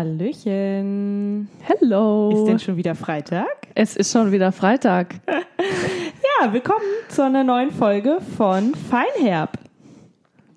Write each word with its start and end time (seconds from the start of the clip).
Hallöchen. 0.00 1.46
Hello. 1.60 2.30
Ist 2.32 2.46
denn 2.46 2.58
schon 2.58 2.78
wieder 2.78 2.94
Freitag? 2.94 3.68
Es 3.74 3.96
ist 3.96 4.10
schon 4.10 4.32
wieder 4.32 4.50
Freitag. 4.50 5.16
ja, 5.28 6.50
willkommen 6.54 6.80
zu 7.10 7.22
einer 7.22 7.44
neuen 7.44 7.70
Folge 7.70 8.16
von 8.38 8.74
Feinherb. 8.74 9.58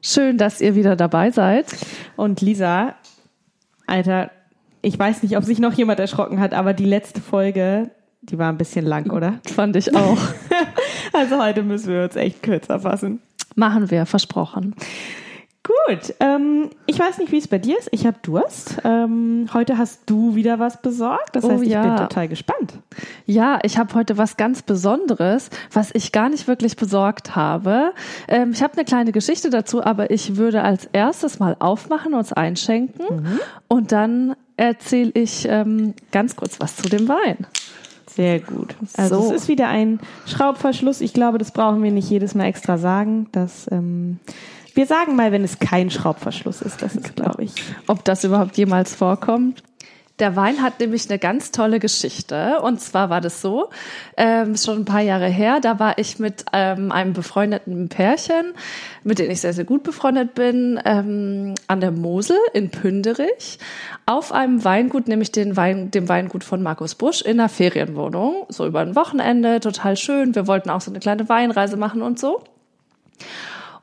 Schön, 0.01 0.37
dass 0.37 0.61
ihr 0.61 0.75
wieder 0.75 0.95
dabei 0.95 1.31
seid. 1.31 1.65
Und 2.15 2.39
Lisa, 2.39 2.95
Alter, 3.85 4.31
ich 4.81 4.97
weiß 4.97 5.23
nicht, 5.23 5.35
ob 5.35 5.43
sich 5.43 5.59
noch 5.59 5.73
jemand 5.73 5.99
erschrocken 5.99 6.39
hat, 6.39 6.53
aber 6.53 6.73
die 6.73 6.85
letzte 6.85 7.19
Folge, 7.19 7.91
die 8.21 8.37
war 8.37 8.47
ein 8.47 8.57
bisschen 8.57 8.85
lang, 8.85 9.11
oder? 9.11 9.41
Fand 9.53 9.75
ich 9.75 9.93
auch. 9.93 10.19
also 11.11 11.43
heute 11.43 11.63
müssen 11.63 11.91
wir 11.91 12.03
uns 12.03 12.15
echt 12.15 12.43
kürzer 12.43 12.79
fassen. 12.79 13.21
Machen 13.55 13.91
wir, 13.91 14.05
versprochen. 14.05 14.73
Gut, 15.65 16.13
ähm, 16.19 16.71
ich 16.87 16.99
weiß 16.99 17.19
nicht, 17.19 17.31
wie 17.31 17.37
es 17.37 17.47
bei 17.47 17.57
dir 17.57 17.79
ist. 17.79 17.87
Ich 17.93 18.05
habe 18.05 18.17
Durst. 18.21 18.79
Ähm, 18.83 19.47
heute 19.53 19.77
hast 19.77 20.01
du 20.07 20.35
wieder 20.35 20.59
was 20.59 20.81
besorgt. 20.81 21.37
Das 21.37 21.45
Oh 21.45 21.51
heißt, 21.51 21.63
ich 21.63 21.69
ja. 21.69 21.81
bin 21.83 21.95
total 21.95 22.27
gespannt. 22.27 22.73
Ja, 23.25 23.59
ich 23.63 23.77
habe 23.77 23.93
heute 23.93 24.17
was 24.17 24.35
ganz 24.35 24.61
Besonderes, 24.61 25.49
was 25.71 25.91
ich 25.93 26.11
gar 26.11 26.27
nicht 26.27 26.49
wirklich 26.49 26.75
besorgt 26.75 27.37
habe. 27.37 27.93
Ähm, 28.27 28.51
ich 28.51 28.61
habe 28.61 28.73
eine 28.73 28.83
kleine 28.83 29.13
Geschichte 29.13 29.49
dazu, 29.49 29.81
aber 29.81 30.11
ich 30.11 30.35
würde 30.35 30.63
als 30.63 30.89
erstes 30.91 31.39
mal 31.39 31.55
aufmachen, 31.59 32.13
uns 32.13 32.33
einschenken 32.33 33.39
und 33.69 33.93
dann 33.93 34.35
erzähle 34.57 35.11
ich 35.13 35.47
ähm, 35.49 35.93
ganz 36.11 36.35
kurz 36.35 36.59
was 36.59 36.75
zu 36.75 36.89
dem 36.89 37.07
Wein. 37.07 37.47
Sehr 38.07 38.39
gut. 38.41 38.75
Also 38.97 39.21
So. 39.21 39.27
es 39.29 39.43
ist 39.43 39.47
wieder 39.47 39.69
ein 39.69 39.99
Schraubverschluss. 40.27 40.99
Ich 41.01 41.13
glaube, 41.13 41.37
das 41.37 41.51
brauchen 41.51 41.81
wir 41.81 41.91
nicht 41.91 42.09
jedes 42.09 42.35
Mal 42.35 42.45
extra 42.45 42.77
sagen. 42.77 43.27
Dass, 43.31 43.67
ähm, 43.71 44.19
wir 44.73 44.85
sagen 44.85 45.15
mal, 45.15 45.31
wenn 45.31 45.43
es 45.43 45.59
kein 45.59 45.89
Schraubverschluss 45.89 46.61
ist. 46.61 46.81
Das 46.81 46.95
ist, 46.95 47.15
glaube 47.15 47.43
ich. 47.43 47.53
ob 47.87 48.03
das 48.03 48.23
überhaupt 48.23 48.57
jemals 48.57 48.95
vorkommt. 48.95 49.63
Der 50.19 50.35
Wein 50.35 50.61
hat 50.61 50.79
nämlich 50.79 51.09
eine 51.09 51.17
ganz 51.17 51.49
tolle 51.49 51.79
Geschichte. 51.79 52.59
Und 52.61 52.79
zwar 52.79 53.09
war 53.09 53.19
das 53.19 53.41
so, 53.41 53.69
ähm, 54.15 54.55
schon 54.55 54.81
ein 54.81 54.85
paar 54.85 55.01
Jahre 55.01 55.27
her, 55.27 55.59
da 55.59 55.79
war 55.79 55.97
ich 55.97 56.19
mit 56.19 56.45
ähm, 56.53 56.91
einem 56.91 57.13
befreundeten 57.13 57.89
Pärchen, 57.89 58.53
mit 59.03 59.17
dem 59.17 59.31
ich 59.31 59.41
sehr, 59.41 59.53
sehr 59.53 59.63
gut 59.63 59.81
befreundet 59.81 60.35
bin, 60.35 60.79
ähm, 60.85 61.55
an 61.67 61.81
der 61.81 61.91
Mosel 61.91 62.37
in 62.53 62.69
Pünderich 62.69 63.57
auf 64.05 64.31
einem 64.31 64.63
Weingut, 64.63 65.07
nämlich 65.07 65.31
den 65.31 65.57
Wein, 65.57 65.89
dem 65.89 66.07
Weingut 66.07 66.43
von 66.43 66.61
Markus 66.61 66.93
Busch 66.93 67.23
in 67.23 67.39
einer 67.39 67.49
Ferienwohnung. 67.49 68.45
So 68.49 68.67
über 68.67 68.81
ein 68.81 68.95
Wochenende, 68.95 69.59
total 69.61 69.97
schön. 69.97 70.35
Wir 70.35 70.45
wollten 70.45 70.69
auch 70.69 70.81
so 70.81 70.91
eine 70.91 70.99
kleine 70.99 71.27
Weinreise 71.27 71.75
machen 71.75 72.03
und 72.03 72.19
so. 72.19 72.43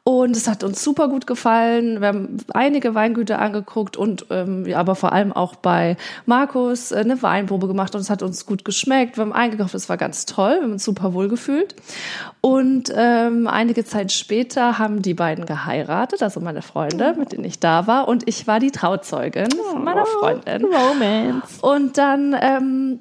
Und 0.02 0.34
es 0.34 0.48
hat 0.48 0.64
uns 0.64 0.82
super 0.82 1.08
gut 1.08 1.26
gefallen. 1.26 2.00
Wir 2.00 2.08
haben 2.08 2.38
einige 2.54 2.94
Weingüter 2.94 3.38
angeguckt 3.38 3.98
und 3.98 4.26
ähm, 4.30 4.64
ja, 4.66 4.78
aber 4.78 4.94
vor 4.94 5.12
allem 5.12 5.32
auch 5.32 5.56
bei 5.56 5.98
Markus 6.24 6.90
äh, 6.90 6.96
eine 6.96 7.22
Weinprobe 7.22 7.68
gemacht 7.68 7.94
und 7.94 8.00
es 8.00 8.08
hat 8.08 8.22
uns 8.22 8.46
gut 8.46 8.64
geschmeckt. 8.64 9.18
Wir 9.18 9.22
haben 9.22 9.32
eingekauft, 9.34 9.74
es 9.74 9.90
war 9.90 9.98
ganz 9.98 10.24
toll, 10.24 10.56
wir 10.56 10.62
haben 10.62 10.72
uns 10.72 10.84
super 10.84 11.12
wohl 11.12 11.28
gefühlt. 11.28 11.76
Und 12.40 12.90
ähm, 12.96 13.46
einige 13.46 13.84
Zeit 13.84 14.10
später 14.10 14.78
haben 14.78 15.02
die 15.02 15.14
beiden 15.14 15.44
geheiratet, 15.44 16.22
also 16.22 16.40
meine 16.40 16.62
Freunde, 16.62 17.14
mit 17.18 17.32
denen 17.32 17.44
ich 17.44 17.58
da 17.60 17.86
war. 17.86 18.08
Und 18.08 18.26
ich 18.26 18.46
war 18.46 18.58
die 18.58 18.70
Trauzeugin 18.70 19.50
von 19.70 19.84
meiner 19.84 20.06
Freundin. 20.06 20.64
Romance. 20.64 21.60
Und 21.60 21.98
dann 21.98 22.34
ähm, 22.40 23.00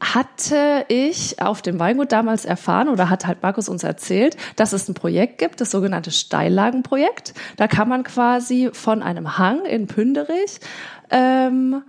hatte 0.00 0.84
ich 0.88 1.40
auf 1.40 1.62
dem 1.62 1.78
Weingut 1.78 2.12
damals 2.12 2.44
erfahren 2.44 2.88
oder 2.88 3.08
hat 3.08 3.26
halt 3.26 3.42
Markus 3.42 3.68
uns 3.68 3.82
erzählt, 3.82 4.36
dass 4.56 4.72
es 4.72 4.88
ein 4.88 4.94
Projekt 4.94 5.38
gibt, 5.38 5.60
das 5.60 5.70
sogenannte 5.70 6.10
Steillagenprojekt. 6.10 7.34
Da 7.56 7.66
kann 7.66 7.88
man 7.88 8.04
quasi 8.04 8.70
von 8.72 9.02
einem 9.02 9.38
Hang 9.38 9.64
in 9.64 9.86
Pünderich 9.86 10.60
ähm, 11.10 11.82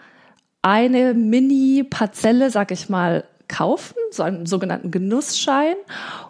eine 0.61 1.13
Mini-Parzelle, 1.13 2.49
sag 2.49 2.71
ich 2.71 2.89
mal, 2.89 3.25
kaufen, 3.47 3.95
so 4.11 4.23
einen 4.23 4.45
sogenannten 4.45 4.91
Genussschein. 4.91 5.75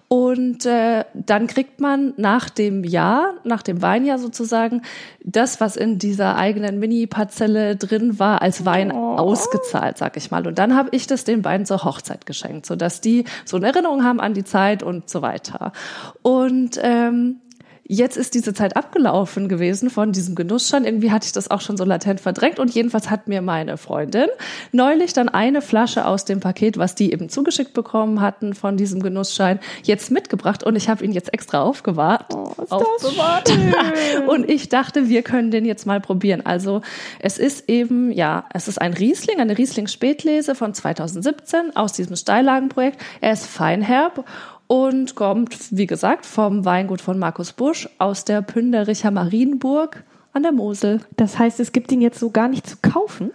Und 0.09 0.65
äh, 0.65 1.03
dann 1.13 1.47
kriegt 1.47 1.81
man 1.81 2.13
nach 2.15 2.49
dem 2.49 2.85
Jahr, 2.85 3.33
nach 3.43 3.61
dem 3.61 3.81
Weinjahr 3.81 4.19
sozusagen, 4.19 4.81
das, 5.23 5.59
was 5.59 5.75
in 5.75 5.99
dieser 5.99 6.37
eigenen 6.37 6.79
Mini-Parzelle 6.79 7.75
drin 7.75 8.17
war, 8.17 8.41
als 8.41 8.65
Wein 8.65 8.91
ausgezahlt, 8.91 9.97
sag 9.97 10.15
ich 10.15 10.31
mal. 10.31 10.47
Und 10.47 10.59
dann 10.59 10.75
habe 10.75 10.89
ich 10.93 11.07
das 11.07 11.25
den 11.25 11.41
beiden 11.41 11.65
zur 11.65 11.83
Hochzeit 11.83 12.25
geschenkt, 12.25 12.65
sodass 12.65 13.01
die 13.01 13.25
so 13.43 13.57
eine 13.57 13.67
Erinnerung 13.67 14.05
haben 14.05 14.21
an 14.21 14.33
die 14.33 14.45
Zeit 14.45 14.81
und 14.81 15.09
so 15.09 15.21
weiter. 15.21 15.73
Und 16.21 16.79
ähm, 16.81 17.41
Jetzt 17.89 18.17
ist 18.17 18.33
diese 18.33 18.53
Zeit 18.53 18.75
abgelaufen 18.75 19.47
gewesen 19.47 19.89
von 19.89 20.11
diesem 20.11 20.35
Genussschein. 20.35 20.83
Irgendwie 20.83 21.09
hatte 21.11 21.25
ich 21.25 21.31
das 21.31 21.49
auch 21.49 21.61
schon 21.61 21.77
so 21.77 21.85
latent 21.85 22.19
verdrängt. 22.19 22.59
Und 22.59 22.75
jedenfalls 22.75 23.09
hat 23.09 23.29
mir 23.29 23.41
meine 23.41 23.77
Freundin 23.77 24.27
neulich 24.73 25.13
dann 25.13 25.29
eine 25.29 25.61
Flasche 25.61 26.05
aus 26.05 26.25
dem 26.25 26.41
Paket, 26.41 26.77
was 26.77 26.95
die 26.95 27.13
eben 27.13 27.29
zugeschickt 27.29 27.73
bekommen 27.73 28.19
hatten 28.19 28.55
von 28.55 28.75
diesem 28.75 29.01
Genussschein, 29.01 29.61
jetzt 29.83 30.11
mitgebracht. 30.11 30.63
Und 30.63 30.75
ich 30.75 30.89
habe 30.89 31.05
ihn 31.05 31.13
jetzt 31.13 31.33
extra 31.33 31.61
aufgewahrt. 31.61 32.25
das 32.57 32.71
aufbewahrt. 32.71 33.51
Und 34.27 34.49
ich 34.49 34.67
dachte, 34.67 35.07
wir 35.07 35.21
können 35.21 35.49
den 35.49 35.63
jetzt 35.63 35.85
mal 35.85 36.01
probieren. 36.01 36.45
Also 36.45 36.81
es 37.19 37.37
ist 37.37 37.69
eben, 37.69 38.11
ja, 38.11 38.45
es 38.53 38.67
ist 38.67 38.81
ein 38.81 38.91
Riesling, 38.91 39.39
eine 39.39 39.57
Riesling-Spätlese 39.57 40.55
von 40.55 40.73
2017 40.73 41.77
aus 41.77 41.93
diesem 41.93 42.17
Steillagenprojekt. 42.17 42.99
Er 43.21 43.31
ist 43.31 43.45
feinherb 43.45 44.25
und 44.67 45.15
kommt, 45.15 45.55
wie 45.71 45.87
gesagt, 45.87 46.25
vom 46.25 46.65
Weingut 46.65 47.01
von 47.01 47.17
Markus 47.17 47.53
Busch 47.53 47.89
aus 47.97 48.25
der 48.25 48.41
Pündericher 48.41 49.11
Marienburg 49.11 50.03
an 50.33 50.43
der 50.43 50.51
Mosel. 50.51 51.01
Das 51.15 51.39
heißt, 51.39 51.59
es 51.59 51.71
gibt 51.71 51.91
ihn 51.91 52.01
jetzt 52.01 52.19
so 52.19 52.29
gar 52.29 52.47
nicht 52.47 52.67
zu 52.67 52.77
kaufen. 52.81 53.31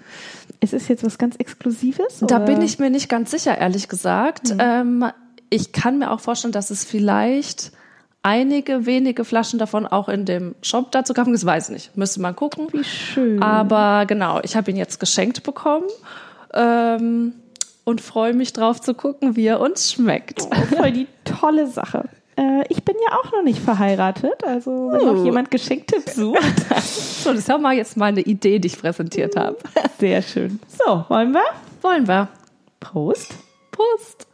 Es 0.61 0.73
ist 0.73 0.89
jetzt 0.89 1.05
was 1.05 1.19
ganz 1.19 1.37
Exklusives? 1.37 2.21
Da 2.21 2.37
oder? 2.37 2.41
bin 2.41 2.63
ich 2.63 2.79
mir 2.79 2.91
nicht 2.91 3.09
ganz 3.09 3.31
sicher, 3.31 3.59
ehrlich 3.59 3.89
gesagt. 3.89 4.55
Ähm, 4.59 5.05
ich 5.51 5.73
kann 5.73 5.99
mir 5.99 6.11
auch 6.11 6.21
vorstellen, 6.21 6.53
dass 6.53 6.71
es 6.71 6.85
vielleicht 6.85 7.73
einige 8.23 8.87
wenige 8.87 9.25
Flaschen 9.25 9.59
davon 9.59 9.87
auch 9.87 10.09
in 10.09 10.25
dem 10.25 10.55
Shop 10.63 10.93
dazu 10.93 11.13
kaufen. 11.13 11.33
Das 11.33 11.45
weiß 11.45 11.69
ich 11.69 11.75
nicht. 11.75 11.97
Müsste 11.97 12.21
man 12.21 12.37
gucken. 12.37 12.69
Wie 12.71 12.85
schön. 12.85 13.43
Aber 13.43 14.07
genau, 14.07 14.41
ich 14.43 14.57
habe 14.57 14.71
ihn 14.71 14.77
jetzt 14.77 15.01
geschenkt 15.01 15.43
bekommen 15.43 15.89
ähm, 16.55 17.35
und 17.85 18.01
freue 18.01 18.33
mich 18.33 18.53
drauf 18.53 18.81
zu 18.81 18.95
gucken, 18.95 19.35
wie 19.35 19.47
er 19.47 19.61
uns 19.61 19.93
schmeckt. 19.93 20.43
Voll 20.77 20.93
die 20.93 21.09
tolle 21.41 21.67
Sache. 21.67 22.09
Äh, 22.37 22.65
ich 22.69 22.83
bin 22.85 22.97
ja 23.09 23.19
auch 23.19 23.31
noch 23.33 23.43
nicht 23.43 23.59
verheiratet, 23.61 24.43
also 24.45 24.91
wenn 24.93 25.05
noch 25.05 25.21
Oh. 25.21 25.25
jemand 25.25 25.51
Geschenktipps 25.51 26.15
sucht. 26.17 26.41
So, 26.83 27.33
das 27.33 27.49
war 27.49 27.59
mal 27.59 27.75
jetzt 27.75 27.97
meine 27.97 28.21
Idee, 28.21 28.59
die 28.59 28.69
ich 28.69 28.79
präsentiert 28.81 29.37
habe. 29.37 29.57
Sehr 30.01 30.23
schön. 30.23 30.59
So, 30.69 31.05
wollen 31.09 31.33
wir? 31.33 31.45
Wollen 31.83 32.07
wir? 32.09 32.29
Prost. 32.81 33.35
Prost! 33.71 34.27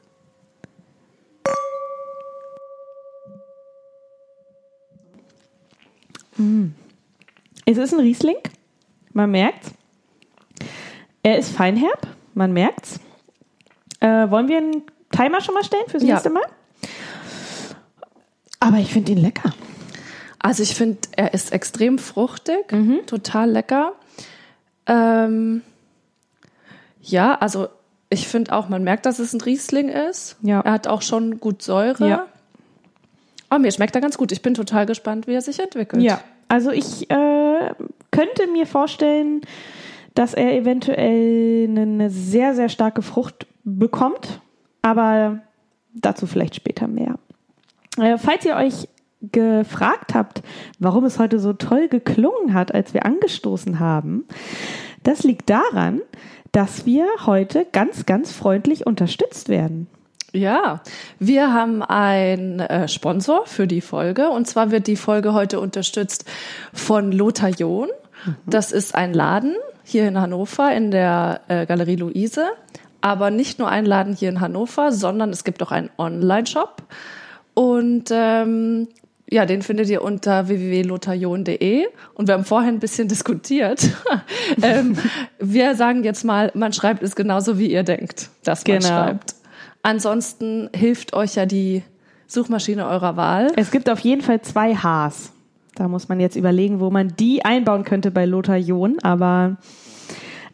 Es 7.67 7.77
ist 7.77 7.93
ein 7.93 8.01
Riesling, 8.01 8.37
man 9.13 9.31
merkt's. 9.31 9.73
Er 11.23 11.39
ist 11.39 11.51
feinherb, 11.51 12.07
man 12.35 12.53
merkt's. 12.53 13.01
Äh, 14.01 14.31
wollen 14.31 14.49
wir 14.49 14.59
einen 14.59 14.83
Timer 15.11 15.41
schon 15.41 15.55
mal 15.55 15.65
stellen 15.65 15.85
fürs 15.89 16.03
Ja. 16.03 16.15
nächste 16.15 16.31
Mal? 16.31 16.45
Aber 18.79 18.87
ich 18.87 18.93
finde 18.93 19.11
ihn 19.11 19.19
lecker. 19.19 19.53
Also 20.39 20.63
ich 20.63 20.77
finde, 20.77 20.99
er 21.17 21.35
ist 21.35 21.53
extrem 21.53 21.99
fruchtig, 21.99 22.73
total 23.07 23.51
lecker. 23.51 23.95
Ähm, 24.87 25.63
ja, 27.03 27.35
also 27.35 27.67
ich 28.09 28.29
finde 28.29 28.53
auch, 28.53 28.69
man 28.69 28.85
merkt, 28.85 29.05
dass 29.05 29.19
es 29.19 29.33
ein 29.33 29.41
Riesling 29.41 29.89
ist. 29.89 30.37
Ja. 30.43 30.61
Er 30.61 30.71
hat 30.71 30.87
auch 30.87 31.03
schon 31.03 31.41
gut 31.41 31.61
Säure. 31.61 32.09
Ja. 32.09 32.27
Aber 33.49 33.59
mir 33.59 33.73
schmeckt 33.73 33.97
er 33.97 34.01
ganz 34.01 34.17
gut. 34.17 34.31
Ich 34.31 34.43
bin 34.43 34.55
total 34.55 34.87
gespannt, 34.87 35.27
wie 35.27 35.35
er 35.35 35.43
sich 35.43 35.59
entwickelt. 35.59 36.01
Ja, 36.01 36.21
also 36.47 36.71
ich 36.71 37.11
äh, 37.11 37.75
könnte 38.13 38.47
mir 38.53 38.69
vorstellen, 38.69 39.41
dass 40.15 40.35
er 40.35 40.55
eventuell 40.55 41.67
eine 41.69 42.11
sehr, 42.11 42.55
sehr 42.55 42.69
starke 42.69 43.03
Frucht 43.03 43.49
bekommt, 43.65 44.41
aber 44.83 45.41
dazu 45.95 46.29
vielleicht 46.29 46.55
später 46.55 46.87
mehr. 46.87 47.19
Äh, 47.99 48.19
falls 48.19 48.45
ihr 48.45 48.57
euch 48.57 48.89
gefragt 49.21 50.15
habt, 50.15 50.43
warum 50.79 51.05
es 51.05 51.19
heute 51.19 51.39
so 51.39 51.53
toll 51.53 51.89
geklungen 51.89 52.55
hat, 52.55 52.73
als 52.73 52.95
wir 52.95 53.05
angestoßen 53.05 53.81
haben, 53.81 54.25
das 55.03 55.25
liegt 55.25 55.51
daran, 55.51 56.01
dass 56.53 56.87
wir 56.87 57.07
heute 57.27 57.67
ganz, 57.73 58.07
ganz 58.07 58.33
freundlich 58.33 58.87
unterstützt 58.87 59.49
werden. 59.49 59.89
Ja, 60.33 60.83
wir 61.19 61.53
haben 61.53 61.83
einen 61.83 62.61
äh, 62.61 62.87
Sponsor 62.87 63.47
für 63.47 63.67
die 63.67 63.81
Folge 63.81 64.29
und 64.29 64.47
zwar 64.47 64.71
wird 64.71 64.87
die 64.87 64.97
Folge 64.97 65.33
heute 65.33 65.59
unterstützt 65.59 66.27
von 66.73 67.13
Lothar 67.13 67.51
John. 67.51 67.89
Das 68.45 68.73
ist 68.73 68.95
ein 68.95 69.15
Laden 69.15 69.55
hier 69.85 70.07
in 70.07 70.21
Hannover 70.21 70.75
in 70.75 70.91
der 70.91 71.41
äh, 71.49 71.65
Galerie 71.65 71.97
Luise, 71.97 72.49
aber 73.01 73.31
nicht 73.31 73.59
nur 73.59 73.69
ein 73.69 73.87
Laden 73.87 74.15
hier 74.15 74.29
in 74.29 74.41
Hannover, 74.41 74.93
sondern 74.93 75.31
es 75.31 75.45
gibt 75.45 75.63
auch 75.63 75.73
einen 75.73 75.91
Online-Shop 75.97 76.83
und 77.59 78.05
ähm, 78.13 78.87
ja, 79.29 79.45
den 79.45 79.63
findet 79.63 79.89
ihr 79.89 80.03
unter 80.03 80.47
www.lotharion.de 80.47 81.87
und 82.15 82.29
wir 82.29 82.35
haben 82.35 82.45
vorhin 82.45 82.77
ein 82.77 82.79
bisschen 82.79 83.09
diskutiert. 83.15 83.91
ähm, 84.63 84.97
wir 85.41 85.75
sagen 85.75 86.05
jetzt 86.05 86.25
mal, 86.25 86.53
man 86.55 86.73
schreibt 86.73 87.03
es 87.03 87.17
genauso, 87.17 87.59
wie 87.59 87.73
ihr 87.73 87.83
denkt, 87.83 88.31
dass 88.45 88.65
man 88.65 88.79
Genau. 88.79 88.89
schreibt. 88.89 89.35
Ansonsten 89.83 90.71
hilft 90.73 91.15
euch 91.15 91.35
ja 91.35 91.47
die 91.47 91.83
Suchmaschine 92.29 92.87
eurer 92.87 93.17
Wahl. 93.17 93.51
Es 93.57 93.73
gibt 93.73 93.91
auf 93.91 93.99
jeden 93.99 94.23
Fall 94.23 94.41
zwei 94.43 94.77
Hs. 94.77 95.33
Da 95.75 95.89
muss 95.89 96.09
man 96.09 96.21
jetzt 96.21 96.37
überlegen, 96.37 96.79
wo 96.79 96.91
man 96.91 97.13
die 97.19 97.45
einbauen 97.45 97.83
könnte 97.83 98.13
bei 98.13 98.25
Lothar 98.25 98.59
John, 98.59 99.01
aber 99.03 99.57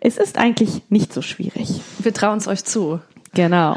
es 0.00 0.16
ist 0.16 0.38
eigentlich 0.38 0.80
nicht 0.88 1.12
so 1.12 1.20
schwierig. 1.20 1.82
Wir 1.98 2.14
trauen 2.14 2.38
es 2.38 2.48
euch 2.48 2.64
zu. 2.64 3.00
Genau. 3.34 3.76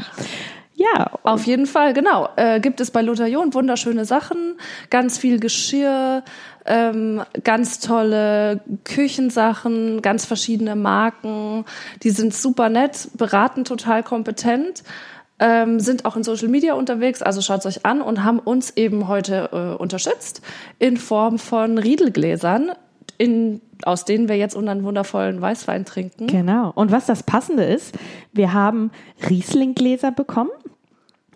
Ja, 0.78 1.10
Auf 1.24 1.46
jeden 1.46 1.66
Fall, 1.66 1.94
genau. 1.94 2.30
Äh, 2.36 2.60
gibt 2.60 2.80
es 2.80 2.92
bei 2.92 3.02
Lotharion 3.02 3.52
wunderschöne 3.56 4.06
Sachen, 4.06 4.58
ganz 4.92 5.18
viel 5.18 5.40
Geschirr, 5.40 6.24
ähm, 6.66 7.24
ganz 7.44 7.80
tolle 7.80 8.62
Küchensachen, 8.84 10.04
ganz 10.04 10.26
verschiedene 10.26 10.76
Marken. 10.76 11.66
Die 12.04 12.12
sind 12.12 12.32
super 12.36 12.70
nett, 12.70 13.10
beraten 13.16 13.66
total 13.66 14.04
kompetent, 14.04 14.84
ähm, 15.40 15.80
sind 15.80 16.06
auch 16.06 16.16
in 16.16 16.24
Social 16.24 16.48
Media 16.48 16.76
unterwegs, 16.76 17.24
also 17.24 17.42
schaut 17.42 17.66
euch 17.66 17.84
an 17.84 18.02
und 18.02 18.24
haben 18.24 18.38
uns 18.38 18.78
eben 18.78 19.08
heute 19.08 19.50
äh, 19.52 19.82
unterstützt 19.82 20.44
in 20.78 20.98
Form 20.98 21.40
von 21.40 21.80
Riedelgläsern, 21.80 22.72
in, 23.18 23.62
aus 23.84 24.06
denen 24.06 24.30
wir 24.30 24.38
jetzt 24.38 24.56
unseren 24.56 24.84
wundervollen 24.84 25.42
Weißwein 25.42 25.86
trinken. 25.86 26.28
Genau. 26.28 26.72
Und 26.76 26.92
was 26.92 27.08
das 27.08 27.24
Passende 27.24 27.64
ist, 27.64 27.96
wir 28.32 28.54
haben 28.54 28.92
Rieslinggläser 29.28 30.12
bekommen. 30.12 30.52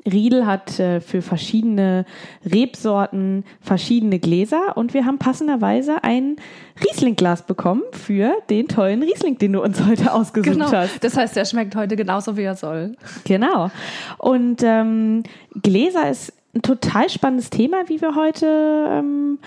Riedel 0.10 0.46
hat 0.46 0.80
äh, 0.80 1.00
für 1.02 1.22
verschiedene 1.22 2.06
Rebsorten 2.46 3.44
verschiedene 3.62 4.20
Gläser 4.20 4.76
und 4.78 4.94
wir 4.94 5.06
haben 5.06 5.18
passenderweise 5.20 6.04
ein 6.04 6.38
Rieslingglas 6.84 7.44
bekommen 7.46 7.84
für 7.92 8.34
den 8.50 8.68
tollen 8.68 9.04
Riesling, 9.04 9.38
den 9.38 9.54
du 9.54 9.62
uns 9.62 9.86
heute 9.86 10.14
ausgesucht 10.14 10.54
Genau. 10.54 10.72
hast. 10.72 11.04
Das 11.04 11.18
heißt, 11.18 11.36
der 11.36 11.46
schmeckt 11.46 11.76
heute 11.76 11.96
genauso, 11.96 12.38
wie 12.38 12.44
er 12.44 12.56
soll. 12.56 12.96
Genau. 13.26 13.70
Und 14.18 14.62
ähm, 14.64 15.24
Gläser 15.62 16.10
ist 16.10 16.34
ein 16.56 16.62
total 16.62 17.10
spannendes 17.10 17.50
Thema, 17.50 17.84
wie 17.88 18.02
wir 18.02 18.16
heute 18.16 18.88
ähm, 18.90 19.40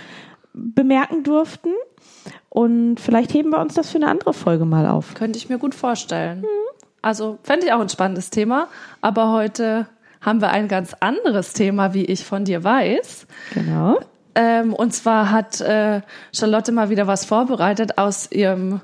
bemerken 0.53 1.23
durften. 1.25 1.71
Und 2.49 3.01
vielleicht 3.01 3.35
heben 3.35 3.51
wir 3.51 3.59
uns 3.59 3.75
das 3.75 3.91
für 3.91 3.97
eine 3.97 4.09
andere 4.09 4.33
Folge 4.33 4.65
mal 4.65 4.87
auf. 4.87 5.15
Könnte 5.15 5.37
ich 5.37 5.49
mir 5.49 5.59
gut 5.59 5.75
vorstellen. 5.75 6.45
Also 7.03 7.39
fände 7.43 7.67
ich 7.67 7.73
auch 7.73 7.81
ein 7.81 7.89
spannendes 7.89 8.31
Thema. 8.31 8.69
Aber 9.01 9.33
heute 9.33 9.89
haben 10.25 10.41
wir 10.41 10.51
ein 10.51 10.69
ganz 10.69 10.95
anderes 11.01 11.53
Thema, 11.53 11.95
wie 11.95 12.05
ich 12.05 12.25
von 12.25 12.45
dir 12.45 12.65
weiß. 12.65 13.27
Genau. 13.53 13.99
Ähm, 14.35 14.73
und 14.73 14.93
zwar 14.93 15.31
hat 15.31 15.61
äh, 15.61 16.01
Charlotte 16.33 16.73
mal 16.73 16.91
wieder 16.91 17.07
was 17.07 17.25
vorbereitet 17.25 17.99
aus 17.99 18.31
ihrem 18.33 18.81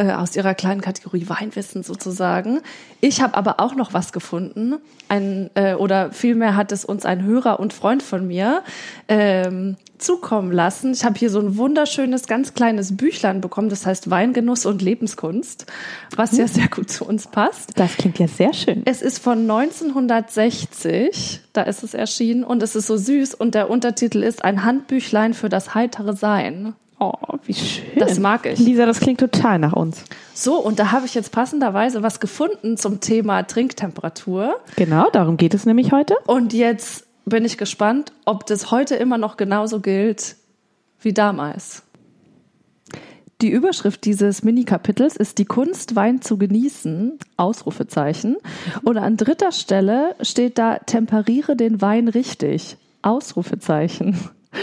äh, 0.00 0.12
aus 0.12 0.34
ihrer 0.34 0.54
kleinen 0.54 0.80
Kategorie 0.80 1.28
Weinwissen 1.28 1.82
sozusagen. 1.82 2.60
Ich 3.02 3.20
habe 3.20 3.34
aber 3.34 3.60
auch 3.60 3.74
noch 3.74 3.92
was 3.92 4.12
gefunden. 4.12 4.76
Ein, 5.08 5.50
äh, 5.54 5.74
oder 5.74 6.10
vielmehr 6.10 6.56
hat 6.56 6.72
es 6.72 6.86
uns 6.86 7.04
ein 7.04 7.22
Hörer 7.22 7.60
und 7.60 7.74
Freund 7.74 8.02
von 8.02 8.26
mir 8.26 8.62
ähm, 9.08 9.76
zukommen 9.98 10.52
lassen. 10.52 10.92
Ich 10.92 11.04
habe 11.04 11.18
hier 11.18 11.28
so 11.28 11.38
ein 11.40 11.58
wunderschönes, 11.58 12.26
ganz 12.26 12.54
kleines 12.54 12.96
Büchlein 12.96 13.42
bekommen, 13.42 13.68
das 13.68 13.84
heißt 13.84 14.08
Weingenuss 14.10 14.64
und 14.64 14.80
Lebenskunst, 14.80 15.66
was 16.16 16.34
ja 16.38 16.48
sehr 16.48 16.68
gut 16.68 16.90
zu 16.90 17.04
uns 17.04 17.26
passt. 17.26 17.78
Das 17.78 17.98
klingt 17.98 18.18
ja 18.18 18.26
sehr 18.26 18.54
schön. 18.54 18.80
Es 18.86 19.02
ist 19.02 19.18
von 19.18 19.40
1960, 19.50 21.40
da 21.52 21.62
ist 21.62 21.82
es 21.82 21.92
erschienen 21.92 22.42
und 22.44 22.62
es 22.62 22.74
ist 22.74 22.86
so 22.86 22.96
süß 22.96 23.34
und 23.34 23.54
der 23.54 23.68
Untertitel 23.68 24.22
ist 24.22 24.42
ein 24.44 24.64
Handbüchlein 24.64 25.34
für 25.34 25.50
das 25.50 25.74
heitere 25.74 26.16
Sein. 26.16 26.74
Oh, 27.02 27.14
wie 27.44 27.54
schön. 27.54 27.98
Das 27.98 28.18
mag 28.18 28.44
ich. 28.44 28.58
Lisa, 28.58 28.84
das 28.84 29.00
klingt 29.00 29.20
total 29.20 29.58
nach 29.58 29.72
uns. 29.72 30.04
So, 30.34 30.58
und 30.58 30.78
da 30.78 30.92
habe 30.92 31.06
ich 31.06 31.14
jetzt 31.14 31.32
passenderweise 31.32 32.02
was 32.02 32.20
gefunden 32.20 32.76
zum 32.76 33.00
Thema 33.00 33.42
Trinktemperatur. 33.42 34.60
Genau, 34.76 35.08
darum 35.10 35.38
geht 35.38 35.54
es 35.54 35.64
nämlich 35.64 35.92
heute. 35.92 36.14
Und 36.26 36.52
jetzt 36.52 37.06
bin 37.24 37.46
ich 37.46 37.56
gespannt, 37.56 38.12
ob 38.26 38.44
das 38.46 38.70
heute 38.70 38.96
immer 38.96 39.16
noch 39.16 39.38
genauso 39.38 39.80
gilt 39.80 40.36
wie 41.00 41.14
damals. 41.14 41.82
Die 43.40 43.48
Überschrift 43.50 44.04
dieses 44.04 44.42
Mini-Kapitels 44.42 45.16
ist 45.16 45.38
die 45.38 45.46
Kunst, 45.46 45.96
Wein 45.96 46.20
zu 46.20 46.36
genießen, 46.36 47.18
Ausrufezeichen. 47.38 48.36
Und 48.82 48.98
an 48.98 49.16
dritter 49.16 49.52
Stelle 49.52 50.14
steht 50.20 50.58
da, 50.58 50.76
temperiere 50.76 51.56
den 51.56 51.80
Wein 51.80 52.08
richtig, 52.08 52.76
Ausrufezeichen. 53.00 54.18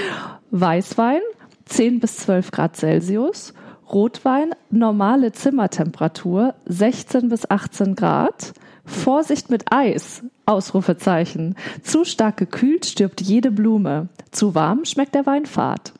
Weißwein, 0.51 1.22
10 1.68 2.00
bis 2.00 2.18
12 2.18 2.52
Grad 2.52 2.75
Celsius. 2.75 3.54
Rotwein, 3.92 4.54
normale 4.69 5.31
Zimmertemperatur, 5.31 6.56
16 6.66 7.30
bis 7.30 7.50
18 7.50 7.96
Grad. 7.96 8.54
Vorsicht 8.84 9.50
mit 9.50 9.66
Eis, 9.72 10.24
Ausrufezeichen. 10.46 11.56
Zu 11.84 12.06
stark 12.06 12.38
gekühlt 12.38 12.86
stirbt 12.86 13.22
jede 13.22 13.52
Blume. 13.52 14.08
Zu 14.31 14.56
warm 14.56 14.86
schmeckt 14.86 15.14
der 15.16 15.25
Wein 15.25 15.46
fad. 15.46 15.94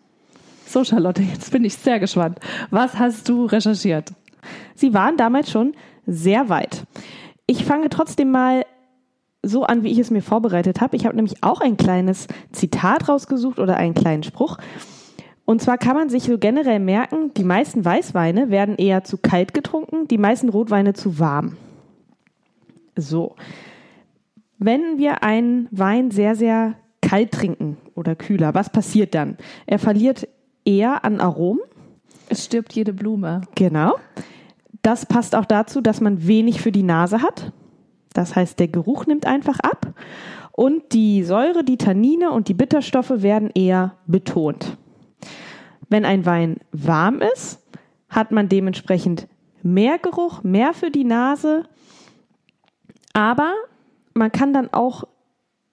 So, 0.66 0.84
Charlotte, 0.84 1.22
jetzt 1.22 1.52
bin 1.52 1.64
ich 1.64 1.76
sehr 1.76 2.00
gespannt. 2.00 2.40
Was 2.72 2.98
hast 2.98 3.30
du 3.30 3.46
recherchiert? 3.46 4.12
Sie 4.76 4.94
waren 4.94 5.18
damals 5.18 5.52
schon 5.52 5.74
sehr 6.06 6.50
weit. 6.50 6.84
Ich 7.46 7.66
fange 7.66 7.90
trotzdem 7.90 8.32
mal 8.32 8.66
so 9.44 9.64
an, 9.64 9.84
wie 9.84 9.92
ich 9.92 10.00
es 10.00 10.12
mir 10.12 10.22
vorbereitet 10.22 10.82
habe. 10.82 10.96
Ich 10.96 11.06
habe 11.06 11.16
nämlich 11.16 11.44
auch 11.44 11.62
ein 11.62 11.78
kleines 11.78 12.28
Zitat 12.52 13.08
rausgesucht 13.08 13.60
oder 13.60 13.78
einen 13.78 13.94
kleinen 13.94 14.24
Spruch. 14.24 14.58
Und 15.48 15.62
zwar 15.62 15.78
kann 15.78 15.96
man 15.96 16.10
sich 16.10 16.24
so 16.24 16.38
generell 16.38 16.80
merken, 16.80 17.34
die 17.34 17.46
meisten 17.46 17.86
Weißweine 17.86 18.50
werden 18.52 18.76
eher 18.76 19.06
zu 19.06 19.18
kalt 19.18 19.54
getrunken, 19.54 20.06
die 20.10 20.18
meisten 20.18 20.50
Rotweine 20.50 20.92
zu 20.92 21.20
warm. 21.20 21.56
So. 22.98 23.38
Wenn 24.58 24.98
wir 24.98 25.24
einen 25.24 25.70
Wein 25.72 26.12
sehr, 26.12 26.36
sehr 26.36 26.76
kalt 27.02 27.32
trinken 27.32 27.78
oder 27.96 28.14
kühler, 28.14 28.56
was 28.56 28.70
passiert 28.70 29.16
dann? 29.16 29.38
Er 29.68 29.80
verliert 29.80 30.28
eher 30.66 31.06
an 31.06 31.22
Aromen. 31.22 31.64
Es 32.28 32.44
stirbt 32.44 32.74
jede 32.74 32.92
Blume. 32.92 33.40
Genau. 33.56 33.96
Das 34.82 35.06
passt 35.06 35.34
auch 35.34 35.46
dazu, 35.46 35.80
dass 35.80 36.02
man 36.02 36.28
wenig 36.28 36.60
für 36.60 36.74
die 36.74 36.84
Nase 36.84 37.22
hat. 37.22 37.54
Das 38.12 38.36
heißt, 38.36 38.60
der 38.60 38.68
Geruch 38.68 39.06
nimmt 39.06 39.26
einfach 39.26 39.62
ab. 39.62 39.94
Und 40.52 40.92
die 40.92 41.24
Säure, 41.24 41.64
die 41.64 41.78
Tannine 41.78 42.32
und 42.32 42.50
die 42.50 42.54
Bitterstoffe 42.54 43.22
werden 43.22 43.50
eher 43.56 43.96
betont. 44.08 44.78
Wenn 45.90 46.06
ein 46.06 46.26
Wein 46.26 46.58
warm 46.72 47.22
ist, 47.22 47.64
hat 48.10 48.32
man 48.32 48.50
dementsprechend 48.50 49.28
mehr 49.64 49.98
Geruch, 50.00 50.44
mehr 50.44 50.74
für 50.74 50.92
die 50.92 51.04
Nase. 51.04 51.64
Aber 53.14 53.54
man 54.14 54.32
kann 54.32 54.54
dann 54.54 54.74
auch 54.74 55.06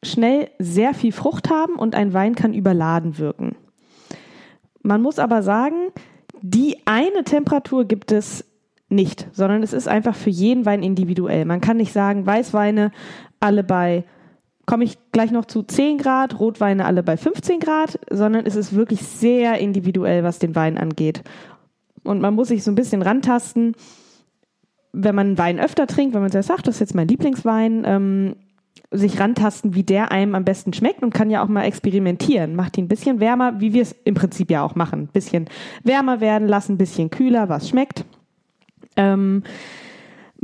schnell 0.02 0.50
sehr 0.58 0.94
viel 0.94 1.12
Frucht 1.12 1.50
haben 1.50 1.76
und 1.76 1.94
ein 1.94 2.12
Wein 2.12 2.34
kann 2.34 2.54
überladen 2.54 3.18
wirken. 3.18 3.56
Man 4.82 5.00
muss 5.00 5.18
aber 5.18 5.42
sagen, 5.42 5.92
die 6.42 6.76
eine 6.84 7.24
Temperatur 7.24 7.86
gibt 7.86 8.12
es 8.12 8.44
nicht, 8.90 9.28
sondern 9.32 9.62
es 9.62 9.72
ist 9.72 9.88
einfach 9.88 10.14
für 10.14 10.30
jeden 10.30 10.66
Wein 10.66 10.82
individuell. 10.82 11.46
Man 11.46 11.60
kann 11.60 11.78
nicht 11.78 11.92
sagen, 11.92 12.26
Weißweine 12.26 12.92
alle 13.40 13.64
bei, 13.64 14.04
komme 14.66 14.84
ich 14.84 14.98
gleich 15.12 15.30
noch 15.30 15.44
zu 15.44 15.62
10 15.62 15.98
Grad, 15.98 16.38
Rotweine 16.38 16.84
alle 16.84 17.02
bei 17.02 17.16
15 17.16 17.60
Grad, 17.60 17.98
sondern 18.10 18.46
es 18.46 18.56
ist 18.56 18.74
wirklich 18.74 19.00
sehr 19.02 19.58
individuell, 19.58 20.24
was 20.24 20.38
den 20.38 20.54
Wein 20.54 20.78
angeht. 20.78 21.22
Und 22.02 22.20
man 22.20 22.34
muss 22.34 22.48
sich 22.48 22.62
so 22.62 22.70
ein 22.70 22.74
bisschen 22.74 23.02
rantasten, 23.02 23.74
wenn 24.92 25.14
man 25.14 25.38
Wein 25.38 25.58
öfter 25.58 25.86
trinkt, 25.86 26.14
wenn 26.14 26.22
man 26.22 26.30
sagt, 26.30 26.50
ach, 26.50 26.62
das 26.62 26.76
ist 26.76 26.80
jetzt 26.80 26.94
mein 26.94 27.08
Lieblingswein, 27.08 27.82
ähm, 27.84 28.36
sich 28.90 29.18
rantasten, 29.18 29.74
wie 29.74 29.82
der 29.82 30.12
einem 30.12 30.34
am 30.34 30.44
besten 30.44 30.72
schmeckt 30.72 31.02
und 31.02 31.12
kann 31.12 31.30
ja 31.30 31.42
auch 31.42 31.48
mal 31.48 31.64
experimentieren. 31.64 32.54
Macht 32.54 32.78
ihn 32.78 32.84
ein 32.84 32.88
bisschen 32.88 33.18
wärmer, 33.20 33.60
wie 33.60 33.72
wir 33.72 33.82
es 33.82 33.94
im 34.04 34.14
Prinzip 34.14 34.50
ja 34.50 34.62
auch 34.62 34.76
machen. 34.76 35.02
Ein 35.02 35.08
bisschen 35.08 35.46
wärmer 35.82 36.20
werden 36.20 36.46
lassen, 36.46 36.74
ein 36.74 36.78
bisschen 36.78 37.10
kühler, 37.10 37.48
was 37.48 37.68
schmeckt. 37.68 38.04
Ähm, 38.96 39.42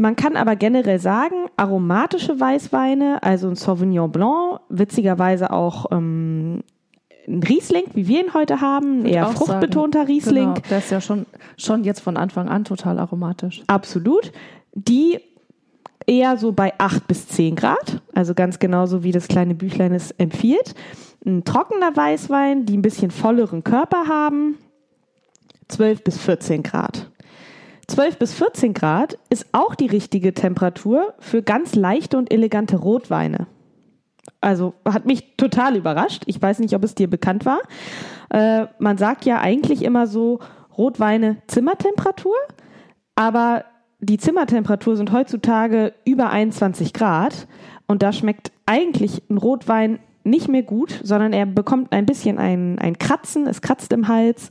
man 0.00 0.16
kann 0.16 0.36
aber 0.36 0.56
generell 0.56 0.98
sagen, 0.98 1.46
aromatische 1.56 2.40
Weißweine, 2.40 3.22
also 3.22 3.48
ein 3.48 3.56
Sauvignon 3.56 4.10
Blanc, 4.10 4.60
witzigerweise 4.68 5.52
auch 5.52 5.86
ähm, 5.92 6.62
ein 7.28 7.42
Riesling, 7.42 7.84
wie 7.92 8.08
wir 8.08 8.24
ihn 8.24 8.34
heute 8.34 8.60
haben, 8.60 9.02
ein 9.02 9.06
eher 9.06 9.26
fruchtbetonter 9.26 10.00
sagen. 10.00 10.10
Riesling. 10.10 10.54
Genau, 10.54 10.66
der 10.70 10.78
ist 10.78 10.90
ja 10.90 11.00
schon, 11.00 11.26
schon 11.56 11.84
jetzt 11.84 12.00
von 12.00 12.16
Anfang 12.16 12.48
an 12.48 12.64
total 12.64 12.98
aromatisch. 12.98 13.62
Absolut. 13.66 14.32
Die 14.74 15.18
eher 16.06 16.38
so 16.38 16.52
bei 16.52 16.72
8 16.78 17.06
bis 17.06 17.28
10 17.28 17.56
Grad, 17.56 18.00
also 18.14 18.34
ganz 18.34 18.58
genauso 18.58 19.04
wie 19.04 19.12
das 19.12 19.28
kleine 19.28 19.54
Büchlein 19.54 19.92
es 19.92 20.12
empfiehlt. 20.12 20.74
Ein 21.26 21.44
trockener 21.44 21.94
Weißwein, 21.94 22.64
die 22.64 22.76
ein 22.76 22.82
bisschen 22.82 23.10
volleren 23.10 23.64
Körper 23.64 24.08
haben, 24.08 24.56
12 25.68 26.02
bis 26.02 26.18
14 26.18 26.62
Grad. 26.62 27.10
12 27.90 28.18
bis 28.18 28.34
14 28.34 28.72
Grad 28.72 29.18
ist 29.30 29.46
auch 29.52 29.74
die 29.74 29.86
richtige 29.86 30.32
Temperatur 30.32 31.14
für 31.18 31.42
ganz 31.42 31.74
leichte 31.74 32.16
und 32.18 32.32
elegante 32.32 32.76
Rotweine. 32.76 33.48
Also 34.40 34.74
hat 34.84 35.06
mich 35.06 35.36
total 35.36 35.76
überrascht. 35.76 36.22
Ich 36.26 36.40
weiß 36.40 36.60
nicht, 36.60 36.74
ob 36.74 36.84
es 36.84 36.94
dir 36.94 37.10
bekannt 37.10 37.44
war. 37.44 37.60
Äh, 38.30 38.66
man 38.78 38.96
sagt 38.96 39.24
ja 39.24 39.40
eigentlich 39.40 39.82
immer 39.82 40.06
so 40.06 40.38
Rotweine 40.78 41.38
Zimmertemperatur, 41.48 42.36
aber 43.16 43.64
die 43.98 44.18
Zimmertemperatur 44.18 44.96
sind 44.96 45.12
heutzutage 45.12 45.92
über 46.04 46.30
21 46.30 46.92
Grad 46.92 47.48
und 47.86 48.02
da 48.02 48.12
schmeckt 48.12 48.52
eigentlich 48.66 49.28
ein 49.28 49.36
Rotwein 49.36 49.98
nicht 50.22 50.48
mehr 50.48 50.62
gut, 50.62 51.00
sondern 51.02 51.32
er 51.32 51.46
bekommt 51.46 51.92
ein 51.92 52.04
bisschen 52.04 52.38
ein, 52.38 52.78
ein 52.78 52.98
Kratzen, 52.98 53.46
es 53.46 53.62
kratzt 53.62 53.92
im 53.92 54.08
Hals 54.08 54.48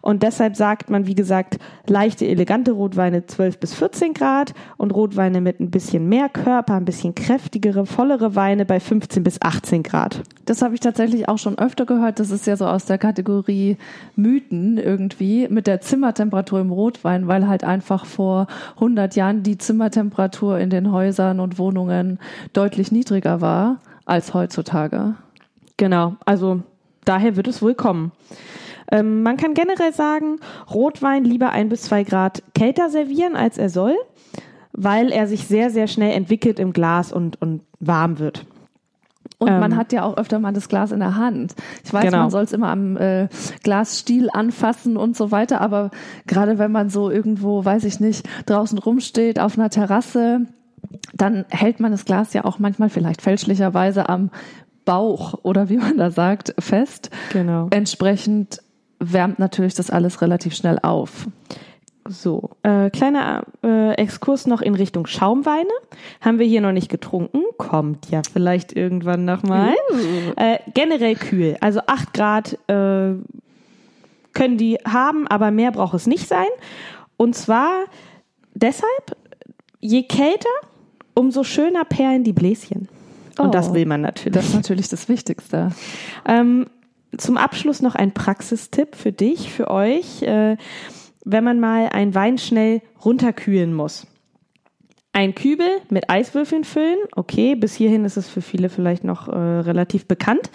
und 0.00 0.22
deshalb 0.24 0.56
sagt 0.56 0.90
man, 0.90 1.06
wie 1.06 1.14
gesagt, 1.14 1.58
leichte, 1.86 2.26
elegante 2.26 2.72
Rotweine 2.72 3.26
12 3.26 3.58
bis 3.58 3.74
14 3.74 4.14
Grad 4.14 4.52
und 4.76 4.92
Rotweine 4.92 5.40
mit 5.40 5.60
ein 5.60 5.70
bisschen 5.70 6.08
mehr 6.08 6.28
Körper, 6.28 6.74
ein 6.74 6.84
bisschen 6.84 7.14
kräftigere, 7.14 7.86
vollere 7.86 8.34
Weine 8.34 8.64
bei 8.64 8.80
15 8.80 9.22
bis 9.22 9.40
18 9.40 9.84
Grad. 9.84 10.22
Das 10.44 10.60
habe 10.60 10.74
ich 10.74 10.80
tatsächlich 10.80 11.28
auch 11.28 11.38
schon 11.38 11.56
öfter 11.56 11.86
gehört. 11.86 12.18
Das 12.18 12.30
ist 12.32 12.46
ja 12.48 12.56
so 12.56 12.66
aus 12.66 12.86
der 12.86 12.98
Kategorie 12.98 13.76
Mythen 14.16 14.76
irgendwie 14.76 15.46
mit 15.48 15.68
der 15.68 15.80
Zimmertemperatur 15.80 16.60
im 16.60 16.72
Rotwein, 16.72 17.28
weil 17.28 17.46
halt 17.46 17.62
einfach 17.62 18.06
vor 18.06 18.48
100 18.74 19.14
Jahren 19.14 19.44
die 19.44 19.56
Zimmertemperatur 19.56 20.58
in 20.58 20.70
den 20.70 20.90
Häusern 20.90 21.38
und 21.38 21.58
Wohnungen 21.58 22.18
deutlich 22.52 22.90
niedriger 22.90 23.40
war 23.40 23.78
als 24.04 24.34
heutzutage. 24.34 25.14
Genau, 25.76 26.16
also 26.24 26.62
daher 27.04 27.36
wird 27.36 27.48
es 27.48 27.62
wohl 27.62 27.74
kommen. 27.74 28.12
Ähm, 28.90 29.22
man 29.22 29.36
kann 29.36 29.54
generell 29.54 29.92
sagen, 29.92 30.38
Rotwein 30.72 31.24
lieber 31.24 31.50
ein 31.50 31.68
bis 31.68 31.82
zwei 31.82 32.04
Grad 32.04 32.42
kälter 32.54 32.90
servieren, 32.90 33.36
als 33.36 33.58
er 33.58 33.70
soll, 33.70 33.96
weil 34.72 35.10
er 35.10 35.26
sich 35.26 35.46
sehr, 35.46 35.70
sehr 35.70 35.86
schnell 35.86 36.12
entwickelt 36.12 36.58
im 36.58 36.72
Glas 36.72 37.12
und, 37.12 37.40
und 37.40 37.62
warm 37.80 38.18
wird. 38.18 38.44
Und 39.38 39.48
ähm, 39.48 39.60
man 39.60 39.76
hat 39.76 39.92
ja 39.92 40.04
auch 40.04 40.16
öfter 40.18 40.38
mal 40.38 40.52
das 40.52 40.68
Glas 40.68 40.92
in 40.92 41.00
der 41.00 41.16
Hand. 41.16 41.54
Ich 41.84 41.92
weiß, 41.92 42.04
genau. 42.04 42.18
man 42.18 42.30
soll 42.30 42.44
es 42.44 42.52
immer 42.52 42.68
am 42.68 42.96
äh, 42.96 43.28
Glasstiel 43.64 44.28
anfassen 44.32 44.96
und 44.96 45.16
so 45.16 45.30
weiter, 45.30 45.60
aber 45.60 45.90
gerade 46.26 46.58
wenn 46.58 46.70
man 46.70 46.90
so 46.90 47.10
irgendwo, 47.10 47.64
weiß 47.64 47.84
ich 47.84 47.98
nicht, 47.98 48.28
draußen 48.46 48.78
rumsteht 48.78 49.40
auf 49.40 49.58
einer 49.58 49.70
Terrasse, 49.70 50.46
dann 51.12 51.44
hält 51.50 51.80
man 51.80 51.92
das 51.92 52.04
Glas 52.04 52.32
ja 52.32 52.44
auch 52.44 52.58
manchmal 52.58 52.88
vielleicht 52.88 53.22
fälschlicherweise 53.22 54.08
am 54.08 54.30
Bauch 54.84 55.34
oder 55.42 55.68
wie 55.68 55.76
man 55.76 55.96
da 55.96 56.10
sagt, 56.10 56.54
fest. 56.58 57.10
Genau. 57.32 57.68
Entsprechend 57.70 58.60
wärmt 58.98 59.38
natürlich 59.38 59.74
das 59.74 59.90
alles 59.90 60.22
relativ 60.22 60.54
schnell 60.54 60.78
auf. 60.82 61.26
So, 62.08 62.50
äh, 62.64 62.90
kleiner 62.90 63.44
äh, 63.62 63.92
Exkurs 63.94 64.48
noch 64.48 64.60
in 64.60 64.74
Richtung 64.74 65.06
Schaumweine. 65.06 65.70
Haben 66.20 66.40
wir 66.40 66.46
hier 66.46 66.60
noch 66.60 66.72
nicht 66.72 66.88
getrunken. 66.88 67.42
Kommt 67.58 68.10
ja 68.10 68.22
vielleicht 68.30 68.72
irgendwann 68.72 69.24
nochmal. 69.24 69.74
Uh. 69.92 70.32
Äh, 70.36 70.58
generell 70.74 71.14
kühl. 71.14 71.56
Also 71.60 71.80
8 71.86 72.12
Grad 72.12 72.54
äh, 72.68 73.14
können 74.32 74.58
die 74.58 74.78
haben, 74.84 75.28
aber 75.28 75.52
mehr 75.52 75.70
braucht 75.70 75.94
es 75.94 76.08
nicht 76.08 76.26
sein. 76.26 76.48
Und 77.16 77.36
zwar 77.36 77.84
deshalb, 78.54 79.16
je 79.80 80.02
kälter, 80.02 80.48
umso 81.14 81.44
schöner 81.44 81.84
perlen 81.84 82.24
die 82.24 82.32
Bläschen. 82.32 82.88
Und 83.38 83.48
oh, 83.48 83.50
das 83.50 83.72
will 83.72 83.86
man 83.86 84.02
natürlich. 84.02 84.34
Das 84.34 84.46
ist 84.48 84.54
natürlich 84.54 84.88
das 84.88 85.08
Wichtigste. 85.08 85.70
Ähm, 86.26 86.66
zum 87.16 87.36
Abschluss 87.36 87.82
noch 87.82 87.94
ein 87.94 88.12
Praxistipp 88.12 88.94
für 88.96 89.12
dich, 89.12 89.50
für 89.52 89.70
euch, 89.70 90.22
äh, 90.22 90.56
wenn 91.24 91.44
man 91.44 91.60
mal 91.60 91.88
einen 91.88 92.14
Wein 92.14 92.38
schnell 92.38 92.82
runterkühlen 93.04 93.72
muss. 93.72 94.06
Ein 95.12 95.34
Kübel 95.34 95.68
mit 95.90 96.08
Eiswürfeln 96.08 96.64
füllen, 96.64 96.98
okay, 97.14 97.54
bis 97.54 97.74
hierhin 97.74 98.04
ist 98.04 98.16
es 98.16 98.28
für 98.28 98.40
viele 98.40 98.70
vielleicht 98.70 99.04
noch 99.04 99.28
äh, 99.28 99.32
relativ 99.32 100.06
bekannt. 100.06 100.50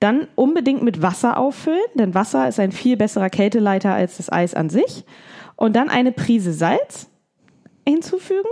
Dann 0.00 0.28
unbedingt 0.34 0.82
mit 0.82 1.00
Wasser 1.00 1.38
auffüllen, 1.38 1.80
denn 1.94 2.14
Wasser 2.14 2.46
ist 2.46 2.60
ein 2.60 2.72
viel 2.72 2.98
besserer 2.98 3.30
Kälteleiter 3.30 3.94
als 3.94 4.18
das 4.18 4.30
Eis 4.30 4.54
an 4.54 4.68
sich. 4.68 5.06
Und 5.56 5.74
dann 5.74 5.88
eine 5.88 6.12
Prise 6.12 6.52
Salz 6.52 7.08
hinzufügen 7.88 8.50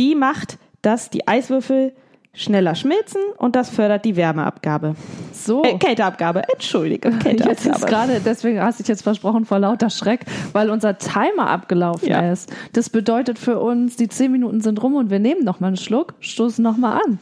die 0.00 0.16
macht, 0.16 0.58
dass 0.82 1.10
die 1.10 1.28
Eiswürfel 1.28 1.92
schneller 2.32 2.74
schmilzen 2.74 3.20
und 3.36 3.54
das 3.54 3.70
fördert 3.70 4.04
die 4.04 4.16
Wärmeabgabe. 4.16 4.94
So. 5.32 5.62
Äh, 5.62 5.78
Kälteabgabe, 5.78 6.44
entschuldige. 6.52 7.10
Kälteabgabe. 7.10 7.86
Gerade, 7.86 8.20
deswegen 8.24 8.60
hast 8.62 8.78
du 8.78 8.82
dich 8.82 8.88
jetzt 8.88 9.02
versprochen 9.02 9.44
vor 9.44 9.58
lauter 9.58 9.90
Schreck, 9.90 10.24
weil 10.52 10.70
unser 10.70 10.96
Timer 10.96 11.48
abgelaufen 11.48 12.08
ja. 12.08 12.32
ist. 12.32 12.50
Das 12.72 12.88
bedeutet 12.88 13.38
für 13.38 13.58
uns, 13.58 13.96
die 13.96 14.08
zehn 14.08 14.32
Minuten 14.32 14.60
sind 14.60 14.82
rum 14.82 14.94
und 14.94 15.10
wir 15.10 15.18
nehmen 15.18 15.44
noch 15.44 15.60
mal 15.60 15.68
einen 15.68 15.76
Schluck, 15.76 16.14
stoßen 16.20 16.62
noch 16.62 16.76
mal 16.76 17.00
an. 17.04 17.18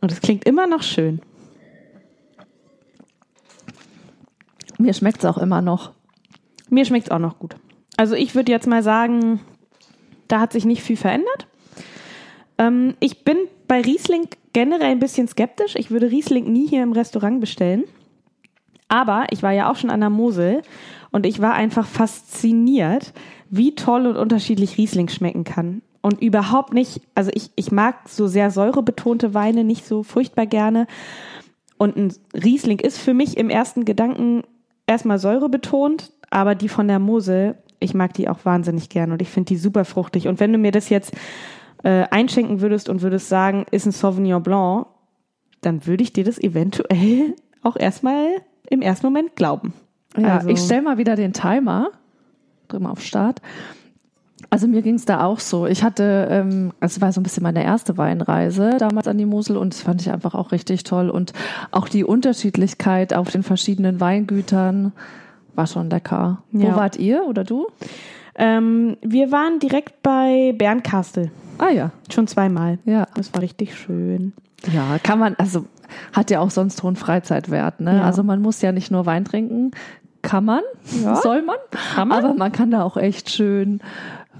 Und 0.00 0.10
es 0.10 0.20
klingt 0.20 0.44
immer 0.44 0.66
noch 0.66 0.82
schön. 0.82 1.20
Mir 4.78 4.94
schmeckt 4.94 5.18
es 5.18 5.24
auch 5.26 5.38
immer 5.38 5.62
noch. 5.62 5.92
Mir 6.70 6.84
schmeckt 6.84 7.06
es 7.06 7.10
auch 7.12 7.20
noch 7.20 7.38
gut. 7.38 7.54
Also 7.96 8.16
ich 8.16 8.34
würde 8.34 8.50
jetzt 8.50 8.66
mal 8.66 8.82
sagen, 8.82 9.40
da 10.32 10.40
hat 10.40 10.52
sich 10.52 10.64
nicht 10.64 10.82
viel 10.82 10.96
verändert. 10.96 11.46
Ähm, 12.56 12.94
ich 13.00 13.22
bin 13.22 13.36
bei 13.68 13.82
Riesling 13.82 14.28
generell 14.54 14.90
ein 14.92 14.98
bisschen 14.98 15.28
skeptisch. 15.28 15.76
Ich 15.76 15.90
würde 15.90 16.10
Riesling 16.10 16.50
nie 16.50 16.66
hier 16.66 16.82
im 16.82 16.92
Restaurant 16.92 17.40
bestellen. 17.40 17.84
Aber 18.88 19.26
ich 19.30 19.42
war 19.42 19.52
ja 19.52 19.70
auch 19.70 19.76
schon 19.76 19.90
an 19.90 20.00
der 20.00 20.10
Mosel 20.10 20.62
und 21.10 21.26
ich 21.26 21.40
war 21.40 21.52
einfach 21.52 21.86
fasziniert, 21.86 23.12
wie 23.50 23.74
toll 23.74 24.06
und 24.06 24.16
unterschiedlich 24.16 24.78
Riesling 24.78 25.08
schmecken 25.08 25.44
kann. 25.44 25.82
Und 26.00 26.20
überhaupt 26.20 26.72
nicht, 26.72 27.02
also 27.14 27.30
ich, 27.34 27.50
ich 27.54 27.70
mag 27.70 28.08
so 28.08 28.26
sehr 28.26 28.50
säurebetonte 28.50 29.34
Weine 29.34 29.64
nicht 29.64 29.86
so 29.86 30.02
furchtbar 30.02 30.46
gerne. 30.46 30.86
Und 31.76 31.96
ein 31.96 32.14
Riesling 32.34 32.80
ist 32.80 32.98
für 32.98 33.14
mich 33.14 33.36
im 33.36 33.50
ersten 33.50 33.84
Gedanken 33.84 34.44
erstmal 34.86 35.18
säurebetont, 35.18 36.10
aber 36.30 36.54
die 36.54 36.68
von 36.68 36.88
der 36.88 36.98
Mosel 36.98 37.56
ich 37.82 37.94
mag 37.94 38.14
die 38.14 38.28
auch 38.28 38.44
wahnsinnig 38.44 38.88
gern 38.88 39.12
und 39.12 39.22
ich 39.22 39.28
finde 39.28 39.48
die 39.48 39.56
super 39.56 39.84
fruchtig. 39.84 40.28
Und 40.28 40.40
wenn 40.40 40.52
du 40.52 40.58
mir 40.58 40.72
das 40.72 40.88
jetzt 40.88 41.12
äh, 41.82 42.04
einschenken 42.10 42.60
würdest 42.60 42.88
und 42.88 43.02
würdest 43.02 43.28
sagen, 43.28 43.66
ist 43.70 43.86
ein 43.86 43.92
Sauvignon 43.92 44.42
Blanc, 44.42 44.86
dann 45.60 45.86
würde 45.86 46.02
ich 46.02 46.12
dir 46.12 46.24
das 46.24 46.38
eventuell 46.38 47.34
auch 47.62 47.76
erstmal 47.76 48.28
im 48.68 48.82
ersten 48.82 49.06
Moment 49.06 49.36
glauben. 49.36 49.72
Ja, 50.16 50.38
also. 50.38 50.48
ich 50.48 50.60
stelle 50.60 50.82
mal 50.82 50.98
wieder 50.98 51.16
den 51.16 51.32
Timer. 51.32 51.90
Drück 52.68 52.82
mal 52.82 52.90
auf 52.90 53.02
Start. 53.02 53.40
Also 54.50 54.66
mir 54.66 54.82
ging 54.82 54.96
es 54.96 55.04
da 55.04 55.24
auch 55.24 55.40
so. 55.40 55.66
Ich 55.66 55.82
hatte, 55.82 56.28
ähm, 56.30 56.72
also 56.80 56.96
es 56.96 57.00
war 57.00 57.12
so 57.12 57.20
ein 57.20 57.22
bisschen 57.22 57.42
meine 57.42 57.64
erste 57.64 57.96
Weinreise 57.96 58.76
damals 58.78 59.08
an 59.08 59.16
die 59.16 59.24
Mosel 59.24 59.56
und 59.56 59.72
das 59.72 59.80
fand 59.80 60.02
ich 60.02 60.10
einfach 60.10 60.34
auch 60.34 60.52
richtig 60.52 60.84
toll. 60.84 61.08
Und 61.08 61.32
auch 61.70 61.88
die 61.88 62.04
Unterschiedlichkeit 62.04 63.14
auf 63.14 63.30
den 63.30 63.42
verschiedenen 63.42 64.00
Weingütern 64.00 64.92
war 65.54 65.66
schon 65.66 65.90
lecker. 65.90 66.42
Ja. 66.52 66.72
Wo 66.72 66.76
wart 66.76 66.96
ihr 66.96 67.24
oder 67.26 67.44
du? 67.44 67.66
Ähm, 68.34 68.96
wir 69.02 69.30
waren 69.30 69.58
direkt 69.58 70.02
bei 70.02 70.54
Bernkastel. 70.56 71.30
Ah 71.58 71.70
ja. 71.70 71.90
Schon 72.10 72.26
zweimal. 72.26 72.78
Ja. 72.84 73.06
Das 73.14 73.32
war 73.34 73.42
richtig 73.42 73.76
schön. 73.76 74.32
Ja, 74.72 74.98
kann 75.02 75.18
man, 75.18 75.34
also 75.36 75.66
hat 76.12 76.30
ja 76.30 76.40
auch 76.40 76.50
sonst 76.50 76.82
hohen 76.82 76.96
Freizeitwert. 76.96 77.80
Ne? 77.80 77.98
Ja. 77.98 78.04
Also 78.04 78.22
man 78.22 78.40
muss 78.40 78.62
ja 78.62 78.72
nicht 78.72 78.90
nur 78.90 79.06
Wein 79.06 79.24
trinken, 79.24 79.72
kann 80.22 80.44
man, 80.44 80.62
ja. 81.02 81.16
soll 81.16 81.42
man, 81.42 81.56
kann 81.94 82.08
man, 82.08 82.24
aber 82.24 82.34
man 82.34 82.52
kann 82.52 82.70
da 82.70 82.82
auch 82.84 82.96
echt 82.96 83.28
schön 83.28 83.80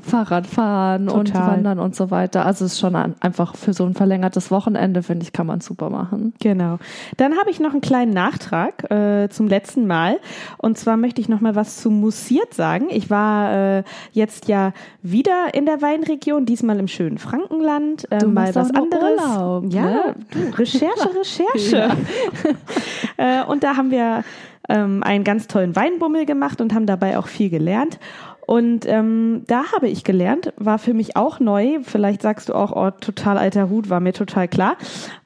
Fahrrad 0.01 0.47
fahren 0.47 1.07
Total. 1.07 1.21
und 1.21 1.35
wandern 1.35 1.79
und 1.79 1.95
so 1.95 2.11
weiter. 2.11 2.45
Also 2.45 2.65
es 2.65 2.73
ist 2.73 2.81
schon 2.81 2.97
einfach 2.97 3.55
für 3.55 3.73
so 3.73 3.85
ein 3.85 3.95
verlängertes 3.95 4.51
Wochenende, 4.51 5.03
finde 5.03 5.25
ich, 5.25 5.33
kann 5.33 5.47
man 5.47 5.61
super 5.61 5.91
machen. 5.91 6.35
Genau. 6.41 6.79
Dann 7.17 7.37
habe 7.39 7.51
ich 7.51 7.61
noch 7.61 7.73
einen 7.73 7.81
kleinen 7.81 8.13
Nachtrag 8.13 8.91
äh, 8.91 9.29
zum 9.29 9.47
letzten 9.49 9.87
Mal. 9.87 10.19
Und 10.59 10.77
zwar 10.77 10.97
möchte 10.97 11.21
ich 11.21 11.29
noch 11.29 11.41
mal 11.41 11.55
was 11.55 11.77
zu 11.77 11.91
Mussiert 11.91 12.55
sagen. 12.55 12.87
Ich 12.91 13.11
war 13.11 13.79
äh, 13.79 13.85
jetzt 14.13 14.49
ja 14.49 14.73
wieder 15.03 15.55
in 15.55 15.67
der 15.67 15.83
Weinregion, 15.83 16.47
diesmal 16.47 16.79
im 16.79 16.89
schönen 16.89 17.19
Frankenland. 17.19 18.11
Äh, 18.11 18.19
du 18.19 18.29
mal 18.29 18.55
was 18.55 18.71
anderes. 18.71 19.21
Urlaub, 19.21 19.73
ja, 19.73 19.83
ne? 19.83 20.15
du, 20.31 20.57
Recherche, 20.59 21.11
Recherche. 21.21 21.97
äh, 23.17 23.45
und 23.45 23.63
da 23.63 23.77
haben 23.77 23.91
wir 23.91 24.25
ähm, 24.69 25.03
einen 25.03 25.25
ganz 25.25 25.47
tollen 25.47 25.77
Weinbummel 25.77 26.27
gemacht 26.27 26.61
und 26.61 26.75
haben 26.75 26.87
dabei 26.87 27.19
auch 27.19 27.27
viel 27.27 27.51
gelernt. 27.51 27.99
Und 28.53 28.85
ähm, 28.85 29.45
da 29.47 29.73
habe 29.73 29.89
ich 29.89 30.05
gelernt, 30.05 30.53
war 30.59 30.79
für 30.79 30.93
mich 30.93 31.17
auch 31.17 31.41
neu. 31.41 31.79
Vielleicht 31.85 32.21
sagst 32.21 32.51
du 32.51 32.55
auch, 32.55 32.73
oh, 32.77 32.91
total 32.91 33.39
alter 33.39 33.71
Hut, 33.71 33.89
war 33.89 34.01
mir 34.01 34.13
total 34.13 34.47
klar. 34.47 34.77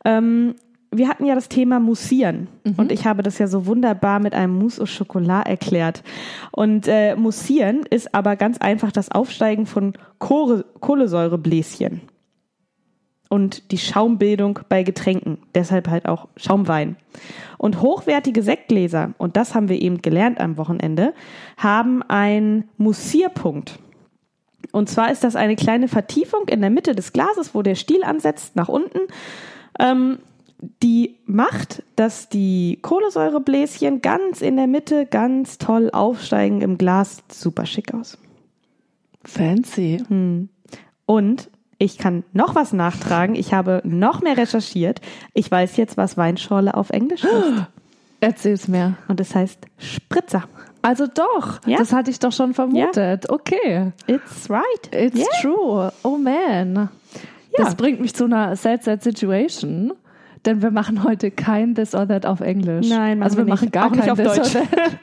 Ähm, 0.04 0.54
wir 0.92 1.08
hatten 1.08 1.24
ja 1.24 1.34
das 1.34 1.48
Thema 1.48 1.80
Mussieren 1.80 2.46
mhm. 2.62 2.74
und 2.76 2.92
ich 2.92 3.04
habe 3.04 3.24
das 3.24 3.38
ja 3.38 3.48
so 3.48 3.66
wunderbar 3.66 4.20
mit 4.20 4.32
einem 4.32 4.56
Mousse 4.56 4.80
au 4.80 4.86
Chocolat 4.86 5.48
erklärt. 5.48 6.04
Und 6.52 6.86
äh, 6.86 7.16
Mussieren 7.16 7.80
ist 7.90 8.14
aber 8.14 8.36
ganz 8.36 8.58
einfach 8.58 8.92
das 8.92 9.10
Aufsteigen 9.10 9.66
von 9.66 9.94
Kohle 10.20 10.64
Kohlensäurebläschen 10.78 12.02
und 13.28 13.70
die 13.72 13.78
Schaumbildung 13.78 14.60
bei 14.68 14.82
Getränken, 14.82 15.38
deshalb 15.54 15.88
halt 15.88 16.06
auch 16.06 16.28
Schaumwein. 16.36 16.96
Und 17.58 17.80
hochwertige 17.80 18.42
Sektgläser, 18.42 19.14
und 19.18 19.36
das 19.36 19.54
haben 19.54 19.68
wir 19.68 19.80
eben 19.80 20.02
gelernt 20.02 20.40
am 20.40 20.56
Wochenende, 20.56 21.14
haben 21.56 22.02
einen 22.02 22.68
Mussierpunkt. 22.76 23.78
Und 24.72 24.88
zwar 24.88 25.10
ist 25.10 25.24
das 25.24 25.36
eine 25.36 25.56
kleine 25.56 25.88
Vertiefung 25.88 26.48
in 26.48 26.60
der 26.60 26.70
Mitte 26.70 26.94
des 26.94 27.12
Glases, 27.12 27.54
wo 27.54 27.62
der 27.62 27.74
Stiel 27.74 28.04
ansetzt, 28.04 28.56
nach 28.56 28.68
unten. 28.68 29.00
Ähm, 29.78 30.18
die 30.82 31.16
macht, 31.26 31.82
dass 31.96 32.28
die 32.28 32.78
Kohlensäurebläschen 32.82 34.00
ganz 34.00 34.40
in 34.40 34.56
der 34.56 34.66
Mitte 34.66 35.06
ganz 35.06 35.58
toll 35.58 35.90
aufsteigen 35.90 36.62
im 36.62 36.78
Glas. 36.78 37.22
Super 37.30 37.66
schick 37.66 37.92
aus. 37.94 38.18
Fancy. 39.24 40.02
Und 41.04 41.50
ich 41.78 41.98
kann 41.98 42.24
noch 42.32 42.54
was 42.54 42.72
nachtragen. 42.72 43.34
Ich 43.34 43.52
habe 43.52 43.82
noch 43.84 44.22
mehr 44.22 44.36
recherchiert. 44.36 45.00
Ich 45.34 45.50
weiß 45.50 45.76
jetzt, 45.76 45.96
was 45.96 46.16
Weinschorle 46.16 46.74
auf 46.74 46.90
Englisch 46.90 47.24
ist. 47.24 47.64
Erzähl's 48.20 48.66
mir. 48.68 48.94
Und 49.08 49.20
es 49.20 49.34
heißt 49.34 49.66
Spritzer. 49.78 50.44
Also 50.82 51.06
doch, 51.06 51.60
Ja. 51.66 51.78
das 51.78 51.92
hatte 51.92 52.10
ich 52.10 52.18
doch 52.18 52.32
schon 52.32 52.54
vermutet. 52.54 53.28
Okay. 53.28 53.92
It's 54.06 54.48
right. 54.48 54.62
It's 54.94 55.16
Yeah. 55.18 55.26
true. 55.42 55.92
Oh 56.02 56.16
man. 56.16 56.88
Das 57.58 57.74
bringt 57.74 58.00
mich 58.00 58.14
zu 58.14 58.24
einer 58.24 58.54
sad, 58.56 58.84
sad 58.84 59.02
situation. 59.02 59.92
Denn 60.44 60.62
wir 60.62 60.70
machen 60.70 61.02
heute 61.02 61.30
kein 61.32 61.74
This 61.74 61.94
or 61.94 62.06
That 62.06 62.24
auf 62.24 62.40
Englisch. 62.40 62.88
Nein, 62.88 63.22
also 63.22 63.36
wir 63.38 63.46
wir 63.46 63.52
machen 63.54 63.70
gar 63.72 63.86
Auch 63.86 63.90
nicht 63.90 64.02
kein 64.02 64.10
auf 64.12 64.18
This 64.18 64.52
Deutsch. 64.52 64.56
or 64.56 64.62
That. 64.70 64.98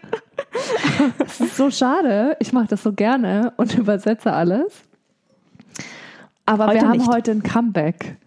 das 1.20 1.42
ist 1.42 1.58
so 1.58 1.70
schade. 1.70 2.38
Ich 2.40 2.54
mache 2.54 2.68
das 2.68 2.82
so 2.84 2.94
gerne 2.94 3.52
und 3.58 3.76
übersetze 3.78 4.32
alles. 4.32 4.84
Aber 6.46 6.68
Heute 6.68 6.76
wir 6.80 6.88
haben 6.88 6.98
nicht. 6.98 7.10
heute 7.10 7.32
ein 7.32 7.44
Comeback. 7.44 8.18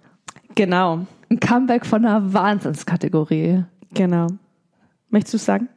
Genau. 0.54 1.06
Ein 1.30 1.40
Comeback 1.40 1.85
von 1.85 2.04
einer 2.04 2.32
Wahnsinnskategorie. 2.32 3.64
Genau. 3.92 4.28
Möchtest 5.11 5.35
du 5.35 5.37
es 5.37 5.44
sagen? 5.44 5.68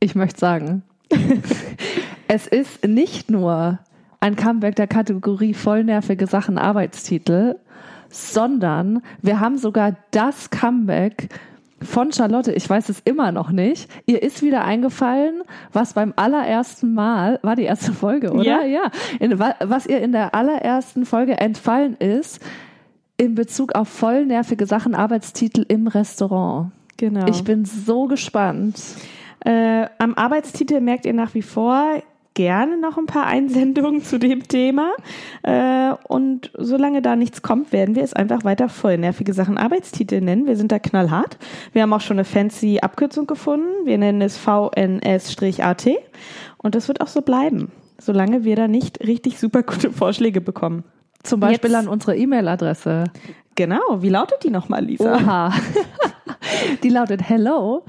Ich 0.00 0.14
möchte 0.14 0.38
sagen, 0.38 0.82
es 2.28 2.46
ist 2.46 2.84
nicht 2.86 3.30
nur 3.30 3.78
ein 4.20 4.36
Comeback 4.36 4.76
der 4.76 4.86
Kategorie 4.86 5.54
vollnervige 5.54 6.26
Sachen 6.26 6.58
Arbeitstitel, 6.58 7.56
sondern 8.10 9.02
wir 9.22 9.40
haben 9.40 9.58
sogar 9.58 9.96
das 10.10 10.50
Comeback 10.50 11.28
von 11.80 12.12
Charlotte, 12.12 12.52
ich 12.52 12.68
weiß 12.68 12.88
es 12.88 13.00
immer 13.04 13.30
noch 13.32 13.50
nicht. 13.50 13.90
Ihr 14.06 14.22
ist 14.22 14.42
wieder 14.42 14.64
eingefallen, 14.64 15.42
was 15.72 15.92
beim 15.92 16.12
allerersten 16.16 16.92
Mal, 16.94 17.38
war 17.42 17.54
die 17.56 17.62
erste 17.62 17.92
Folge, 17.92 18.32
oder? 18.32 18.42
Ja. 18.42 18.62
ja. 18.64 18.90
In, 19.20 19.38
wa- 19.38 19.54
was 19.60 19.86
ihr 19.86 20.00
in 20.00 20.12
der 20.12 20.34
allerersten 20.34 21.06
Folge 21.06 21.38
entfallen 21.38 21.96
ist, 21.96 22.40
in 23.16 23.34
Bezug 23.34 23.74
auf 23.74 23.88
vollnervige 23.88 24.66
Sachen 24.66 24.94
Arbeitstitel 24.94 25.64
im 25.68 25.86
Restaurant. 25.86 26.70
Genau. 26.96 27.26
Ich 27.26 27.44
bin 27.44 27.64
so 27.64 28.06
gespannt. 28.06 28.80
Äh, 29.44 29.86
am 29.98 30.14
Arbeitstitel 30.14 30.80
merkt 30.80 31.06
ihr 31.06 31.14
nach 31.14 31.34
wie 31.34 31.42
vor 31.42 32.02
gerne 32.38 32.78
noch 32.78 32.96
ein 32.96 33.06
paar 33.06 33.26
Einsendungen 33.26 34.00
zu 34.02 34.18
dem 34.20 34.46
Thema. 34.46 34.92
Äh, 35.42 35.90
und 36.06 36.52
solange 36.56 37.02
da 37.02 37.16
nichts 37.16 37.42
kommt, 37.42 37.72
werden 37.72 37.96
wir 37.96 38.04
es 38.04 38.12
einfach 38.14 38.44
weiter 38.44 38.68
voll 38.68 38.96
nervige 38.96 39.32
Sachen 39.32 39.58
Arbeitstitel 39.58 40.20
nennen. 40.20 40.46
Wir 40.46 40.56
sind 40.56 40.70
da 40.70 40.78
knallhart. 40.78 41.36
Wir 41.72 41.82
haben 41.82 41.92
auch 41.92 42.00
schon 42.00 42.18
eine 42.18 42.24
fancy 42.24 42.78
Abkürzung 42.80 43.26
gefunden. 43.26 43.66
Wir 43.84 43.98
nennen 43.98 44.22
es 44.22 44.36
VNS-AT. 44.38 45.88
Und 46.58 46.76
das 46.76 46.86
wird 46.86 47.00
auch 47.00 47.08
so 47.08 47.22
bleiben, 47.22 47.72
solange 48.00 48.44
wir 48.44 48.54
da 48.54 48.68
nicht 48.68 49.00
richtig 49.04 49.40
super 49.40 49.64
gute 49.64 49.90
Vorschläge 49.90 50.40
bekommen. 50.40 50.84
Zum 51.24 51.40
Beispiel 51.40 51.70
Jetzt- 51.72 51.80
an 51.80 51.88
unsere 51.88 52.16
E-Mail-Adresse. 52.16 53.02
Genau. 53.56 53.80
Wie 54.00 54.10
lautet 54.10 54.44
die 54.44 54.50
nochmal, 54.50 54.84
Lisa? 54.84 55.16
Oha. 55.16 55.52
Die 56.84 56.88
lautet 56.88 57.28
hello 57.28 57.84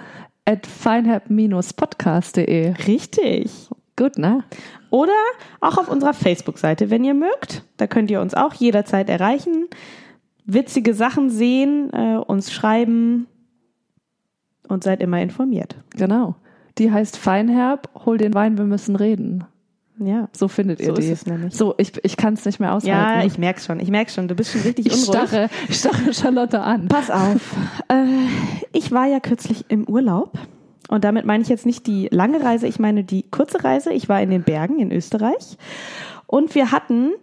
at 0.45 0.65
feinherb-podcast.de. 0.65 2.73
Richtig. 2.87 3.69
Gut, 3.99 4.17
ne? 4.17 4.45
Oder 4.91 5.11
auch 5.59 5.77
auf 5.77 5.89
unserer 5.89 6.13
Facebook-Seite, 6.13 6.89
wenn 6.89 7.03
ihr 7.03 7.13
mögt. 7.13 7.63
Da 7.75 7.85
könnt 7.85 8.09
ihr 8.09 8.21
uns 8.21 8.33
auch 8.33 8.53
jederzeit 8.53 9.09
erreichen, 9.09 9.67
witzige 10.45 10.93
Sachen 10.93 11.29
sehen, 11.29 11.91
äh, 11.91 12.15
uns 12.15 12.53
schreiben 12.53 13.27
und 14.69 14.85
seid 14.85 15.01
immer 15.01 15.21
informiert. 15.21 15.75
Genau. 15.97 16.35
Die 16.77 16.93
heißt 16.93 17.17
Feinherb, 17.17 17.89
hol 18.05 18.17
den 18.17 18.33
Wein, 18.33 18.57
wir 18.57 18.63
müssen 18.63 18.95
reden. 18.95 19.43
Ja. 19.97 20.29
So 20.31 20.47
findet 20.47 20.79
ihr 20.79 20.85
So 20.87 20.93
ist 20.93 21.05
die. 21.05 21.11
es 21.11 21.25
nämlich. 21.25 21.53
So, 21.53 21.75
ich, 21.77 21.91
ich 22.05 22.15
kann 22.15 22.35
es 22.35 22.45
nicht 22.45 22.61
mehr 22.61 22.73
aushalten. 22.73 23.19
Ja, 23.19 23.25
ich 23.25 23.37
merk's 23.37 23.65
schon. 23.65 23.81
Ich 23.81 23.89
merk's 23.89 24.13
schon. 24.15 24.29
Du 24.29 24.35
bist 24.35 24.53
schon 24.53 24.61
richtig 24.61 24.85
ich 24.85 24.93
unruhig. 24.93 25.09
starre, 25.09 25.49
ich 25.67 25.77
starre 25.77 26.13
Charlotte 26.13 26.61
an. 26.61 26.87
Pass 26.87 27.11
auf. 27.11 27.53
Äh, 27.89 28.05
ich 28.71 28.93
war 28.93 29.07
ja 29.07 29.19
kürzlich 29.19 29.65
im 29.67 29.89
Urlaub. 29.89 30.39
Und 30.89 31.03
damit 31.03 31.25
meine 31.25 31.43
ich 31.43 31.49
jetzt 31.49 31.65
nicht 31.65 31.87
die 31.87 32.09
lange 32.11 32.43
Reise, 32.43 32.67
ich 32.67 32.79
meine 32.79 33.03
die 33.03 33.23
kurze 33.29 33.63
Reise. 33.63 33.93
Ich 33.93 34.09
war 34.09 34.21
in 34.21 34.31
den 34.31 34.43
Bergen 34.43 34.79
in 34.79 34.91
Österreich. 34.91 35.57
Und 36.25 36.53
wir 36.55 36.71
hatten, 36.71 37.13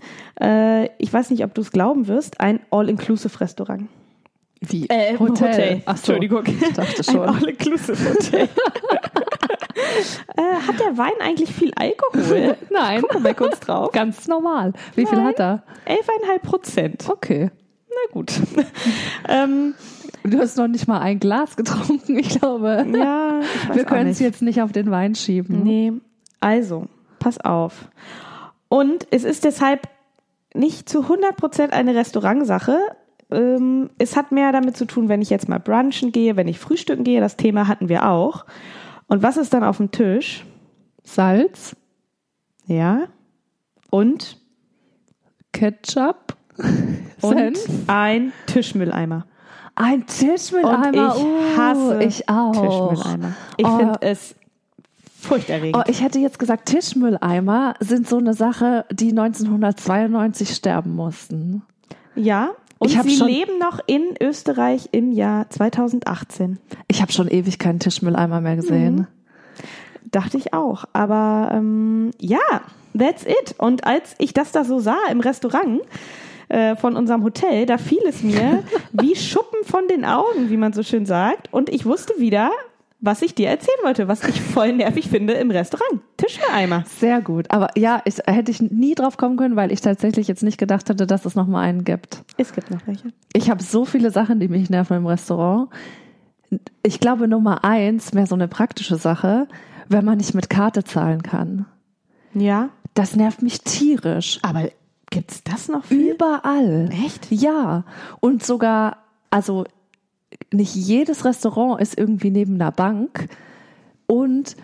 äh, 0.41 0.87
ich 0.99 1.13
weiß 1.13 1.31
nicht, 1.31 1.45
ob 1.45 1.55
du 1.55 1.61
es 1.61 1.71
glauben 1.71 2.09
wirst, 2.09 2.41
ein 2.41 2.61
All-Inclusive-Restaurant. 2.71 3.89
Wie? 4.61 4.89
Äh, 4.89 5.19
Hotel. 5.19 5.83
Ach 5.85 5.97
so. 5.97 6.13
Entschuldigung. 6.13 6.45
Ich 6.47 6.73
dachte 6.73 6.99
Ein 6.99 7.05
schon. 7.05 7.21
All-Inclusive-Hotel. 7.21 8.49
äh, 10.37 10.67
hat 10.67 10.81
der 10.81 10.97
Wein 10.97 11.13
eigentlich 11.21 11.53
viel 11.53 11.73
Alkohol? 11.75 12.57
Nein. 12.71 13.03
Gucken 13.03 13.25
wir 13.25 13.35
kurz 13.35 13.61
drauf. 13.61 13.93
Ganz 13.93 14.27
normal. 14.27 14.73
Wie 14.95 15.07
viel 15.07 15.19
Nein. 15.19 15.29
hat 15.29 15.41
er? 15.41 15.63
11,5 15.87 16.39
Prozent. 16.43 17.09
Okay. 17.09 17.51
Na 17.89 18.13
gut. 18.13 18.33
ähm, 19.29 19.75
Du 20.27 20.39
hast 20.39 20.57
noch 20.57 20.69
nicht 20.69 20.89
mal 20.89 21.01
ein 21.01 21.21
Glas 21.21 21.57
getrunken. 21.57 22.19
Ich 22.19 22.39
glaube, 22.41 22.87
ja, 22.97 23.41
ich 23.41 23.75
wir 23.77 23.85
können 23.85 24.09
es 24.09 24.19
jetzt 24.19 24.43
nicht 24.43 24.61
auf 24.63 24.73
den 24.73 24.91
Wein 24.91 25.15
schieben. 25.15 25.63
Nee, 25.63 25.93
also, 26.41 26.87
pass 27.19 27.41
auf. 27.41 27.89
Und 28.69 29.07
es 29.11 29.25
ist 29.25 29.45
deshalb 29.45 29.89
nicht 30.55 30.89
zu 30.89 31.03
100% 31.03 31.71
eine 31.71 31.95
Restaurantsache. 31.95 32.79
Ähm, 33.31 33.91
es 33.99 34.17
hat 34.17 34.33
mehr 34.33 34.53
damit 34.53 34.77
zu 34.77 34.87
tun, 34.87 35.09
wenn 35.09 35.23
ich 35.23 35.31
jetzt 35.31 35.49
mal 35.49 35.61
brunchen 35.61 36.13
gehe, 36.13 36.37
wenn 36.37 36.49
ich 36.49 36.59
frühstücken 36.59 37.05
gehe. 37.05 37.21
Das 37.21 37.37
Thema 37.37 37.69
hatten 37.69 37.89
wir 37.89 38.09
auch. 38.09 38.47
Und 39.09 39.23
was 39.23 39.37
ist 39.37 39.53
dann 39.55 39.65
auf 39.65 39.77
dem 39.77 39.91
Tisch? 39.91 40.45
Salz, 41.05 41.77
Ja. 42.67 43.05
Und, 43.91 44.39
Ketchup, 45.53 46.37
und 47.23 47.57
ein 47.87 48.33
Tischmülleimer. 48.47 49.27
Ein 49.77 50.07
Tischmülleimer. 50.07 51.15
Und 51.17 51.21
ich 51.21 51.25
uh, 51.25 51.57
hasse 51.57 52.03
ich 52.03 52.29
auch. 52.29 52.53
Tischmülleimer. 52.53 53.33
Ich 53.57 53.67
Oh. 53.67 53.77
finde 53.79 53.99
es 54.01 54.35
furchterregend. 55.21 55.77
Oh, 55.77 55.83
ich 55.91 56.03
hätte 56.03 56.19
jetzt 56.19 56.39
gesagt, 56.39 56.67
Tischmülleimer 56.67 57.75
sind 57.81 58.09
so 58.09 58.19
eine 58.19 58.35
Sache, 58.35 58.85
die 58.91 59.11
1992 59.11 60.51
sterben 60.55 60.95
mussten. 60.95 61.63
ja. 62.15 62.51
Und 62.79 62.91
Ich 62.91 63.01
sie 63.01 63.25
leben 63.25 63.59
noch 63.59 63.81
in 63.87 64.03
Österreich 64.21 64.91
im 64.93 65.11
Jahr 65.11 65.49
2018. 65.49 66.59
Ich 66.89 67.01
habe 67.01 67.11
schon 67.11 67.27
ewig 67.27 67.59
keinen 67.59 67.81
Tischmülleimer 67.81 68.43
mehr 68.43 68.57
gesehen. 68.57 69.07
Dachte 70.11 70.37
ich 70.37 70.53
auch. 70.53 70.85
Aber 70.93 71.53
ähm, 71.55 72.11
ja, 72.21 72.39
that's 72.97 73.25
it. 73.25 73.55
Und 73.57 73.87
als 73.87 74.15
ich 74.19 74.35
das 74.35 74.53
da 74.53 74.63
so 74.63 74.79
sah 74.79 74.99
im 75.11 75.21
Restaurant 75.21 75.81
äh, 76.49 76.77
von 76.77 76.97
unserem 76.97 77.25
Hotel, 77.25 77.67
da 77.67 77.79
fiel 77.79 78.03
es 78.09 78.23
mir 78.23 78.63
wie 78.93 79.17
Schuppen 79.17 79.65
von 79.65 79.89
den 79.89 80.05
Augen, 80.05 80.51
wie 80.51 80.57
man 80.57 80.73
so 80.73 80.83
schön 80.83 81.07
sagt. 81.07 81.53
Und 81.53 81.69
ich 81.69 81.87
wusste 81.87 82.15
wieder, 82.19 82.51
was 83.01 83.23
ich 83.23 83.35
dir 83.35 83.49
erzählen 83.49 83.79
wollte, 83.83 84.09
was 84.09 84.27
ich 84.27 84.41
voll 84.41 84.73
nervig 84.73 85.09
finde 85.09 85.35
im 85.35 85.51
Restaurant. 85.51 86.01
Tischmülleimer. 86.17 86.85
Sehr 86.87 87.21
gut. 87.21 87.51
Aber 87.51 87.69
ja, 87.77 88.01
ich, 88.05 88.19
hätte 88.27 88.51
ich 88.51 88.61
nie 88.63 88.95
drauf 88.95 89.17
kommen 89.17 89.37
können, 89.37 89.57
weil 89.57 89.71
ich 89.73 89.81
tatsächlich 89.81 90.29
jetzt 90.29 90.43
nicht 90.43 90.59
gedacht 90.59 90.89
hatte, 90.89 91.07
dass 91.07 91.25
es 91.25 91.35
noch 91.35 91.47
mal 91.47 91.61
einen 91.61 91.85
gibt. 91.85 92.23
Es 92.37 92.53
gibt 92.53 92.71
noch 92.71 92.87
welche. 92.87 93.13
Ich 93.33 93.51
habe 93.51 93.63
so 93.63 93.85
viele 93.85 94.11
Sachen, 94.11 94.41
die 94.41 94.49
mich 94.49 94.71
nerven 94.71 94.97
im 94.97 95.07
Restaurant. 95.07 95.69
Ich 96.83 97.01
glaube, 97.01 97.29
Nummer 97.29 97.65
eins, 97.65 98.15
mehr 98.15 98.27
so 98.27 98.35
eine 98.35 98.49
praktische 98.49 98.97
Sache, 98.97 99.49
wenn 99.89 100.05
man 100.05 100.19
nicht 100.19 100.35
mit 100.35 100.49
Karte 100.49 100.85
zahlen 100.85 101.23
kann. 101.23 101.67
Ja. 102.35 102.71
Das 102.95 103.15
nervt 103.15 103.43
mich 103.43 103.61
tierisch. 103.61 104.39
Aber 104.43 104.71
gibt's 105.17 105.43
das 105.43 105.69
noch 105.69 105.87
viel? 105.87 106.11
Überall. 106.11 106.91
Echt? 106.93 107.33
Ja. 107.33 107.85
Und 108.21 108.45
sogar, 108.45 108.99
also 109.31 109.65
nicht 110.53 110.75
jedes 110.75 111.25
Restaurant 111.25 111.81
ist 111.81 111.97
irgendwie 111.97 112.31
neben 112.31 112.57
einer 112.57 112.71
Bank. 112.71 113.29
Und 114.07 114.57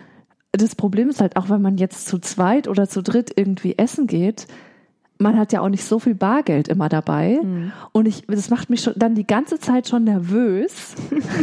das 0.51 0.75
Problem 0.75 1.09
ist 1.09 1.21
halt 1.21 1.37
auch, 1.37 1.49
wenn 1.49 1.63
man 1.63 1.79
jetzt 1.79 2.05
zu 2.05 2.19
zweit 2.19 2.67
oder 2.67 2.87
zu 2.87 3.01
dritt 3.01 3.33
irgendwie 3.35 3.79
essen 3.79 4.05
geht, 4.05 4.45
man 5.19 5.37
hat 5.37 5.53
ja 5.53 5.61
auch 5.61 5.69
nicht 5.69 5.83
so 5.85 5.99
viel 5.99 6.15
Bargeld 6.15 6.67
immer 6.67 6.89
dabei. 6.89 7.39
Hm. 7.41 7.71
Und 7.91 8.07
ich, 8.07 8.25
das 8.27 8.49
macht 8.49 8.69
mich 8.69 8.81
schon 8.81 8.93
dann 8.95 9.15
die 9.15 9.25
ganze 9.25 9.59
Zeit 9.59 9.87
schon 9.87 10.03
nervös, 10.03 10.95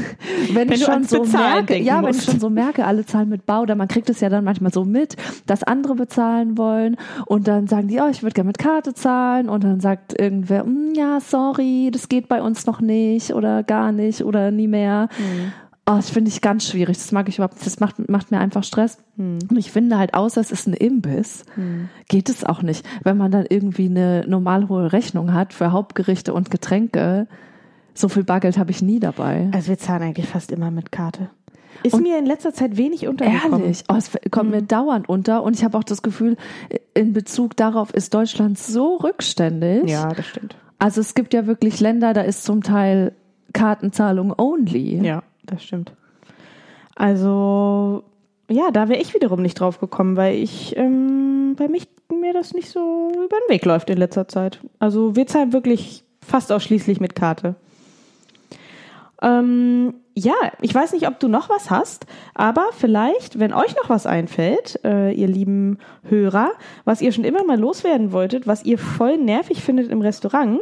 wenn, 0.52 0.70
ich 0.70 0.80
du 0.80 0.86
schon 0.86 1.04
so 1.04 1.24
merke, 1.24 1.76
ja, 1.78 2.02
wenn 2.02 2.10
ich 2.10 2.16
musst. 2.16 2.30
schon 2.30 2.40
so 2.40 2.50
merke, 2.50 2.84
alle 2.84 3.06
zahlen 3.06 3.28
mit 3.28 3.46
Bau, 3.46 3.62
oder 3.62 3.74
man 3.76 3.88
kriegt 3.88 4.10
es 4.10 4.20
ja 4.20 4.28
dann 4.28 4.44
manchmal 4.44 4.72
so 4.72 4.84
mit, 4.84 5.16
dass 5.46 5.62
andere 5.62 5.94
bezahlen 5.94 6.58
wollen 6.58 6.96
und 7.26 7.48
dann 7.48 7.66
sagen 7.68 7.88
die, 7.88 8.00
oh, 8.00 8.08
ich 8.10 8.22
würde 8.22 8.34
gerne 8.34 8.48
mit 8.48 8.58
Karte 8.58 8.92
zahlen 8.94 9.48
und 9.48 9.64
dann 9.64 9.80
sagt 9.80 10.18
irgendwer, 10.20 10.64
"Mm, 10.64 10.92
ja, 10.94 11.20
sorry, 11.20 11.90
das 11.92 12.08
geht 12.08 12.28
bei 12.28 12.42
uns 12.42 12.66
noch 12.66 12.80
nicht 12.80 13.32
oder 13.34 13.62
gar 13.62 13.92
nicht 13.92 14.24
oder 14.24 14.50
nie 14.50 14.68
mehr. 14.68 15.08
Oh, 15.90 15.96
das 15.96 16.10
finde 16.10 16.30
ich 16.30 16.40
ganz 16.40 16.68
schwierig. 16.68 16.98
Das 16.98 17.10
mag 17.10 17.28
ich 17.28 17.38
überhaupt 17.38 17.54
nicht. 17.54 17.66
Das 17.66 17.80
macht, 17.80 18.08
macht 18.08 18.30
mir 18.30 18.38
einfach 18.38 18.62
Stress. 18.62 18.98
Und 19.16 19.56
ich 19.56 19.72
finde 19.72 19.98
halt, 19.98 20.14
außer 20.14 20.40
es 20.40 20.52
ist 20.52 20.68
ein 20.68 20.74
Imbiss, 20.74 21.44
geht 22.08 22.28
es 22.28 22.44
auch 22.44 22.62
nicht. 22.62 22.86
Wenn 23.02 23.16
man 23.16 23.32
dann 23.32 23.44
irgendwie 23.48 23.86
eine 23.86 24.24
normal 24.28 24.68
hohe 24.68 24.92
Rechnung 24.92 25.34
hat 25.34 25.52
für 25.52 25.72
Hauptgerichte 25.72 26.32
und 26.32 26.50
Getränke, 26.50 27.26
so 27.94 28.08
viel 28.08 28.22
Bargeld 28.22 28.56
habe 28.56 28.70
ich 28.70 28.82
nie 28.82 29.00
dabei. 29.00 29.48
Also 29.52 29.68
wir 29.68 29.78
zahlen 29.78 30.02
eigentlich 30.02 30.28
fast 30.28 30.52
immer 30.52 30.70
mit 30.70 30.92
Karte. 30.92 31.30
Ist 31.82 31.94
und 31.94 32.02
mir 32.02 32.18
in 32.18 32.26
letzter 32.26 32.54
Zeit 32.54 32.76
wenig 32.76 33.08
untergekommen. 33.08 33.62
Ehrlich, 33.62 33.84
oh, 33.88 33.94
es 33.96 34.10
kommt 34.30 34.50
mhm. 34.50 34.56
mir 34.56 34.62
dauernd 34.62 35.08
unter 35.08 35.42
und 35.42 35.56
ich 35.56 35.64
habe 35.64 35.76
auch 35.76 35.84
das 35.84 36.02
Gefühl, 36.02 36.36
in 36.94 37.12
Bezug 37.12 37.56
darauf 37.56 37.92
ist 37.94 38.14
Deutschland 38.14 38.58
so 38.58 38.96
rückständig. 38.96 39.90
Ja, 39.90 40.12
das 40.12 40.26
stimmt. 40.26 40.56
Also 40.78 41.00
es 41.00 41.14
gibt 41.14 41.34
ja 41.34 41.46
wirklich 41.46 41.80
Länder, 41.80 42.12
da 42.12 42.20
ist 42.20 42.44
zum 42.44 42.62
Teil 42.62 43.12
Kartenzahlung 43.52 44.32
only. 44.38 45.04
Ja, 45.04 45.22
das 45.50 45.62
stimmt. 45.62 45.92
Also 46.94 48.04
ja, 48.50 48.70
da 48.72 48.88
wäre 48.88 49.00
ich 49.00 49.14
wiederum 49.14 49.42
nicht 49.42 49.60
drauf 49.60 49.78
gekommen, 49.78 50.16
weil 50.16 50.34
ich 50.34 50.76
ähm, 50.76 51.54
bei 51.56 51.68
mich 51.68 51.88
mir 52.12 52.32
das 52.32 52.52
nicht 52.52 52.68
so 52.68 53.12
über 53.14 53.36
den 53.46 53.54
Weg 53.54 53.64
läuft 53.64 53.88
in 53.90 53.98
letzter 53.98 54.26
Zeit. 54.26 54.60
Also 54.78 55.14
wir 55.16 55.26
zahlen 55.26 55.52
wirklich 55.52 56.04
fast 56.20 56.50
ausschließlich 56.52 57.00
mit 57.00 57.14
Karte. 57.14 57.54
Ähm, 59.22 59.94
ja, 60.14 60.34
ich 60.60 60.74
weiß 60.74 60.92
nicht, 60.92 61.06
ob 61.06 61.20
du 61.20 61.28
noch 61.28 61.48
was 61.48 61.70
hast, 61.70 62.06
aber 62.34 62.66
vielleicht, 62.72 63.38
wenn 63.38 63.52
euch 63.52 63.76
noch 63.76 63.88
was 63.88 64.06
einfällt, 64.06 64.80
äh, 64.84 65.12
ihr 65.12 65.28
lieben 65.28 65.78
Hörer, 66.02 66.52
was 66.84 67.00
ihr 67.00 67.12
schon 67.12 67.24
immer 67.24 67.44
mal 67.44 67.58
loswerden 67.58 68.12
wolltet, 68.12 68.46
was 68.46 68.64
ihr 68.64 68.78
voll 68.78 69.18
nervig 69.18 69.62
findet 69.62 69.90
im 69.90 70.00
Restaurant, 70.00 70.60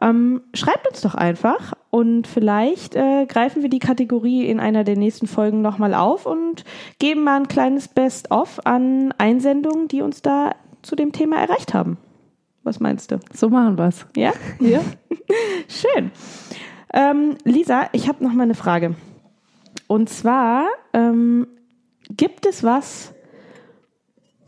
ähm, 0.00 0.42
schreibt 0.54 0.88
uns 0.88 1.00
doch 1.00 1.14
einfach 1.14 1.72
und 1.90 2.26
vielleicht 2.26 2.94
äh, 2.94 3.26
greifen 3.26 3.62
wir 3.62 3.70
die 3.70 3.78
Kategorie 3.78 4.46
in 4.46 4.60
einer 4.60 4.84
der 4.84 4.96
nächsten 4.96 5.26
Folgen 5.26 5.62
nochmal 5.62 5.94
auf 5.94 6.26
und 6.26 6.64
geben 6.98 7.24
mal 7.24 7.36
ein 7.36 7.48
kleines 7.48 7.88
Best-of 7.88 8.60
an 8.64 9.12
Einsendungen, 9.18 9.88
die 9.88 10.02
uns 10.02 10.22
da 10.22 10.52
zu 10.82 10.96
dem 10.96 11.12
Thema 11.12 11.36
erreicht 11.36 11.74
haben. 11.74 11.98
Was 12.62 12.80
meinst 12.80 13.10
du? 13.10 13.20
So 13.32 13.48
machen 13.48 13.78
wir 13.78 13.88
es. 13.88 14.06
Ja? 14.16 14.32
Ja. 14.60 14.80
Schön. 15.68 16.10
Ähm, 16.92 17.36
Lisa, 17.44 17.88
ich 17.92 18.08
habe 18.08 18.24
noch 18.24 18.32
mal 18.32 18.44
eine 18.44 18.54
Frage. 18.54 18.94
Und 19.86 20.08
zwar 20.08 20.66
ähm, 20.92 21.46
gibt 22.10 22.46
es 22.46 22.62
was, 22.62 23.12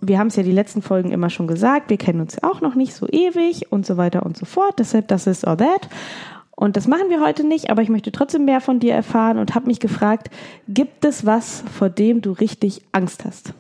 wir 0.01 0.19
haben 0.19 0.29
es 0.29 0.37
ja 0.37 0.43
die 0.43 0.53
letzten 0.53 0.83
Folgen 0.83 1.13
immer 1.13 1.31
schon 1.31 1.47
gesagt, 1.47 1.91
wir 1.91 1.99
kennen 1.99 2.21
uns 2.21 2.43
auch 2.43 2.61
noch 2.61 2.75
nicht 2.75 2.95
so 2.95 3.07
ewig 3.09 3.71
und 3.71 3.85
so 3.87 3.97
weiter 3.97 4.25
und 4.25 4.37
so 4.37 4.47
fort. 4.47 4.79
Deshalb, 4.79 5.09
das 5.09 5.27
ist 5.27 5.47
or 5.47 5.57
that. 5.57 5.89
Und 6.57 6.77
das 6.77 6.87
machen 6.87 7.09
wir 7.09 7.23
heute 7.23 7.43
nicht, 7.45 7.71
aber 7.71 7.81
ich 7.83 7.89
möchte 7.89 8.13
trotzdem 8.13 8.45
mehr 8.45 8.61
von 8.61 8.81
dir 8.81 8.93
erfahren 8.93 9.39
und 9.39 9.55
habe 9.55 9.67
mich 9.67 9.81
gefragt, 9.81 10.29
gibt 10.69 11.05
es 11.07 11.25
was, 11.25 11.65
vor 11.73 11.89
dem 11.89 12.21
du 12.21 12.33
richtig 12.33 12.83
Angst 12.93 13.25
hast? 13.25 13.55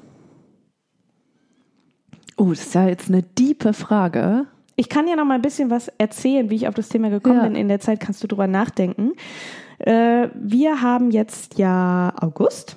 Oh, 2.37 2.51
das 2.51 2.61
ist 2.61 2.75
ja 2.75 2.87
jetzt 2.87 3.09
eine 3.09 3.23
diepe 3.23 3.73
Frage. 3.73 4.47
Ich 4.81 4.88
kann 4.88 5.07
ja 5.07 5.14
noch 5.14 5.27
mal 5.27 5.35
ein 5.35 5.43
bisschen 5.43 5.69
was 5.69 5.88
erzählen, 5.99 6.49
wie 6.49 6.55
ich 6.55 6.66
auf 6.66 6.73
das 6.73 6.88
Thema 6.88 7.11
gekommen 7.11 7.37
ja. 7.37 7.43
bin. 7.43 7.55
In 7.55 7.69
der 7.69 7.81
Zeit 7.81 8.01
kannst 8.01 8.23
du 8.23 8.27
drüber 8.27 8.47
nachdenken. 8.47 9.12
Äh, 9.79 10.29
wir 10.35 10.81
haben 10.81 11.11
jetzt 11.11 11.59
ja 11.59 12.14
August 12.19 12.77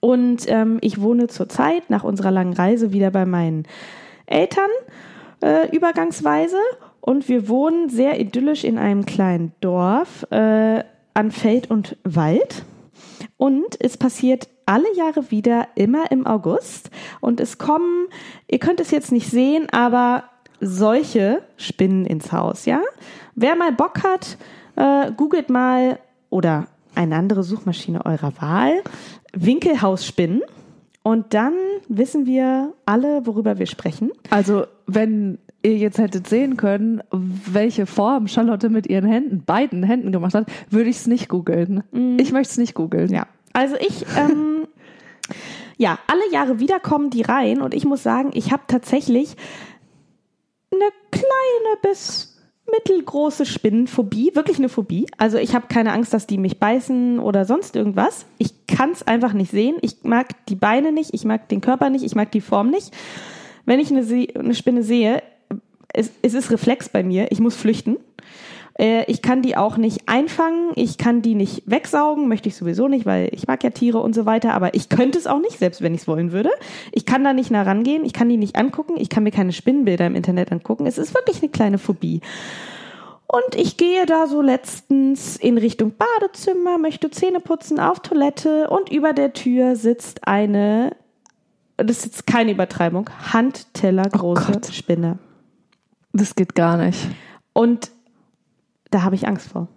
und 0.00 0.44
ähm, 0.48 0.76
ich 0.82 1.00
wohne 1.00 1.28
zurzeit 1.28 1.88
nach 1.88 2.04
unserer 2.04 2.30
langen 2.30 2.52
Reise 2.52 2.92
wieder 2.92 3.10
bei 3.10 3.24
meinen 3.24 3.62
Eltern 4.26 4.68
äh, 5.42 5.74
übergangsweise 5.74 6.58
und 7.00 7.26
wir 7.26 7.48
wohnen 7.48 7.88
sehr 7.88 8.20
idyllisch 8.20 8.62
in 8.62 8.76
einem 8.76 9.06
kleinen 9.06 9.52
Dorf 9.62 10.26
äh, 10.30 10.84
an 11.14 11.30
Feld 11.30 11.70
und 11.70 11.96
Wald. 12.04 12.66
Und 13.38 13.80
es 13.80 13.96
passiert 13.96 14.46
alle 14.66 14.94
Jahre 14.94 15.30
wieder, 15.30 15.68
immer 15.74 16.10
im 16.10 16.26
August. 16.26 16.90
Und 17.20 17.40
es 17.40 17.56
kommen, 17.56 18.08
ihr 18.46 18.58
könnt 18.58 18.78
es 18.78 18.90
jetzt 18.90 19.10
nicht 19.10 19.30
sehen, 19.30 19.68
aber 19.70 20.24
solche 20.62 21.42
Spinnen 21.56 22.06
ins 22.06 22.32
Haus, 22.32 22.64
ja? 22.64 22.80
Wer 23.34 23.56
mal 23.56 23.72
Bock 23.72 24.02
hat, 24.04 24.38
äh, 24.76 25.10
googelt 25.12 25.50
mal 25.50 25.98
oder 26.30 26.66
eine 26.94 27.16
andere 27.16 27.42
Suchmaschine 27.42 28.06
eurer 28.06 28.32
Wahl, 28.40 28.82
Winkelhausspinnen. 29.34 30.42
Und 31.02 31.34
dann 31.34 31.54
wissen 31.88 32.26
wir 32.26 32.72
alle, 32.86 33.26
worüber 33.26 33.58
wir 33.58 33.66
sprechen. 33.66 34.12
Also, 34.30 34.66
wenn 34.86 35.38
ihr 35.62 35.76
jetzt 35.76 35.98
hättet 35.98 36.28
sehen 36.28 36.56
können, 36.56 37.02
welche 37.10 37.86
Form 37.86 38.28
Charlotte 38.28 38.68
mit 38.68 38.86
ihren 38.86 39.08
Händen, 39.08 39.42
beiden 39.44 39.82
Händen 39.82 40.12
gemacht 40.12 40.34
hat, 40.34 40.46
würde 40.70 40.90
ich 40.90 40.96
es 40.96 41.06
nicht 41.08 41.28
googeln. 41.28 41.82
Mm. 41.90 42.18
Ich 42.20 42.32
möchte 42.32 42.52
es 42.52 42.58
nicht 42.58 42.74
googeln. 42.74 43.10
Ja. 43.12 43.26
Also 43.52 43.76
ich, 43.76 44.04
ähm, 44.16 44.66
ja, 45.76 45.98
alle 46.06 46.32
Jahre 46.32 46.60
wieder 46.60 46.80
kommen 46.80 47.10
die 47.10 47.22
rein 47.22 47.60
und 47.60 47.74
ich 47.74 47.84
muss 47.84 48.02
sagen, 48.02 48.30
ich 48.34 48.52
habe 48.52 48.62
tatsächlich 48.66 49.36
eine 50.72 50.90
kleine 51.10 51.78
bis 51.82 52.32
mittelgroße 52.70 53.44
Spinnenphobie, 53.44 54.32
wirklich 54.34 54.58
eine 54.58 54.68
Phobie. 54.68 55.06
Also 55.18 55.38
ich 55.38 55.54
habe 55.54 55.66
keine 55.68 55.92
Angst, 55.92 56.14
dass 56.14 56.26
die 56.26 56.38
mich 56.38 56.58
beißen 56.58 57.18
oder 57.18 57.44
sonst 57.44 57.76
irgendwas. 57.76 58.26
Ich 58.38 58.66
kann 58.66 58.92
es 58.92 59.06
einfach 59.06 59.32
nicht 59.32 59.50
sehen. 59.50 59.76
Ich 59.82 60.04
mag 60.04 60.46
die 60.46 60.54
Beine 60.54 60.92
nicht, 60.92 61.12
ich 61.12 61.24
mag 61.24 61.48
den 61.48 61.60
Körper 61.60 61.90
nicht, 61.90 62.04
ich 62.04 62.14
mag 62.14 62.30
die 62.30 62.40
Form 62.40 62.70
nicht. 62.70 62.92
Wenn 63.66 63.80
ich 63.80 63.90
eine, 63.90 64.06
eine 64.34 64.54
Spinne 64.54 64.82
sehe, 64.82 65.22
es, 65.92 66.10
es 66.22 66.34
ist 66.34 66.50
Reflex 66.50 66.88
bei 66.88 67.02
mir, 67.02 67.30
ich 67.30 67.40
muss 67.40 67.54
flüchten. 67.54 67.98
Äh, 68.78 69.04
ich 69.10 69.22
kann 69.22 69.42
die 69.42 69.56
auch 69.56 69.76
nicht 69.76 70.08
einfangen, 70.08 70.72
ich 70.74 70.98
kann 70.98 71.22
die 71.22 71.34
nicht 71.34 71.62
wegsaugen, 71.66 72.28
möchte 72.28 72.48
ich 72.48 72.56
sowieso 72.56 72.88
nicht, 72.88 73.06
weil 73.06 73.28
ich 73.32 73.46
mag 73.46 73.62
ja 73.64 73.70
Tiere 73.70 73.98
und 73.98 74.14
so 74.14 74.26
weiter, 74.26 74.54
aber 74.54 74.74
ich 74.74 74.88
könnte 74.88 75.18
es 75.18 75.26
auch 75.26 75.40
nicht, 75.40 75.58
selbst 75.58 75.82
wenn 75.82 75.94
ich 75.94 76.02
es 76.02 76.08
wollen 76.08 76.32
würde. 76.32 76.50
Ich 76.92 77.06
kann 77.06 77.24
da 77.24 77.32
nicht 77.32 77.50
nah 77.50 77.62
rangehen, 77.62 78.04
ich 78.04 78.12
kann 78.12 78.28
die 78.28 78.36
nicht 78.36 78.56
angucken, 78.56 78.94
ich 78.96 79.08
kann 79.08 79.22
mir 79.22 79.30
keine 79.30 79.52
Spinnenbilder 79.52 80.06
im 80.06 80.16
Internet 80.16 80.52
angucken. 80.52 80.86
Es 80.86 80.98
ist 80.98 81.14
wirklich 81.14 81.42
eine 81.42 81.50
kleine 81.50 81.78
Phobie. 81.78 82.20
Und 83.26 83.54
ich 83.54 83.78
gehe 83.78 84.04
da 84.04 84.26
so 84.26 84.42
letztens 84.42 85.36
in 85.36 85.56
Richtung 85.56 85.94
Badezimmer, 85.96 86.76
möchte 86.76 87.10
Zähne 87.10 87.40
putzen, 87.40 87.80
auf 87.80 88.00
Toilette 88.00 88.68
und 88.68 88.92
über 88.92 89.14
der 89.14 89.32
Tür 89.32 89.74
sitzt 89.74 90.28
eine, 90.28 90.94
das 91.78 91.98
ist 91.98 92.04
jetzt 92.04 92.26
keine 92.26 92.52
Übertreibung, 92.52 93.08
Handteller 93.32 94.02
große 94.02 94.52
oh 94.54 94.72
Spinne. 94.72 95.18
Das 96.12 96.34
geht 96.34 96.54
gar 96.54 96.76
nicht. 96.76 96.98
Und 97.54 97.90
da 98.92 99.02
habe 99.02 99.16
ich 99.16 99.26
Angst 99.26 99.48
vor. 99.48 99.68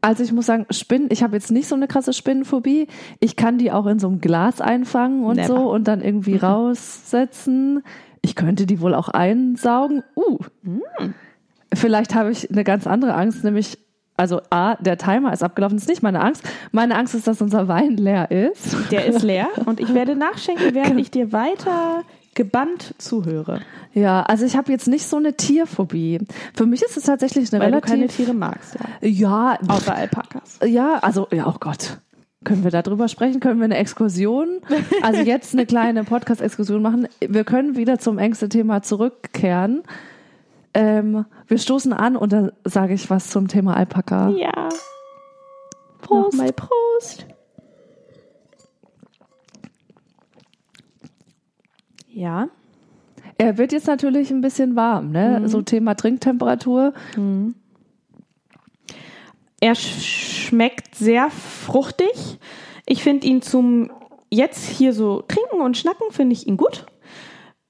Also 0.00 0.24
ich 0.24 0.32
muss 0.32 0.46
sagen, 0.46 0.66
Spinnen, 0.70 1.08
ich 1.10 1.22
habe 1.22 1.36
jetzt 1.36 1.52
nicht 1.52 1.68
so 1.68 1.76
eine 1.76 1.86
krasse 1.86 2.12
Spinnenphobie. 2.12 2.88
Ich 3.20 3.36
kann 3.36 3.58
die 3.58 3.70
auch 3.70 3.86
in 3.86 4.00
so 4.00 4.08
einem 4.08 4.20
Glas 4.20 4.60
einfangen 4.60 5.24
und 5.24 5.36
Never. 5.36 5.46
so 5.46 5.72
und 5.72 5.86
dann 5.86 6.02
irgendwie 6.02 6.34
mhm. 6.34 6.40
raussetzen. 6.40 7.84
Ich 8.20 8.34
könnte 8.34 8.66
die 8.66 8.80
wohl 8.80 8.94
auch 8.94 9.08
einsaugen. 9.08 10.02
Uh. 10.16 10.38
Mhm. 10.62 11.14
Vielleicht 11.72 12.14
habe 12.16 12.32
ich 12.32 12.50
eine 12.50 12.64
ganz 12.64 12.86
andere 12.86 13.14
Angst, 13.14 13.44
nämlich 13.44 13.78
also 14.16 14.40
A, 14.50 14.74
der 14.76 14.98
Timer 14.98 15.32
ist 15.32 15.42
abgelaufen, 15.42 15.76
das 15.76 15.84
ist 15.84 15.88
nicht 15.88 16.02
meine 16.02 16.20
Angst. 16.20 16.42
Meine 16.72 16.96
Angst 16.96 17.14
ist, 17.14 17.26
dass 17.26 17.40
unser 17.40 17.68
Wein 17.68 17.96
leer 17.96 18.30
ist. 18.30 18.76
Der 18.90 19.06
ist 19.06 19.22
leer 19.22 19.48
und 19.66 19.80
ich 19.80 19.94
werde 19.94 20.16
nachschenken, 20.16 20.74
während 20.74 21.00
ich 21.00 21.10
dir 21.10 21.32
weiter 21.32 22.02
gebannt 22.34 22.94
zuhöre. 22.98 23.60
Ja, 23.92 24.22
also 24.22 24.44
ich 24.44 24.56
habe 24.56 24.72
jetzt 24.72 24.88
nicht 24.88 25.06
so 25.06 25.16
eine 25.16 25.36
Tierphobie. 25.36 26.20
Für 26.54 26.66
mich 26.66 26.82
ist 26.82 26.96
es 26.96 27.04
tatsächlich 27.04 27.52
eine 27.52 27.60
Weil 27.60 27.68
relativ... 27.68 27.90
du 27.90 27.96
keine 27.96 28.08
Tiere 28.08 28.34
magst, 28.34 28.76
ja. 29.02 29.08
Ja. 29.08 29.58
Außer 29.68 29.94
Alpakas. 29.94 30.58
Ja, 30.64 30.98
also, 31.02 31.28
ja, 31.30 31.46
oh 31.46 31.56
Gott. 31.60 31.98
Können 32.44 32.64
wir 32.64 32.70
darüber 32.72 33.06
sprechen? 33.06 33.38
Können 33.38 33.60
wir 33.60 33.66
eine 33.66 33.76
Exkursion? 33.76 34.60
Also 35.02 35.20
jetzt 35.20 35.54
eine 35.54 35.64
kleine 35.64 36.02
Podcast-Exkursion 36.02 36.82
machen. 36.82 37.06
Wir 37.20 37.44
können 37.44 37.76
wieder 37.76 37.98
zum 38.00 38.18
Ängste-Thema 38.18 38.82
zurückkehren. 38.82 39.82
Ähm, 40.74 41.24
wir 41.46 41.58
stoßen 41.58 41.92
an 41.92 42.16
und 42.16 42.32
dann 42.32 42.50
sage 42.64 42.94
ich 42.94 43.10
was 43.10 43.28
zum 43.28 43.46
Thema 43.46 43.76
Alpaka. 43.76 44.30
Ja. 44.30 44.70
Prost. 46.00 46.32
Nochmal 46.32 46.52
Prost. 46.52 47.26
Ja. 52.12 52.48
Er 53.38 53.58
wird 53.58 53.72
jetzt 53.72 53.86
natürlich 53.86 54.30
ein 54.30 54.40
bisschen 54.40 54.76
warm, 54.76 55.10
ne? 55.10 55.40
Mhm. 55.40 55.48
So 55.48 55.62
Thema 55.62 55.94
Trinktemperatur. 55.94 56.92
Mhm. 57.16 57.54
Er 59.60 59.74
schmeckt 59.74 60.94
sehr 60.94 61.30
fruchtig. 61.30 62.38
Ich 62.86 63.02
finde 63.02 63.26
ihn 63.26 63.42
zum 63.42 63.90
jetzt 64.30 64.64
hier 64.64 64.92
so 64.92 65.22
trinken 65.28 65.60
und 65.60 65.76
schnacken, 65.76 66.10
finde 66.10 66.32
ich 66.32 66.46
ihn 66.46 66.56
gut. 66.56 66.86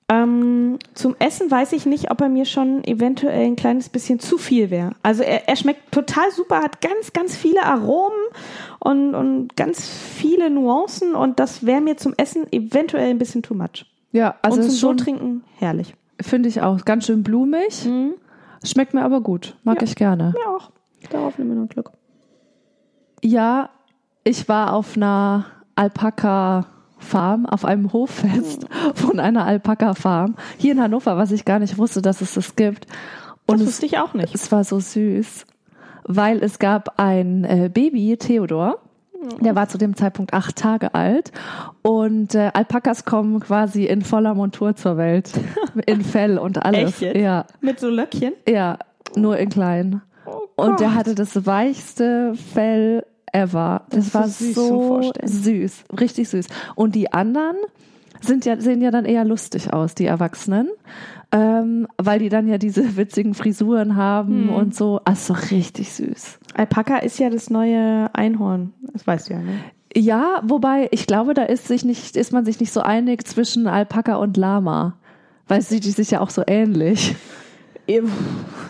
Ähm, 0.09 0.79
zum 0.95 1.17
Essen 1.19 1.51
weiß 1.51 1.73
ich 1.73 1.87
nicht, 1.87 2.11
ob 2.11 2.21
er 2.21 2.29
mir 2.29 2.45
schon 2.45 2.85
eventuell 2.85 3.47
ein 3.47 3.57
kleines 3.57 3.89
bisschen 3.89 4.21
zu 4.21 4.37
viel 4.39 4.71
wäre. 4.71 4.93
Also 5.03 5.23
er, 5.23 5.49
er, 5.49 5.57
schmeckt 5.57 5.93
total 5.93 6.31
super, 6.31 6.63
hat 6.63 6.81
ganz, 6.81 7.13
ganz 7.13 7.37
viele 7.37 7.63
Aromen 7.63 8.21
und, 8.79 9.15
und 9.15 9.57
ganz 9.57 9.89
viele 9.89 10.51
Nuancen 10.51 11.15
und 11.15 11.41
das 11.41 11.65
wäre 11.65 11.81
mir 11.81 11.97
zum 11.97 12.15
Essen 12.17 12.47
eventuell 12.53 13.11
ein 13.11 13.19
bisschen 13.19 13.43
too 13.43 13.55
much. 13.55 13.87
Ja, 14.13 14.37
also 14.43 14.59
und 14.59 14.65
zum 14.65 14.75
so 14.75 14.95
trinken 14.95 15.43
herrlich. 15.59 15.95
Finde 16.21 16.49
ich 16.49 16.61
auch. 16.61 16.85
Ganz 16.85 17.07
schön 17.07 17.23
blumig. 17.23 17.85
Mhm. 17.85 18.15
Schmeckt 18.65 18.95
mir 18.95 19.03
aber 19.03 19.21
gut. 19.21 19.57
Mag 19.65 19.79
ja. 19.79 19.83
ich 19.85 19.97
gerne. 19.97 20.35
Ja, 20.39 20.51
auch. 20.51 20.71
Darauf 21.11 21.39
nehmen 21.39 21.51
wir 21.51 21.63
noch 21.63 21.69
Glück. 21.69 21.91
Ja, 23.23 23.71
ich 24.25 24.49
war 24.49 24.73
auf 24.73 24.97
einer 24.97 25.47
Alpaka-Farm, 25.75 27.47
auf 27.47 27.65
einem 27.65 27.93
Hoffest 27.93 28.63
mhm. 28.63 28.95
von 28.95 29.19
einer 29.19 29.45
Alpaka-Farm 29.47 30.37
hier 30.59 30.73
in 30.73 30.81
Hannover, 30.81 31.17
was 31.17 31.33
ich 31.33 31.45
gar 31.45 31.59
nicht 31.59 31.79
wusste, 31.79 32.03
dass 32.03 32.21
es 32.21 32.35
das 32.35 32.55
gibt. 32.55 32.87
Und 33.47 33.61
das 33.61 33.67
wusste 33.67 33.87
ich 33.87 33.99
auch 33.99 34.15
nicht. 34.15 34.35
Es 34.35 34.53
war 34.53 34.63
so 34.65 34.79
süß. 34.79 35.47
weil 36.05 36.43
es 36.43 36.59
gab 36.59 37.01
ein 37.01 37.45
äh, 37.45 37.71
Baby, 37.73 38.17
Theodor. 38.17 38.82
Der 39.41 39.55
war 39.55 39.69
zu 39.69 39.79
dem 39.79 39.97
Zeitpunkt 39.97 40.35
acht 40.35 40.57
Tage 40.57 40.95
alt 40.95 41.33
und 41.83 42.35
äh, 42.35 42.51
Alpakas 42.55 43.05
kommen 43.05 43.41
quasi 43.41 43.85
in 43.85 44.03
voller 44.03 44.35
Montur 44.35 44.75
zur 44.75 44.97
Welt, 44.97 45.31
in 45.87 46.03
Fell 46.03 46.39
und 46.39 46.65
alles. 46.65 46.95
Echt 46.95 47.01
jetzt? 47.01 47.17
Ja, 47.17 47.47
Mit 47.61 47.79
so 47.79 47.89
Löckchen? 47.89 48.33
ja, 48.49 48.79
nur 49.17 49.39
in 49.39 49.49
klein. 49.49 50.03
Oh 50.27 50.41
Und 50.57 50.81
der 50.81 50.95
hatte 50.95 51.15
das 51.15 51.47
weichste 51.47 52.35
Fell 52.35 53.05
ever. 53.33 53.83
Das, 53.91 54.07
ist 54.07 54.15
war 54.15 54.29
so 54.29 54.45
süß 54.45 54.55
so, 54.55 55.13
süß, 55.25 55.85
richtig 56.01 56.29
süß. 56.29 56.47
Und 56.75 56.95
die 56.95 57.13
anderen 57.13 57.57
sind 58.21 58.45
ja, 58.45 58.61
sehen 58.61 58.81
ja 58.81 58.91
dann 58.91 59.05
eher 59.05 59.25
lustig 59.25 59.73
aus, 59.73 59.95
die 59.95 60.07
Erwachsenen. 60.07 60.69
Ähm, 61.35 61.89
weil 61.97 62.19
die 62.19 62.29
dann 62.29 62.47
ja 62.47 62.59
diese 62.59 62.97
witzigen 62.97 63.33
Frisuren 63.35 63.97
haben 63.97 64.49
Hm. 64.49 64.55
und 64.55 64.75
so. 64.75 65.01
Also 65.05 65.35
richtig 65.51 65.93
süß. 65.93 66.39
Alpaka 66.55 66.99
ist 66.99 67.19
ja 67.19 67.31
das 67.31 67.49
neue 67.49 68.11
Einhorn. 68.15 68.73
Das 68.93 69.07
weißt 69.07 69.31
du 69.31 69.35
ja, 69.35 69.41
ne? 69.41 69.55
Ja, 69.97 70.43
wobei 70.45 70.89
ich 70.91 71.07
glaube, 71.07 71.35
da 71.35 71.43
ist 71.43 71.69
sich 71.69 71.85
nicht, 71.85 72.17
ist 72.17 72.33
man 72.33 72.45
sich 72.45 72.61
nicht 72.61 72.73
so 72.73 72.81
einig 72.81 73.27
zwischen 73.27 73.67
Alpaka 73.67 74.17
und 74.17 74.37
Lama. 74.37 74.95
Weil 75.49 75.61
sie 75.63 75.81
die 75.81 75.91
sich 75.91 76.11
ja 76.13 76.21
auch 76.21 76.31
so 76.31 76.43
ähnlich. 76.47 77.15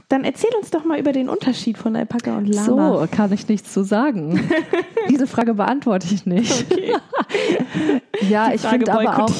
Dann 0.08 0.24
erzähl 0.24 0.50
uns 0.58 0.70
doch 0.70 0.84
mal 0.84 0.98
über 0.98 1.12
den 1.12 1.28
Unterschied 1.28 1.78
von 1.78 1.94
Alpaka 1.94 2.36
und 2.38 2.46
Lama. 2.46 2.98
So, 3.00 3.06
kann 3.14 3.32
ich 3.32 3.46
nichts 3.46 3.72
zu 3.72 3.84
sagen. 3.84 4.40
Diese 5.10 5.26
Frage 5.26 5.54
beantworte 5.54 6.08
ich 6.12 6.26
nicht. 6.26 6.66
Okay. 6.72 6.94
Ja, 8.28 8.52
ich 8.52 8.60
finde 8.60 8.92
aber 8.92 9.24
auch, 9.24 9.32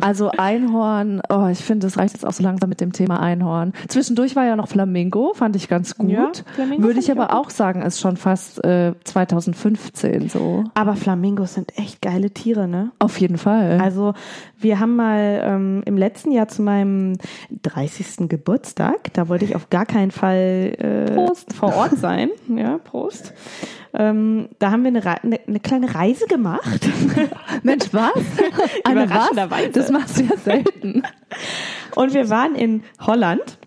also 0.00 0.30
Einhorn, 0.30 1.20
oh, 1.28 1.48
ich 1.50 1.58
finde, 1.58 1.86
das 1.86 1.98
reicht 1.98 2.14
jetzt 2.14 2.26
auch 2.26 2.32
so 2.32 2.42
langsam 2.42 2.68
mit 2.68 2.80
dem 2.80 2.92
Thema 2.92 3.20
Einhorn. 3.20 3.72
Zwischendurch 3.88 4.36
war 4.36 4.44
ja 4.44 4.56
noch 4.56 4.68
Flamingo, 4.68 5.32
fand 5.34 5.56
ich 5.56 5.68
ganz 5.68 5.96
gut. 5.96 6.10
Ja, 6.10 6.30
Würde 6.78 7.00
ich 7.00 7.10
aber 7.10 7.34
auch 7.34 7.40
auch 7.40 7.50
sagen, 7.50 7.82
ist 7.82 8.00
schon 8.00 8.16
fast 8.16 8.62
äh, 8.64 8.94
2015 9.04 10.28
so. 10.28 10.64
Aber 10.74 10.94
Flamingos 10.94 11.54
sind 11.54 11.76
echt 11.78 12.02
geile 12.02 12.30
Tiere, 12.30 12.68
ne? 12.68 12.92
Auf 12.98 13.18
jeden 13.18 13.38
Fall. 13.38 13.80
Also 13.80 14.14
wir 14.58 14.78
haben 14.78 14.96
mal 14.96 15.40
ähm, 15.44 15.82
im 15.86 15.96
letzten 15.96 16.32
Jahr 16.32 16.48
zu 16.48 16.62
meinem 16.62 17.16
30. 17.62 18.28
Geburtstag, 18.28 19.12
da 19.14 19.28
wollte 19.28 19.44
ich 19.44 19.56
auf 19.56 19.70
gar 19.70 19.86
keinen 19.86 20.10
Fall 20.10 20.74
äh, 20.78 21.54
vor 21.54 21.74
Ort 21.74 21.98
sein. 21.98 22.30
Ja, 22.50 22.78
Prost. 22.78 23.32
Ähm, 23.92 24.48
da 24.58 24.70
haben 24.70 24.82
wir 24.82 24.88
eine, 24.88 25.04
Re 25.04 25.16
eine, 25.22 25.40
eine 25.46 25.60
kleine 25.60 25.94
Reise 25.94 26.26
gemacht. 26.26 26.88
Mensch, 27.62 27.86
was? 27.92 28.12
Was? 28.84 28.92
Überraschenderweise. 28.92 29.70
Das 29.70 29.90
machst 29.90 30.18
du 30.18 30.24
ja 30.24 30.36
selten. 30.36 31.02
Und 31.94 32.14
wir 32.14 32.30
waren 32.30 32.54
in 32.54 32.82
Holland 33.00 33.58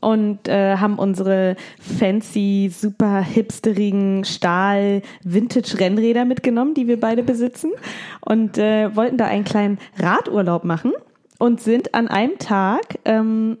und 0.00 0.48
äh, 0.48 0.76
haben 0.76 0.98
unsere 0.98 1.56
fancy, 1.80 2.70
super 2.72 3.20
hipsterigen 3.20 4.24
Stahl-Vintage-Rennräder 4.24 6.24
mitgenommen, 6.24 6.74
die 6.74 6.86
wir 6.86 7.00
beide 7.00 7.22
besitzen 7.22 7.72
und 8.20 8.58
äh, 8.58 8.94
wollten 8.94 9.16
da 9.16 9.26
einen 9.26 9.44
kleinen 9.44 9.78
Radurlaub 9.98 10.64
machen 10.64 10.92
und 11.38 11.60
sind 11.60 11.94
an 11.94 12.08
einem 12.08 12.38
Tag 12.38 12.98
ähm, 13.04 13.58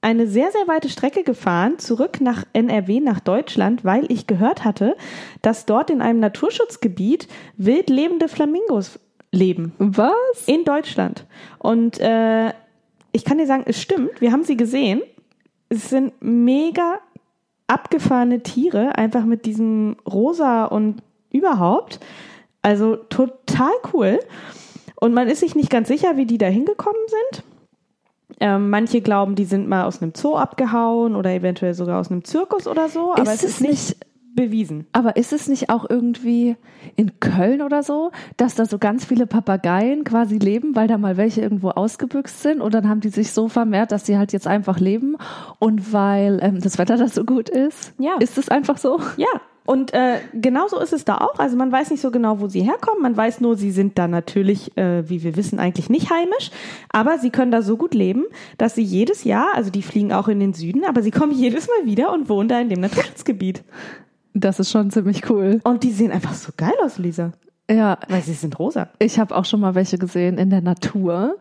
eine 0.00 0.26
sehr, 0.26 0.50
sehr 0.52 0.68
weite 0.68 0.90
Strecke 0.90 1.22
gefahren, 1.22 1.78
zurück 1.78 2.20
nach 2.20 2.44
NRW, 2.52 3.00
nach 3.00 3.20
Deutschland, 3.20 3.84
weil 3.84 4.04
ich 4.10 4.26
gehört 4.26 4.62
hatte, 4.62 4.96
dass 5.40 5.64
dort 5.64 5.88
in 5.88 6.02
einem 6.02 6.20
Naturschutzgebiet 6.20 7.26
wild 7.56 7.88
lebende 7.88 8.28
Flamingos 8.28 9.00
leben 9.34 9.72
Was? 9.78 10.12
in 10.46 10.64
Deutschland. 10.64 11.26
Und 11.58 11.98
äh, 12.00 12.48
ich 13.12 13.24
kann 13.24 13.38
dir 13.38 13.46
sagen, 13.46 13.64
es 13.66 13.80
stimmt. 13.80 14.20
Wir 14.20 14.32
haben 14.32 14.44
sie 14.44 14.56
gesehen. 14.56 15.02
Es 15.68 15.90
sind 15.90 16.12
mega 16.20 16.98
abgefahrene 17.66 18.42
Tiere, 18.42 18.96
einfach 18.96 19.24
mit 19.24 19.46
diesem 19.46 19.96
Rosa 20.06 20.64
und 20.66 21.02
überhaupt. 21.30 22.00
Also 22.62 22.96
total 22.96 23.72
cool. 23.92 24.20
Und 24.96 25.14
man 25.14 25.28
ist 25.28 25.40
sich 25.40 25.54
nicht 25.54 25.70
ganz 25.70 25.88
sicher, 25.88 26.16
wie 26.16 26.26
die 26.26 26.38
da 26.38 26.46
hingekommen 26.46 27.00
sind. 27.08 27.44
Ähm, 28.40 28.70
manche 28.70 29.00
glauben, 29.00 29.34
die 29.34 29.44
sind 29.44 29.68
mal 29.68 29.84
aus 29.84 30.02
einem 30.02 30.12
Zoo 30.14 30.36
abgehauen 30.36 31.14
oder 31.14 31.30
eventuell 31.30 31.74
sogar 31.74 32.00
aus 32.00 32.10
einem 32.10 32.24
Zirkus 32.24 32.66
oder 32.66 32.88
so, 32.88 33.12
aber 33.12 33.32
Ist 33.32 33.44
es 33.44 33.44
ist 33.44 33.60
nicht 33.60 33.96
bewiesen. 34.34 34.86
Aber 34.92 35.16
ist 35.16 35.32
es 35.32 35.48
nicht 35.48 35.70
auch 35.70 35.88
irgendwie 35.88 36.56
in 36.96 37.18
Köln 37.20 37.62
oder 37.62 37.82
so, 37.82 38.10
dass 38.36 38.54
da 38.54 38.66
so 38.66 38.78
ganz 38.78 39.04
viele 39.04 39.26
Papageien 39.26 40.04
quasi 40.04 40.38
leben, 40.38 40.74
weil 40.76 40.88
da 40.88 40.98
mal 40.98 41.16
welche 41.16 41.40
irgendwo 41.40 41.70
ausgebüxt 41.70 42.42
sind 42.42 42.60
und 42.60 42.74
dann 42.74 42.88
haben 42.88 43.00
die 43.00 43.08
sich 43.08 43.32
so 43.32 43.48
vermehrt, 43.48 43.92
dass 43.92 44.06
sie 44.06 44.18
halt 44.18 44.32
jetzt 44.32 44.46
einfach 44.46 44.80
leben 44.80 45.16
und 45.58 45.92
weil 45.92 46.38
ähm, 46.42 46.60
das 46.60 46.78
Wetter 46.78 46.96
da 46.96 47.08
so 47.08 47.24
gut 47.24 47.48
ist? 47.48 47.94
Ja. 47.98 48.16
Ist 48.18 48.38
es 48.38 48.48
einfach 48.48 48.78
so? 48.78 49.00
Ja, 49.16 49.40
und 49.66 49.94
äh, 49.94 50.18
genauso 50.34 50.78
ist 50.78 50.92
es 50.92 51.04
da 51.04 51.18
auch. 51.18 51.38
Also 51.38 51.56
man 51.56 51.72
weiß 51.72 51.90
nicht 51.90 52.02
so 52.02 52.10
genau, 52.10 52.40
wo 52.40 52.48
sie 52.48 52.60
herkommen. 52.60 53.02
Man 53.02 53.16
weiß 53.16 53.40
nur, 53.40 53.56
sie 53.56 53.70
sind 53.70 53.98
da 53.98 54.08
natürlich, 54.08 54.76
äh, 54.76 55.08
wie 55.08 55.22
wir 55.22 55.36
wissen, 55.36 55.58
eigentlich 55.58 55.88
nicht 55.88 56.10
heimisch. 56.10 56.50
Aber 56.90 57.18
sie 57.18 57.30
können 57.30 57.50
da 57.50 57.62
so 57.62 57.78
gut 57.78 57.94
leben, 57.94 58.24
dass 58.58 58.74
sie 58.74 58.82
jedes 58.82 59.24
Jahr, 59.24 59.54
also 59.54 59.70
die 59.70 59.82
fliegen 59.82 60.12
auch 60.12 60.28
in 60.28 60.38
den 60.38 60.52
Süden, 60.52 60.84
aber 60.84 61.02
sie 61.02 61.10
kommen 61.10 61.32
jedes 61.32 61.66
Mal 61.68 61.86
wieder 61.86 62.12
und 62.12 62.28
wohnen 62.28 62.48
da 62.48 62.60
in 62.60 62.68
dem 62.68 62.80
Naturschutzgebiet. 62.80 63.64
Das 64.34 64.58
ist 64.58 64.70
schon 64.70 64.90
ziemlich 64.90 65.30
cool. 65.30 65.60
Und 65.64 65.82
die 65.84 65.92
sehen 65.92 66.10
einfach 66.10 66.34
so 66.34 66.52
geil 66.56 66.74
aus, 66.84 66.98
Lisa. 66.98 67.32
Ja, 67.70 67.98
Weil 68.08 68.20
sie 68.20 68.34
sind 68.34 68.58
rosa. 68.58 68.88
ich 68.98 69.18
habe 69.18 69.34
auch 69.34 69.44
schon 69.46 69.60
mal 69.60 69.74
welche 69.74 69.96
gesehen 69.96 70.36
in 70.36 70.50
der 70.50 70.60
Natur 70.60 71.36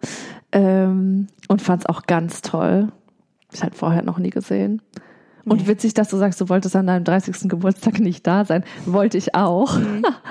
ähm, 0.54 1.28
und 1.50 1.62
fand 1.62 1.82
es 1.82 1.86
auch 1.90 2.04
ganz 2.04 2.42
toll. 2.42 2.88
Ich 3.52 3.62
halt 3.62 3.76
vorher 3.76 4.04
noch 4.04 4.20
nie 4.20 4.30
gesehen. 4.30 4.82
Und 5.46 5.62
Nee. 5.64 5.68
witzig, 5.68 5.94
dass 5.94 6.10
du 6.10 6.18
sagst, 6.18 6.40
du 6.40 6.48
wolltest 6.50 6.76
an 6.76 6.88
deinem 6.88 7.04
30. 7.04 7.50
Geburtstag 7.50 8.00
nicht 8.00 8.26
da 8.26 8.46
sein. 8.46 8.64
Wollte 8.86 9.18
ich 9.18 9.36
auch. 9.36 9.78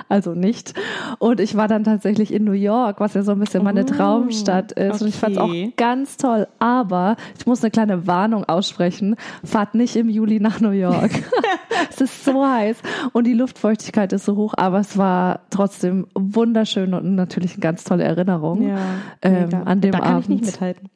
Also 0.09 0.33
nicht. 0.35 0.73
Und 1.17 1.39
ich 1.39 1.55
war 1.55 1.67
dann 1.67 1.83
tatsächlich 1.83 2.31
in 2.31 2.43
New 2.43 2.51
York, 2.51 2.99
was 2.99 3.15
ja 3.15 3.23
so 3.23 3.31
ein 3.31 3.39
bisschen 3.39 3.63
meine 3.63 3.81
Oh, 3.81 3.85
Traumstadt 3.85 4.71
ist. 4.73 5.01
Und 5.01 5.07
ich 5.07 5.15
fand 5.15 5.35
es 5.35 5.37
auch 5.41 5.47
okay. 5.49 5.73
ganz 5.75 6.17
toll. 6.17 6.47
Aber 6.59 7.15
ich 7.39 7.47
muss 7.47 7.63
eine 7.63 7.71
kleine 7.71 8.05
Warnung 8.05 8.43
aussprechen. 8.45 9.15
Fahrt 9.43 9.73
nicht 9.73 9.95
im 9.95 10.09
Juli 10.09 10.39
nach 10.39 10.59
New 10.59 10.69
York. 10.71 11.11
es 11.89 12.01
ist 12.01 12.25
so 12.25 12.45
heiß 12.45 12.77
und 13.13 13.25
die 13.25 13.33
Luftfeuchtigkeit 13.33 14.13
ist 14.13 14.25
so 14.25 14.35
hoch. 14.35 14.53
Aber 14.57 14.79
es 14.79 14.97
war 14.97 15.39
trotzdem 15.49 16.05
wunderschön 16.13 16.93
und 16.93 17.15
natürlich 17.15 17.53
eine 17.53 17.61
ganz 17.61 17.83
tolle 17.83 18.03
Erinnerung. 18.03 18.77
ähm, 19.23 19.49
da, 19.49 19.63
an 19.63 19.81
dem 19.81 19.93
da 19.93 19.99
kann 19.99 20.07
Abend 20.07 20.23
ich 20.25 20.29
nicht 20.29 20.45
mithalten. 20.45 20.89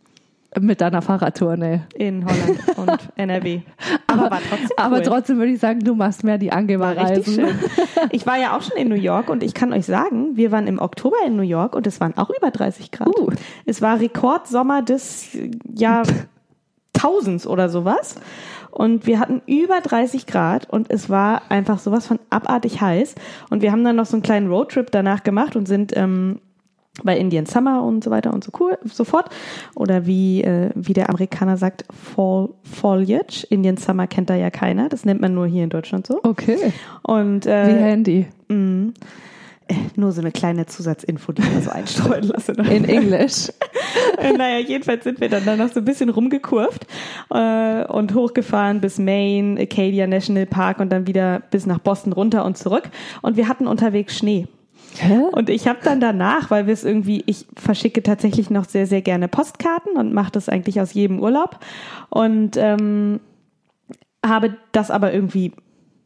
Mit 0.59 0.81
deiner 0.81 1.01
Fahrradtour, 1.01 1.57
ne. 1.57 1.87
In 1.95 2.25
Holland 2.25 2.77
und 2.77 3.09
NRW. 3.15 3.61
Aber 4.07 4.31
war 4.31 4.39
trotzdem 4.39 4.69
cool. 4.69 4.75
Aber 4.77 5.03
trotzdem 5.03 5.37
würde 5.37 5.51
ich 5.51 5.59
sagen, 5.59 5.79
du 5.81 5.95
machst 5.95 6.23
mehr 6.23 6.37
die 6.37 6.51
Angeberreisen. 6.51 7.47
Ich 8.11 8.25
war 8.25 8.37
ja 8.37 8.55
auch 8.55 8.61
schon 8.61 8.77
in 8.77 8.89
New 8.89 8.95
York 8.95 9.29
und 9.29 9.43
ich 9.43 9.53
kann 9.53 9.73
euch 9.73 9.85
sagen, 9.85 10.37
wir 10.37 10.51
waren 10.51 10.67
im 10.67 10.79
Oktober 10.79 11.17
in 11.25 11.35
New 11.35 11.41
York 11.41 11.75
und 11.75 11.87
es 11.87 11.99
waren 11.99 12.15
auch 12.15 12.29
über 12.29 12.51
30 12.51 12.91
Grad. 12.91 13.07
Uh. 13.07 13.31
Es 13.65 13.81
war 13.81 13.99
Rekordsommer 13.99 14.81
des 14.81 15.29
Jahrtausends 15.73 17.47
oder 17.47 17.69
sowas. 17.69 18.15
Und 18.71 19.07
wir 19.07 19.19
hatten 19.19 19.41
über 19.47 19.81
30 19.81 20.27
Grad 20.27 20.69
und 20.69 20.91
es 20.91 21.09
war 21.09 21.41
einfach 21.49 21.79
sowas 21.79 22.05
von 22.05 22.19
abartig 22.29 22.79
heiß. 22.79 23.15
Und 23.49 23.61
wir 23.61 23.71
haben 23.71 23.83
dann 23.83 23.95
noch 23.95 24.05
so 24.05 24.15
einen 24.15 24.23
kleinen 24.23 24.49
Roadtrip 24.49 24.91
danach 24.91 25.23
gemacht 25.23 25.55
und 25.55 25.67
sind 25.67 25.97
ähm, 25.97 26.39
bei 27.03 27.17
Indian 27.17 27.45
Summer 27.45 27.83
und 27.83 28.03
so 28.03 28.11
weiter 28.11 28.33
und 28.33 28.43
so 28.43 28.51
cool, 28.59 28.77
so 28.85 29.03
fort. 29.03 29.29
Oder 29.75 30.05
wie, 30.05 30.43
äh, 30.43 30.71
wie 30.75 30.93
der 30.93 31.09
Amerikaner 31.09 31.57
sagt, 31.57 31.85
Fall, 31.91 32.49
Foliage. 32.63 33.45
Indian 33.49 33.77
Summer 33.77 34.07
kennt 34.07 34.29
da 34.29 34.35
ja 34.35 34.49
keiner. 34.49 34.89
Das 34.89 35.05
nennt 35.05 35.21
man 35.21 35.33
nur 35.33 35.47
hier 35.47 35.63
in 35.63 35.69
Deutschland 35.69 36.07
so. 36.07 36.19
Okay. 36.23 36.73
Und 37.03 37.45
Wie 37.45 37.49
äh, 37.49 37.79
Handy. 37.79 38.27
mh, 38.47 38.93
äh, 39.69 39.75
nur 39.95 40.11
so 40.13 40.21
eine 40.21 40.31
kleine 40.31 40.65
Zusatzinfo, 40.65 41.33
die 41.33 41.41
ich 41.41 41.53
mal 41.53 41.61
so 41.61 41.71
einstreuen 41.71 42.23
lasse. 42.27 42.53
In 42.53 42.85
Englisch. 42.85 43.49
Naja, 44.37 44.59
jedenfalls 44.59 45.03
sind 45.03 45.21
wir 45.21 45.29
dann 45.29 45.45
da 45.45 45.55
noch 45.55 45.71
so 45.71 45.79
ein 45.79 45.85
bisschen 45.85 46.09
rumgekurvt 46.09 46.87
äh, 47.29 47.85
und 47.85 48.15
hochgefahren 48.15 48.81
bis 48.81 48.97
Maine, 48.97 49.59
Acadia 49.61 50.07
National 50.07 50.45
Park 50.47 50.79
und 50.79 50.89
dann 50.91 51.05
wieder 51.05 51.41
bis 51.51 51.65
nach 51.67 51.77
Boston 51.79 52.13
runter 52.13 52.43
und 52.43 52.57
zurück. 52.57 52.89
Und 53.21 53.37
wir 53.37 53.47
hatten 53.47 53.67
unterwegs 53.67 54.17
Schnee. 54.17 54.47
Und 55.31 55.49
ich 55.49 55.67
habe 55.67 55.79
dann 55.83 55.99
danach, 55.99 56.49
weil 56.49 56.65
wir 56.65 56.73
es 56.73 56.83
irgendwie, 56.83 57.23
ich 57.27 57.45
verschicke 57.55 58.01
tatsächlich 58.03 58.49
noch 58.49 58.65
sehr, 58.65 58.87
sehr 58.87 59.01
gerne 59.01 59.27
Postkarten 59.27 59.93
und 59.97 60.13
mache 60.13 60.31
das 60.31 60.49
eigentlich 60.49 60.81
aus 60.81 60.93
jedem 60.93 61.19
Urlaub. 61.19 61.59
Und 62.09 62.57
ähm, 62.57 63.19
habe 64.25 64.57
das 64.71 64.91
aber 64.91 65.13
irgendwie, 65.13 65.53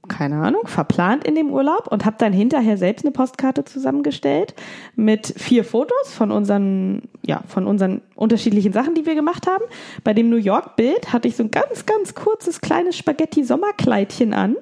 keine 0.07 0.41
Ahnung, 0.41 0.63
verplant 0.65 1.23
in 1.23 1.35
dem 1.35 1.51
Urlaub 1.51 1.87
und 1.87 2.05
habe 2.05 2.15
dann 2.19 2.33
hinterher 2.33 2.77
selbst 2.77 3.05
eine 3.05 3.11
Postkarte 3.11 3.63
zusammengestellt 3.65 4.55
mit 4.95 5.33
vier 5.37 5.63
Fotos 5.63 6.11
von 6.11 6.31
unseren, 6.31 7.03
ja, 7.25 7.43
von 7.47 7.67
unseren 7.67 8.01
unterschiedlichen 8.15 8.73
Sachen, 8.73 8.95
die 8.95 9.05
wir 9.05 9.15
gemacht 9.15 9.47
haben. 9.47 9.63
Bei 10.03 10.13
dem 10.13 10.29
New 10.29 10.37
York 10.37 10.75
Bild 10.75 11.13
hatte 11.13 11.27
ich 11.27 11.35
so 11.35 11.43
ein 11.43 11.51
ganz, 11.51 11.85
ganz 11.85 12.15
kurzes 12.15 12.61
kleines 12.61 12.97
Spaghetti-Sommerkleidchen 12.97 14.33
an 14.33 14.55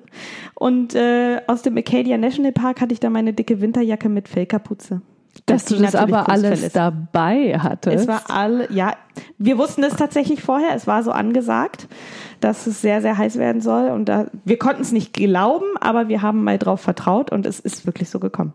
und 0.56 0.94
äh, 0.96 1.42
aus 1.48 1.62
dem 1.62 1.78
Acadia 1.78 2.18
National 2.18 2.52
Park 2.52 2.82
hatte 2.82 2.94
ich 2.94 3.00
da 3.00 3.10
meine 3.10 3.34
dicke 3.34 3.62
Winterjacke 3.62 4.10
mit 4.10 4.28
Fellkapuze. 4.28 5.02
Dass 5.46 5.66
du 5.66 5.78
das 5.78 5.96
aber 5.96 6.30
alles 6.30 6.62
kunstfällig- 6.62 6.74
dabei 6.74 7.60
hattest. 7.60 8.02
Es 8.02 8.08
war 8.08 8.30
alle, 8.30 8.72
ja, 8.72 8.94
wir 9.38 9.58
wussten 9.58 9.84
es 9.84 9.96
tatsächlich 9.96 10.42
vorher, 10.42 10.76
es 10.76 10.88
war 10.88 11.04
so 11.04 11.12
angesagt, 11.12 11.88
dass 12.40 12.68
es 12.68 12.82
sehr, 12.82 13.02
sehr 13.02 13.18
heiß 13.18 13.38
werden 13.38 13.62
soll. 13.62 13.90
Und 13.90 14.06
da, 14.06 14.28
wir 14.46 14.58
konnten 14.58 14.82
es 14.82 14.92
nicht 14.92 15.14
glauben, 15.14 15.66
aber 15.80 16.08
wir 16.08 16.22
haben 16.22 16.44
mal 16.44 16.58
drauf 16.58 16.82
vertraut 16.82 17.32
und 17.32 17.46
es 17.46 17.60
ist 17.60 17.86
wirklich 17.86 18.10
so 18.10 18.20
gekommen. 18.20 18.54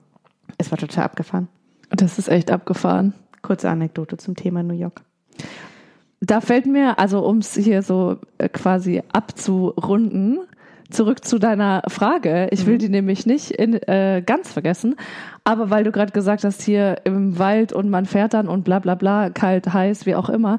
Es 0.59 0.71
war 0.71 0.79
total 0.79 1.05
abgefahren. 1.05 1.49
das 1.91 2.19
ist 2.19 2.29
echt 2.29 2.51
abgefahren. 2.51 3.13
Kurze 3.43 3.69
Anekdote 3.69 4.17
zum 4.17 4.37
Thema 4.37 4.63
New 4.63 4.75
York. 4.75 5.03
Da 6.21 6.41
fällt 6.41 6.65
mir, 6.67 6.99
also 6.99 7.21
um 7.21 7.39
es 7.39 7.55
hier 7.55 7.83
so 7.83 8.17
äh, 8.39 8.49
quasi 8.49 9.03
abzurunden, 9.13 10.39
zurück 10.91 11.25
zu 11.25 11.39
deiner 11.39 11.83
Frage. 11.89 12.49
Ich 12.51 12.67
will 12.67 12.79
die 12.79 12.89
nämlich 12.89 13.27
nicht 13.27 13.51
in, 13.51 13.75
äh, 13.75 14.23
ganz 14.25 14.53
vergessen, 14.53 14.97
aber 15.45 15.71
weil 15.71 15.85
du 15.85 15.93
gerade 15.93 16.13
gesagt 16.13 16.45
hast, 16.45 16.63
hier 16.63 17.01
im 17.05 17.39
Wald 17.39 17.73
und 17.73 17.91
man 17.91 18.07
fährt 18.07 18.35
dann 18.35 18.49
und 18.49 18.65
bla 18.65 18.79
bla 18.79 18.95
bla, 18.95 19.31
kalt, 19.31 19.73
heiß, 19.73 20.07
wie 20.07 20.15
auch 20.15 20.29
immer. 20.29 20.59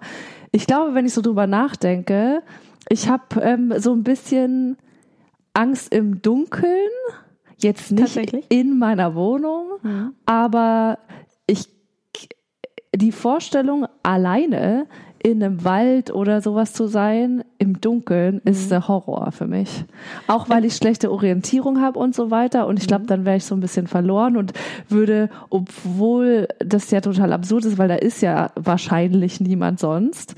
Ich 0.52 0.68
glaube, 0.68 0.94
wenn 0.94 1.06
ich 1.06 1.14
so 1.14 1.22
drüber 1.22 1.48
nachdenke, 1.48 2.42
ich 2.90 3.10
habe 3.10 3.42
ähm, 3.42 3.74
so 3.78 3.94
ein 3.94 4.04
bisschen 4.04 4.78
Angst 5.54 5.94
im 5.94 6.22
Dunkeln. 6.22 6.72
Jetzt 7.58 7.92
nicht 7.92 8.18
in 8.50 8.78
meiner 8.78 9.16
Wohnung, 9.16 9.80
aber 10.26 11.00
ich 11.48 11.70
die 12.94 13.12
Vorstellung, 13.12 13.88
alleine 14.04 14.88
in 15.26 15.42
einem 15.42 15.64
Wald 15.64 16.14
oder 16.14 16.40
sowas 16.40 16.74
zu 16.74 16.86
sein, 16.86 17.44
im 17.58 17.82
Dunkeln, 17.82 18.42
ist 18.46 18.70
der 18.70 18.88
Horror 18.88 19.32
für 19.32 19.48
mich. 19.48 19.84
Auch 20.28 20.50
weil 20.50 20.66
ich 20.66 20.76
schlechte 20.76 21.12
Orientierung 21.12 21.82
habe 21.82 21.98
und 21.98 22.14
so 22.14 22.30
weiter. 22.30 22.68
Und 22.68 22.78
ich 22.78 22.86
glaube, 22.86 23.08
dann 23.08 23.26
wäre 23.26 23.38
ich 23.38 23.44
so 23.44 23.56
ein 23.56 23.60
bisschen 23.60 23.88
verloren 23.88 24.38
und 24.38 24.54
würde, 24.88 25.32
obwohl 25.50 26.48
das 26.60 26.92
ja 26.92 27.02
total 27.02 27.34
absurd 27.34 27.66
ist, 27.66 27.80
weil 27.80 27.88
da 27.88 27.96
ist 27.96 28.22
ja 28.22 28.52
wahrscheinlich 28.56 29.42
niemand 29.42 29.80
sonst, 29.80 30.36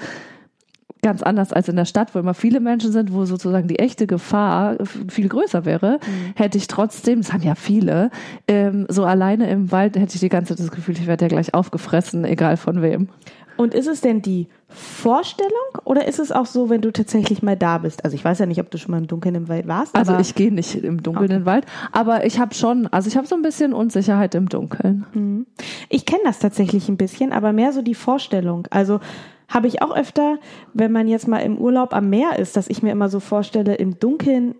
ganz 1.02 1.22
anders 1.22 1.52
als 1.52 1.68
in 1.68 1.76
der 1.76 1.84
Stadt, 1.84 2.16
wo 2.16 2.20
immer 2.20 2.34
viele 2.34 2.62
Menschen 2.62 2.94
sind, 2.94 3.12
wo 3.12 3.26
sozusagen 3.26 3.68
die 3.68 3.80
echte 3.80 4.08
Gefahr 4.08 4.78
viel 5.10 5.28
größer 5.28 5.66
wäre, 5.66 6.00
hätte 6.36 6.58
ich 6.58 6.68
trotzdem, 6.68 7.20
das 7.22 7.34
haben 7.34 7.44
ja 7.44 7.56
viele, 7.56 8.10
ähm, 8.48 8.86
so 8.88 9.04
alleine 9.04 9.50
im 9.50 9.70
Wald 9.70 9.98
hätte 9.98 10.16
ich 10.16 10.22
die 10.22 10.30
ganze 10.30 10.56
Zeit 10.56 10.66
das 10.66 10.74
Gefühl, 10.74 10.96
ich 10.96 11.08
werde 11.08 11.26
ja 11.26 11.30
gleich 11.30 11.54
aufgefressen, 11.54 12.24
egal 12.24 12.56
von 12.56 12.82
wem. 12.82 13.10
Und 13.58 13.74
ist 13.74 13.88
es 13.88 14.02
denn 14.02 14.22
die 14.22 14.48
Vorstellung 14.70 15.52
oder 15.84 16.08
ist 16.08 16.20
es 16.20 16.32
auch 16.32 16.46
so, 16.46 16.70
wenn 16.70 16.82
du 16.82 16.92
tatsächlich 16.92 17.42
mal 17.42 17.58
da 17.58 17.80
bist? 17.80 18.06
Also 18.06 18.16
ich 18.16 18.24
weiß 18.24 18.40
ja 18.40 18.46
nicht, 18.46 18.60
ob 18.60 18.70
du 18.70 18.78
schon 18.78 18.92
mal 18.92 18.98
im 18.98 19.08
Dunkeln 19.08 19.36
im 19.36 19.50
Wald 19.50 19.68
warst. 19.68 19.96
Also 19.96 20.14
aber 20.14 20.22
ich 20.22 20.36
gehe 20.36 20.54
nicht 20.54 20.76
im 20.76 21.02
Dunkeln 21.02 21.32
in 21.32 21.40
den 21.40 21.46
Wald, 21.46 21.66
aber 21.92 22.26
ich 22.26 22.40
habe 22.40 22.54
schon, 22.54 22.88
also 22.88 23.08
ich 23.08 23.18
habe 23.18 23.28
so 23.28 23.36
ein 23.36 23.42
bisschen 23.42 23.74
Unsicherheit 23.74 24.36
im 24.36 24.50
Dunkeln. 24.50 25.46
Ich 25.90 26.06
kenne 26.06 26.22
das 26.26 26.40
tatsächlich 26.40 26.90
ein 26.90 26.98
bisschen, 26.98 27.32
aber 27.32 27.54
mehr 27.54 27.74
so 27.74 27.82
die 27.82 27.96
Vorstellung. 27.96 28.68
Also 28.70 29.00
habe 29.48 29.68
ich 29.68 29.82
auch 29.82 29.96
öfter, 29.96 30.38
wenn 30.74 30.92
man 30.92 31.08
jetzt 31.08 31.28
mal 31.28 31.40
im 31.40 31.58
Urlaub 31.58 31.94
am 31.94 32.10
Meer 32.10 32.38
ist, 32.38 32.58
dass 32.58 32.70
ich 32.70 32.84
mir 32.84 32.92
immer 32.92 33.10
so 33.10 33.20
vorstelle, 33.20 33.76
im 33.76 34.00
Dunkeln 34.00 34.56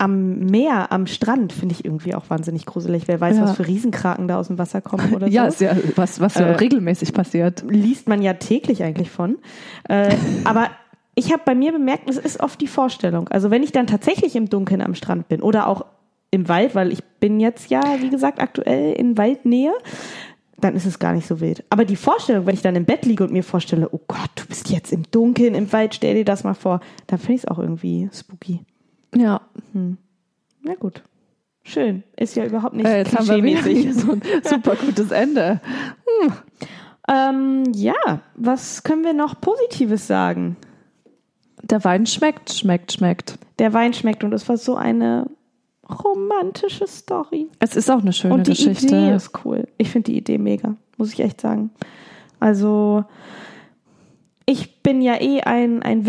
am 0.00 0.38
Meer, 0.38 0.90
am 0.92 1.06
Strand, 1.06 1.52
finde 1.52 1.74
ich 1.74 1.84
irgendwie 1.84 2.14
auch 2.14 2.30
wahnsinnig 2.30 2.64
gruselig. 2.66 3.06
Wer 3.06 3.20
weiß, 3.20 3.36
Ja. 3.36 3.42
was 3.44 3.56
für 3.56 3.66
Riesenkraken 3.66 4.26
da 4.28 4.38
aus 4.38 4.46
dem 4.48 4.58
Wasser 4.58 4.80
kommen 4.80 5.14
oder 5.14 5.28
Ja, 5.28 5.50
so. 5.50 5.64
ja 5.64 5.76
was, 5.96 6.20
was 6.20 6.34
ja 6.36 6.46
Äh, 6.46 6.52
regelmäßig 6.56 7.12
passiert. 7.12 7.62
Liest 7.68 8.08
man 8.08 8.22
ja 8.22 8.32
täglich 8.34 8.82
eigentlich 8.82 9.10
von. 9.10 9.36
Äh, 9.88 10.14
aber 10.44 10.68
ich 11.14 11.32
habe 11.32 11.42
bei 11.44 11.54
mir 11.54 11.72
bemerkt, 11.72 12.08
es 12.08 12.16
ist 12.16 12.40
oft 12.40 12.60
die 12.60 12.66
Vorstellung. 12.66 13.28
Also 13.28 13.50
wenn 13.50 13.62
ich 13.62 13.72
dann 13.72 13.86
tatsächlich 13.86 14.36
im 14.36 14.48
Dunkeln 14.48 14.80
am 14.80 14.94
Strand 14.94 15.28
bin 15.28 15.42
oder 15.42 15.66
auch 15.68 15.84
im 16.30 16.48
Wald, 16.48 16.74
weil 16.74 16.92
ich 16.92 17.04
bin 17.20 17.38
jetzt 17.40 17.70
ja, 17.70 17.82
wie 18.00 18.08
gesagt, 18.08 18.40
aktuell 18.40 18.92
in 18.94 19.18
Waldnähe, 19.18 19.72
dann 20.58 20.76
ist 20.76 20.86
es 20.86 20.98
gar 20.98 21.12
nicht 21.12 21.26
so 21.26 21.40
wild. 21.40 21.64
Aber 21.70 21.84
die 21.84 21.96
Vorstellung, 21.96 22.46
wenn 22.46 22.54
ich 22.54 22.62
dann 22.62 22.76
im 22.76 22.84
Bett 22.84 23.04
liege 23.04 23.24
und 23.24 23.32
mir 23.32 23.42
vorstelle, 23.42 23.88
oh 23.92 24.00
Gott, 24.08 24.30
du 24.36 24.46
bist 24.46 24.70
jetzt 24.70 24.92
im 24.92 25.02
Dunkeln, 25.10 25.54
im 25.54 25.72
Wald, 25.72 25.94
stell 25.94 26.14
dir 26.14 26.24
das 26.24 26.44
mal 26.44 26.54
vor, 26.54 26.80
dann 27.06 27.18
finde 27.18 27.34
ich 27.34 27.40
es 27.40 27.48
auch 27.48 27.58
irgendwie 27.58 28.08
spooky. 28.12 28.60
Ja, 29.14 29.40
Na 30.62 30.74
gut. 30.74 31.02
Schön. 31.62 32.02
Ist 32.16 32.36
ja 32.36 32.44
überhaupt 32.46 32.74
nicht 32.74 32.86
äh, 32.86 32.98
jetzt 32.98 33.16
haben 33.16 33.28
wir 33.28 33.42
wieder 33.42 33.92
so 33.92 34.12
ein 34.12 34.22
super 34.44 34.76
gutes 34.76 35.10
Ende. 35.10 35.60
Ähm, 37.08 37.64
ja, 37.74 37.94
was 38.36 38.82
können 38.82 39.04
wir 39.04 39.12
noch 39.12 39.40
Positives 39.40 40.06
sagen? 40.06 40.56
Der 41.62 41.84
Wein 41.84 42.06
schmeckt, 42.06 42.52
schmeckt, 42.52 42.92
schmeckt. 42.92 43.38
Der 43.58 43.72
Wein 43.72 43.92
schmeckt 43.92 44.24
und 44.24 44.32
es 44.32 44.48
war 44.48 44.56
so 44.56 44.76
eine 44.76 45.26
romantische 46.04 46.86
Story. 46.86 47.48
Es 47.58 47.76
ist 47.76 47.90
auch 47.90 48.00
eine 48.00 48.12
schöne 48.12 48.34
Und 48.34 48.46
die 48.46 48.52
Geschichte. 48.52 48.86
Idee 48.86 49.14
ist 49.14 49.32
cool. 49.44 49.66
Ich 49.76 49.90
finde 49.90 50.12
die 50.12 50.18
Idee 50.18 50.38
mega, 50.38 50.76
muss 50.96 51.12
ich 51.12 51.20
echt 51.20 51.40
sagen. 51.40 51.70
Also, 52.38 53.04
ich 54.46 54.82
bin 54.82 55.02
ja 55.02 55.20
eh 55.20 55.42
ein, 55.42 55.82
ein 55.82 56.06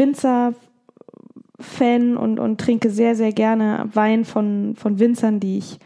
Winzer-Fan 1.61 2.17
und, 2.17 2.39
und 2.39 2.59
trinke 2.59 2.89
sehr, 2.89 3.15
sehr 3.15 3.31
gerne 3.31 3.89
Wein 3.93 4.25
von, 4.25 4.75
von 4.75 4.99
Winzern, 4.99 5.39
die 5.39 5.57
ich 5.57 5.79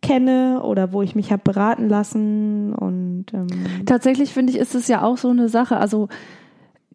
kenne 0.00 0.62
oder 0.64 0.92
wo 0.92 1.02
ich 1.02 1.14
mich 1.14 1.30
habe 1.30 1.42
beraten 1.44 1.88
lassen. 1.88 2.74
Und 2.74 3.26
ähm, 3.32 3.46
Tatsächlich 3.86 4.32
finde 4.32 4.52
ich, 4.52 4.58
ist 4.58 4.74
es 4.74 4.88
ja 4.88 5.02
auch 5.02 5.16
so 5.16 5.28
eine 5.28 5.48
Sache. 5.48 5.76
Also 5.76 6.08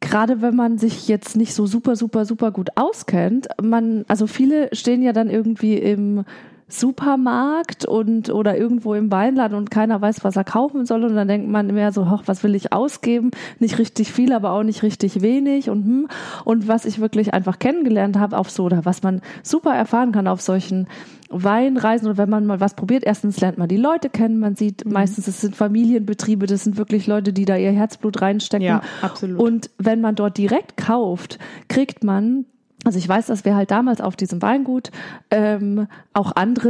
gerade 0.01 0.41
wenn 0.41 0.55
man 0.55 0.77
sich 0.77 1.07
jetzt 1.07 1.37
nicht 1.37 1.53
so 1.53 1.65
super, 1.65 1.95
super, 1.95 2.25
super 2.25 2.51
gut 2.51 2.69
auskennt, 2.75 3.47
man, 3.61 4.03
also 4.07 4.27
viele 4.27 4.69
stehen 4.73 5.01
ja 5.01 5.13
dann 5.13 5.29
irgendwie 5.29 5.77
im 5.77 6.25
Supermarkt 6.69 7.85
und 7.85 8.29
oder 8.29 8.57
irgendwo 8.57 8.93
im 8.93 9.09
Weinladen 9.09 9.57
und 9.57 9.71
keiner 9.71 10.01
weiß, 10.01 10.25
was 10.25 10.35
er 10.35 10.43
kaufen 10.43 10.85
soll 10.85 11.05
und 11.05 11.15
dann 11.15 11.27
denkt 11.27 11.49
man 11.49 11.67
mehr 11.67 11.93
so, 11.93 12.09
hoch, 12.09 12.23
was 12.25 12.43
will 12.43 12.55
ich 12.55 12.73
ausgeben? 12.73 13.31
Nicht 13.59 13.79
richtig 13.79 14.11
viel, 14.11 14.33
aber 14.33 14.51
auch 14.51 14.63
nicht 14.63 14.83
richtig 14.83 15.21
wenig 15.21 15.69
und 15.69 15.85
hm. 15.85 16.07
und 16.43 16.67
was 16.67 16.85
ich 16.85 16.99
wirklich 16.99 17.33
einfach 17.33 17.59
kennengelernt 17.59 18.17
habe 18.19 18.37
auf 18.37 18.49
so 18.49 18.65
oder 18.65 18.83
was 18.83 19.01
man 19.01 19.21
super 19.43 19.73
erfahren 19.73 20.11
kann 20.11 20.27
auf 20.27 20.41
solchen 20.41 20.87
Weinreisen 21.29 22.07
oder 22.07 22.17
wenn 22.17 22.29
man 22.29 22.45
mal 22.45 22.59
was 22.59 22.73
probiert, 22.73 23.03
erstens 23.05 23.39
lernt 23.39 23.57
man 23.57 23.69
die 23.69 23.77
Leute 23.77 24.09
kennen, 24.09 24.39
man 24.39 24.55
sieht 24.55 24.85
meistens, 24.85 25.27
es 25.27 25.41
sind 25.41 25.55
Familienbetriebe, 25.55 26.47
das 26.47 26.63
sind 26.63 26.77
wirklich 26.77 27.07
Leute, 27.07 27.33
die 27.33 27.45
da 27.45 27.55
ihr 27.55 27.71
Herzblut 27.71 28.21
reinstecken. 28.21 28.67
Ja, 28.67 28.81
absolut. 29.01 29.39
Und 29.39 29.69
wenn 29.77 30.01
man 30.01 30.15
dort 30.15 30.37
direkt 30.37 30.77
kauft, 30.77 31.39
kriegt 31.67 32.03
man 32.03 32.45
also 32.83 32.99
ich 32.99 33.09
weiß, 33.09 33.25
dass 33.25 33.43
wir 33.43 33.55
halt 33.55 33.71
damals 33.71 34.01
auf 34.01 34.15
diesem 34.15 34.41
Weingut 34.41 34.91
ähm, 35.31 35.87
auch 36.13 36.31
andere, 36.35 36.69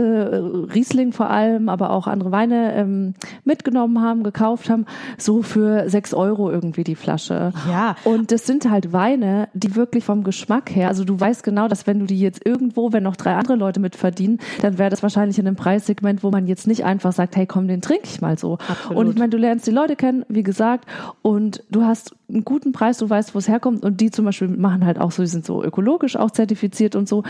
äh, 0.69 0.73
Riesling 0.73 1.11
vor 1.11 1.29
allem, 1.29 1.67
aber 1.67 1.89
auch 1.89 2.07
andere 2.07 2.31
Weine 2.31 2.73
ähm, 2.75 3.13
mitgenommen 3.43 4.01
haben, 4.01 4.23
gekauft 4.23 4.69
haben, 4.69 4.85
so 5.17 5.41
für 5.41 5.89
sechs 5.89 6.13
Euro 6.13 6.49
irgendwie 6.49 6.85
die 6.85 6.95
Flasche. 6.95 7.51
Ja. 7.69 7.97
Und 8.05 8.31
das 8.31 8.45
sind 8.45 8.69
halt 8.69 8.93
Weine, 8.93 9.49
die 9.53 9.75
wirklich 9.75 10.05
vom 10.05 10.23
Geschmack 10.23 10.73
her, 10.73 10.87
also 10.87 11.03
du 11.03 11.19
weißt 11.19 11.43
genau, 11.43 11.67
dass 11.67 11.87
wenn 11.87 11.99
du 11.99 12.05
die 12.05 12.19
jetzt 12.19 12.45
irgendwo, 12.45 12.93
wenn 12.93 13.03
noch 13.03 13.17
drei 13.17 13.35
andere 13.35 13.57
Leute 13.57 13.79
mit 13.79 13.95
verdienen, 13.95 14.39
dann 14.61 14.77
wäre 14.77 14.89
das 14.89 15.03
wahrscheinlich 15.03 15.37
in 15.37 15.45
einem 15.45 15.57
Preissegment, 15.57 16.23
wo 16.23 16.31
man 16.31 16.47
jetzt 16.47 16.67
nicht 16.67 16.85
einfach 16.85 17.11
sagt, 17.11 17.35
hey 17.35 17.45
komm, 17.45 17.67
den 17.67 17.81
trinke 17.81 18.05
ich 18.05 18.21
mal 18.21 18.39
so. 18.39 18.57
Absolut. 18.67 18.97
Und 18.97 19.09
ich 19.11 19.17
meine, 19.17 19.29
du 19.29 19.37
lernst 19.37 19.67
die 19.67 19.71
Leute 19.71 19.97
kennen, 19.97 20.25
wie 20.29 20.43
gesagt, 20.43 20.85
und 21.21 21.63
du 21.69 21.83
hast 21.83 22.15
einen 22.29 22.43
guten 22.43 22.71
Preis, 22.71 22.97
du 22.97 23.09
weißt, 23.09 23.33
wo 23.33 23.39
es 23.39 23.47
herkommt 23.47 23.83
und 23.83 24.01
die 24.01 24.11
zum 24.11 24.25
Beispiel 24.25 24.47
machen 24.47 24.85
halt 24.85 24.99
auch 24.99 25.11
so, 25.11 25.23
die 25.23 25.29
sind 25.29 25.45
so 25.45 25.63
ökologisch 25.63 26.17
auch 26.17 26.31
zertifiziert 26.31 26.95
und 26.95 27.07
so. 27.07 27.23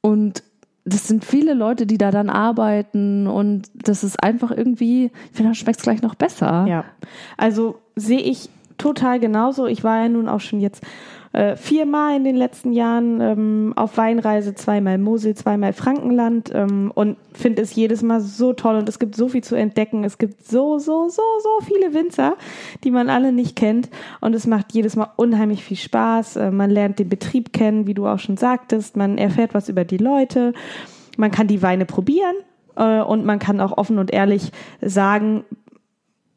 Und 0.00 0.42
das 0.84 1.06
sind 1.06 1.24
viele 1.24 1.54
Leute, 1.54 1.86
die 1.86 1.98
da 1.98 2.10
dann 2.10 2.28
arbeiten 2.28 3.26
und 3.26 3.70
das 3.74 4.02
ist 4.02 4.22
einfach 4.22 4.50
irgendwie, 4.50 5.12
da 5.38 5.54
schmeckt 5.54 5.78
es 5.78 5.84
gleich 5.84 6.02
noch 6.02 6.14
besser. 6.14 6.66
Ja, 6.66 6.84
also 7.36 7.78
sehe 7.94 8.20
ich 8.20 8.48
total 8.78 9.20
genauso. 9.20 9.66
Ich 9.66 9.84
war 9.84 10.02
ja 10.02 10.08
nun 10.08 10.28
auch 10.28 10.40
schon 10.40 10.60
jetzt 10.60 10.84
äh, 11.32 11.56
viermal 11.56 12.16
in 12.16 12.24
den 12.24 12.36
letzten 12.36 12.72
Jahren 12.72 13.20
ähm, 13.20 13.72
auf 13.76 13.96
Weinreise, 13.96 14.54
zweimal 14.54 14.98
Mosel, 14.98 15.34
zweimal 15.34 15.72
Frankenland 15.72 16.50
ähm, 16.54 16.92
und 16.94 17.16
finde 17.32 17.62
es 17.62 17.74
jedes 17.74 18.02
Mal 18.02 18.20
so 18.20 18.52
toll 18.52 18.76
und 18.76 18.88
es 18.88 18.98
gibt 18.98 19.16
so 19.16 19.28
viel 19.28 19.42
zu 19.42 19.54
entdecken. 19.54 20.04
Es 20.04 20.18
gibt 20.18 20.46
so, 20.46 20.78
so, 20.78 21.08
so, 21.08 21.22
so 21.42 21.64
viele 21.64 21.94
Winzer, 21.94 22.36
die 22.84 22.90
man 22.90 23.08
alle 23.08 23.32
nicht 23.32 23.56
kennt 23.56 23.88
und 24.20 24.34
es 24.34 24.46
macht 24.46 24.72
jedes 24.72 24.96
Mal 24.96 25.08
unheimlich 25.16 25.64
viel 25.64 25.76
Spaß. 25.76 26.36
Äh, 26.36 26.50
man 26.50 26.70
lernt 26.70 26.98
den 26.98 27.08
Betrieb 27.08 27.52
kennen, 27.52 27.86
wie 27.86 27.94
du 27.94 28.06
auch 28.06 28.18
schon 28.18 28.36
sagtest. 28.36 28.96
Man 28.96 29.18
erfährt 29.18 29.54
was 29.54 29.68
über 29.68 29.84
die 29.84 29.98
Leute. 29.98 30.52
Man 31.16 31.30
kann 31.30 31.46
die 31.46 31.62
Weine 31.62 31.86
probieren 31.86 32.36
äh, 32.76 33.00
und 33.00 33.24
man 33.24 33.38
kann 33.38 33.60
auch 33.60 33.76
offen 33.76 33.98
und 33.98 34.12
ehrlich 34.12 34.52
sagen, 34.80 35.44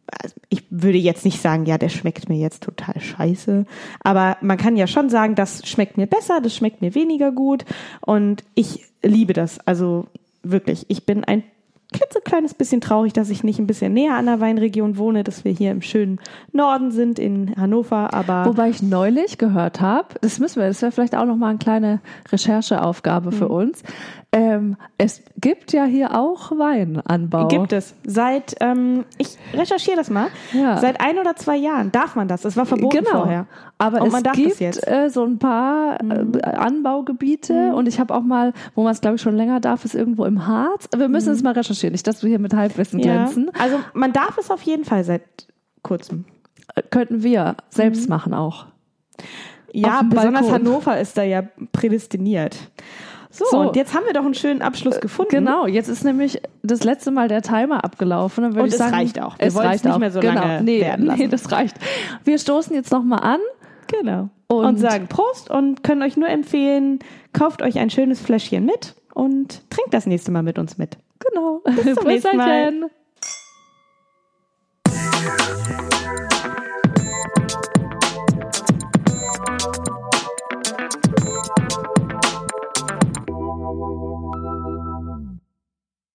also 0.07 0.35
ich 0.49 0.63
würde 0.69 0.97
jetzt 0.97 1.25
nicht 1.25 1.41
sagen, 1.41 1.65
ja, 1.65 1.77
der 1.77 1.89
schmeckt 1.89 2.29
mir 2.29 2.37
jetzt 2.37 2.63
total 2.63 2.99
scheiße, 2.99 3.65
aber 4.03 4.37
man 4.41 4.57
kann 4.57 4.77
ja 4.77 4.87
schon 4.87 5.09
sagen, 5.09 5.35
das 5.35 5.67
schmeckt 5.67 5.97
mir 5.97 6.07
besser, 6.07 6.41
das 6.41 6.55
schmeckt 6.55 6.81
mir 6.81 6.95
weniger 6.95 7.31
gut 7.31 7.65
und 8.01 8.43
ich 8.53 8.85
liebe 9.01 9.33
das. 9.33 9.59
Also 9.59 10.07
wirklich, 10.43 10.85
ich 10.89 11.05
bin 11.05 11.23
ein 11.23 11.43
klitzekleines 11.95 12.53
bisschen 12.53 12.81
traurig, 12.81 13.13
dass 13.13 13.29
ich 13.29 13.43
nicht 13.43 13.59
ein 13.59 13.67
bisschen 13.67 13.93
näher 13.93 14.15
an 14.15 14.25
der 14.25 14.39
Weinregion 14.39 14.97
wohne, 14.97 15.23
dass 15.23 15.43
wir 15.45 15.51
hier 15.51 15.71
im 15.71 15.81
schönen 15.81 16.19
Norden 16.51 16.91
sind 16.91 17.19
in 17.19 17.55
Hannover, 17.55 18.13
aber 18.13 18.45
Wobei 18.45 18.69
ich 18.69 18.81
neulich 18.83 19.37
gehört 19.37 19.81
habe, 19.81 20.07
das 20.21 20.39
müssen 20.39 20.59
wir, 20.61 20.67
das 20.67 20.81
wäre 20.81 20.91
vielleicht 20.91 21.15
auch 21.15 21.25
noch 21.25 21.37
mal 21.37 21.49
eine 21.49 21.57
kleine 21.57 21.99
Rechercheaufgabe 22.31 23.31
für 23.31 23.47
uns. 23.47 23.81
Ähm, 24.31 24.75
es 24.97 25.21
gibt 25.39 25.71
ja 25.71 25.85
hier 25.85 26.13
auch 26.19 26.51
Weinanbau. 26.51 27.47
Gibt 27.47 27.71
es. 27.71 27.95
Seit, 28.05 28.55
ähm, 28.59 29.05
ich 29.17 29.37
recherchiere 29.53 29.95
das 29.95 30.09
mal, 30.09 30.27
Ja. 30.51 30.77
seit 30.77 30.99
ein 30.99 31.17
oder 31.19 31.37
zwei 31.37 31.55
Jahren 31.55 31.91
darf 31.93 32.15
man 32.17 32.27
das. 32.27 32.43
Es 32.43 32.57
war 32.57 32.65
verboten 32.65 32.97
Genau. 32.97 33.11
vorher. 33.11 33.45
Aber 33.77 34.01
Und 34.01 34.13
es 34.13 34.23
gibt. 34.33 34.59
Mhm. 34.61 34.93
äh, 34.93 35.09
so 35.09 35.23
ein 35.25 35.37
paar 35.39 35.99
äh, 36.01 36.41
Anbaugebiete 36.43 37.73
und 37.75 37.87
ich 37.87 37.99
habe 37.99 38.13
auch 38.13 38.21
mal, 38.23 38.53
wo 38.73 38.83
man 38.83 38.91
es 38.91 39.01
glaube 39.01 39.15
ich 39.17 39.21
schon 39.21 39.35
länger 39.35 39.59
darf, 39.59 39.85
ist 39.85 39.95
irgendwo 39.95 40.25
im 40.25 40.47
Harz. 40.47 40.87
Wir 40.95 41.07
müssen 41.09 41.33
es 41.33 41.43
mal 41.43 41.53
recherchieren, 41.53 41.84
nicht, 41.91 42.05
dass 42.07 42.23
wir 42.23 42.29
hier 42.29 42.39
mit 42.39 42.53
Halbwissen 42.53 42.99
Mhm. 42.99 43.05
Ja. 43.05 43.13
glänzen. 43.15 43.51
Also 43.59 43.79
man 43.93 44.13
darf 44.13 44.37
es 44.37 44.51
auf 44.51 44.61
jeden 44.63 44.85
Fall 44.85 45.03
seit 45.03 45.23
kurzem. 45.83 46.25
Äh, 46.75 46.81
Könnten 46.89 47.23
wir 47.23 47.43
Mhm. 47.45 47.55
selbst 47.69 48.09
machen 48.09 48.33
auch. 48.33 48.65
Ja, 49.73 50.01
besonders 50.03 50.47
Balkon. 50.47 50.51
Hannover 50.53 50.99
ist 50.99 51.17
da 51.17 51.23
ja 51.23 51.43
prädestiniert. 51.73 52.55
So, 53.29 53.43
So. 53.51 53.59
und 53.59 53.75
jetzt 53.75 53.93
haben 53.93 54.05
wir 54.05 54.13
doch 54.13 54.23
einen 54.23 54.33
schönen 54.33 54.61
Abschluss 54.61 55.01
gefunden. 55.01 55.29
Genau, 55.31 55.67
jetzt 55.67 55.89
ist 55.89 56.05
nämlich 56.05 56.41
das 56.63 56.85
letzte 56.85 57.11
Mal 57.11 57.27
der 57.27 57.41
Timer 57.41 57.83
abgelaufen. 57.83 58.45
Und 58.45 58.55
ich 58.67 58.71
es 58.73 58.77
sagen, 58.77 58.93
reicht 58.93 59.21
auch. 59.21 59.37
Wir 59.37 59.47
es 59.47 59.57
reicht 59.57 59.83
nicht 59.83 59.93
auch. 59.93 59.99
mehr 59.99 60.11
so 60.11 60.21
genau. 60.21 60.35
lange 60.41 60.63
nee, 60.63 60.79
werden 60.79 61.05
lassen. 61.05 61.19
Nee, 61.19 61.27
das 61.27 61.51
reicht. 61.51 61.75
Wir 62.23 62.39
stoßen 62.39 62.73
jetzt 62.73 62.93
nochmal 62.93 63.19
an. 63.19 63.39
Genau. 63.87 64.29
Und- 64.47 64.65
Und, 64.65 64.77
sagen 64.77 65.07
Prost 65.07 65.49
und 65.49 65.83
können 65.83 66.01
euch 66.03 66.15
nur 66.15 66.29
empfehlen, 66.29 66.99
kauft 67.33 67.61
euch 67.61 67.77
ein 67.79 67.89
schönes 67.89 68.21
Fläschchen 68.21 68.63
mit 68.65 68.95
und 69.13 69.69
trinkt 69.69 69.93
das 69.93 70.05
nächste 70.05 70.31
Mal 70.31 70.43
mit 70.43 70.57
uns 70.57 70.77
mit. 70.77 70.97
Genau. 71.19 71.61
Bis 71.65 71.95
zum 71.95 72.07
nächsten 72.07 72.37
Mal. 72.37 72.89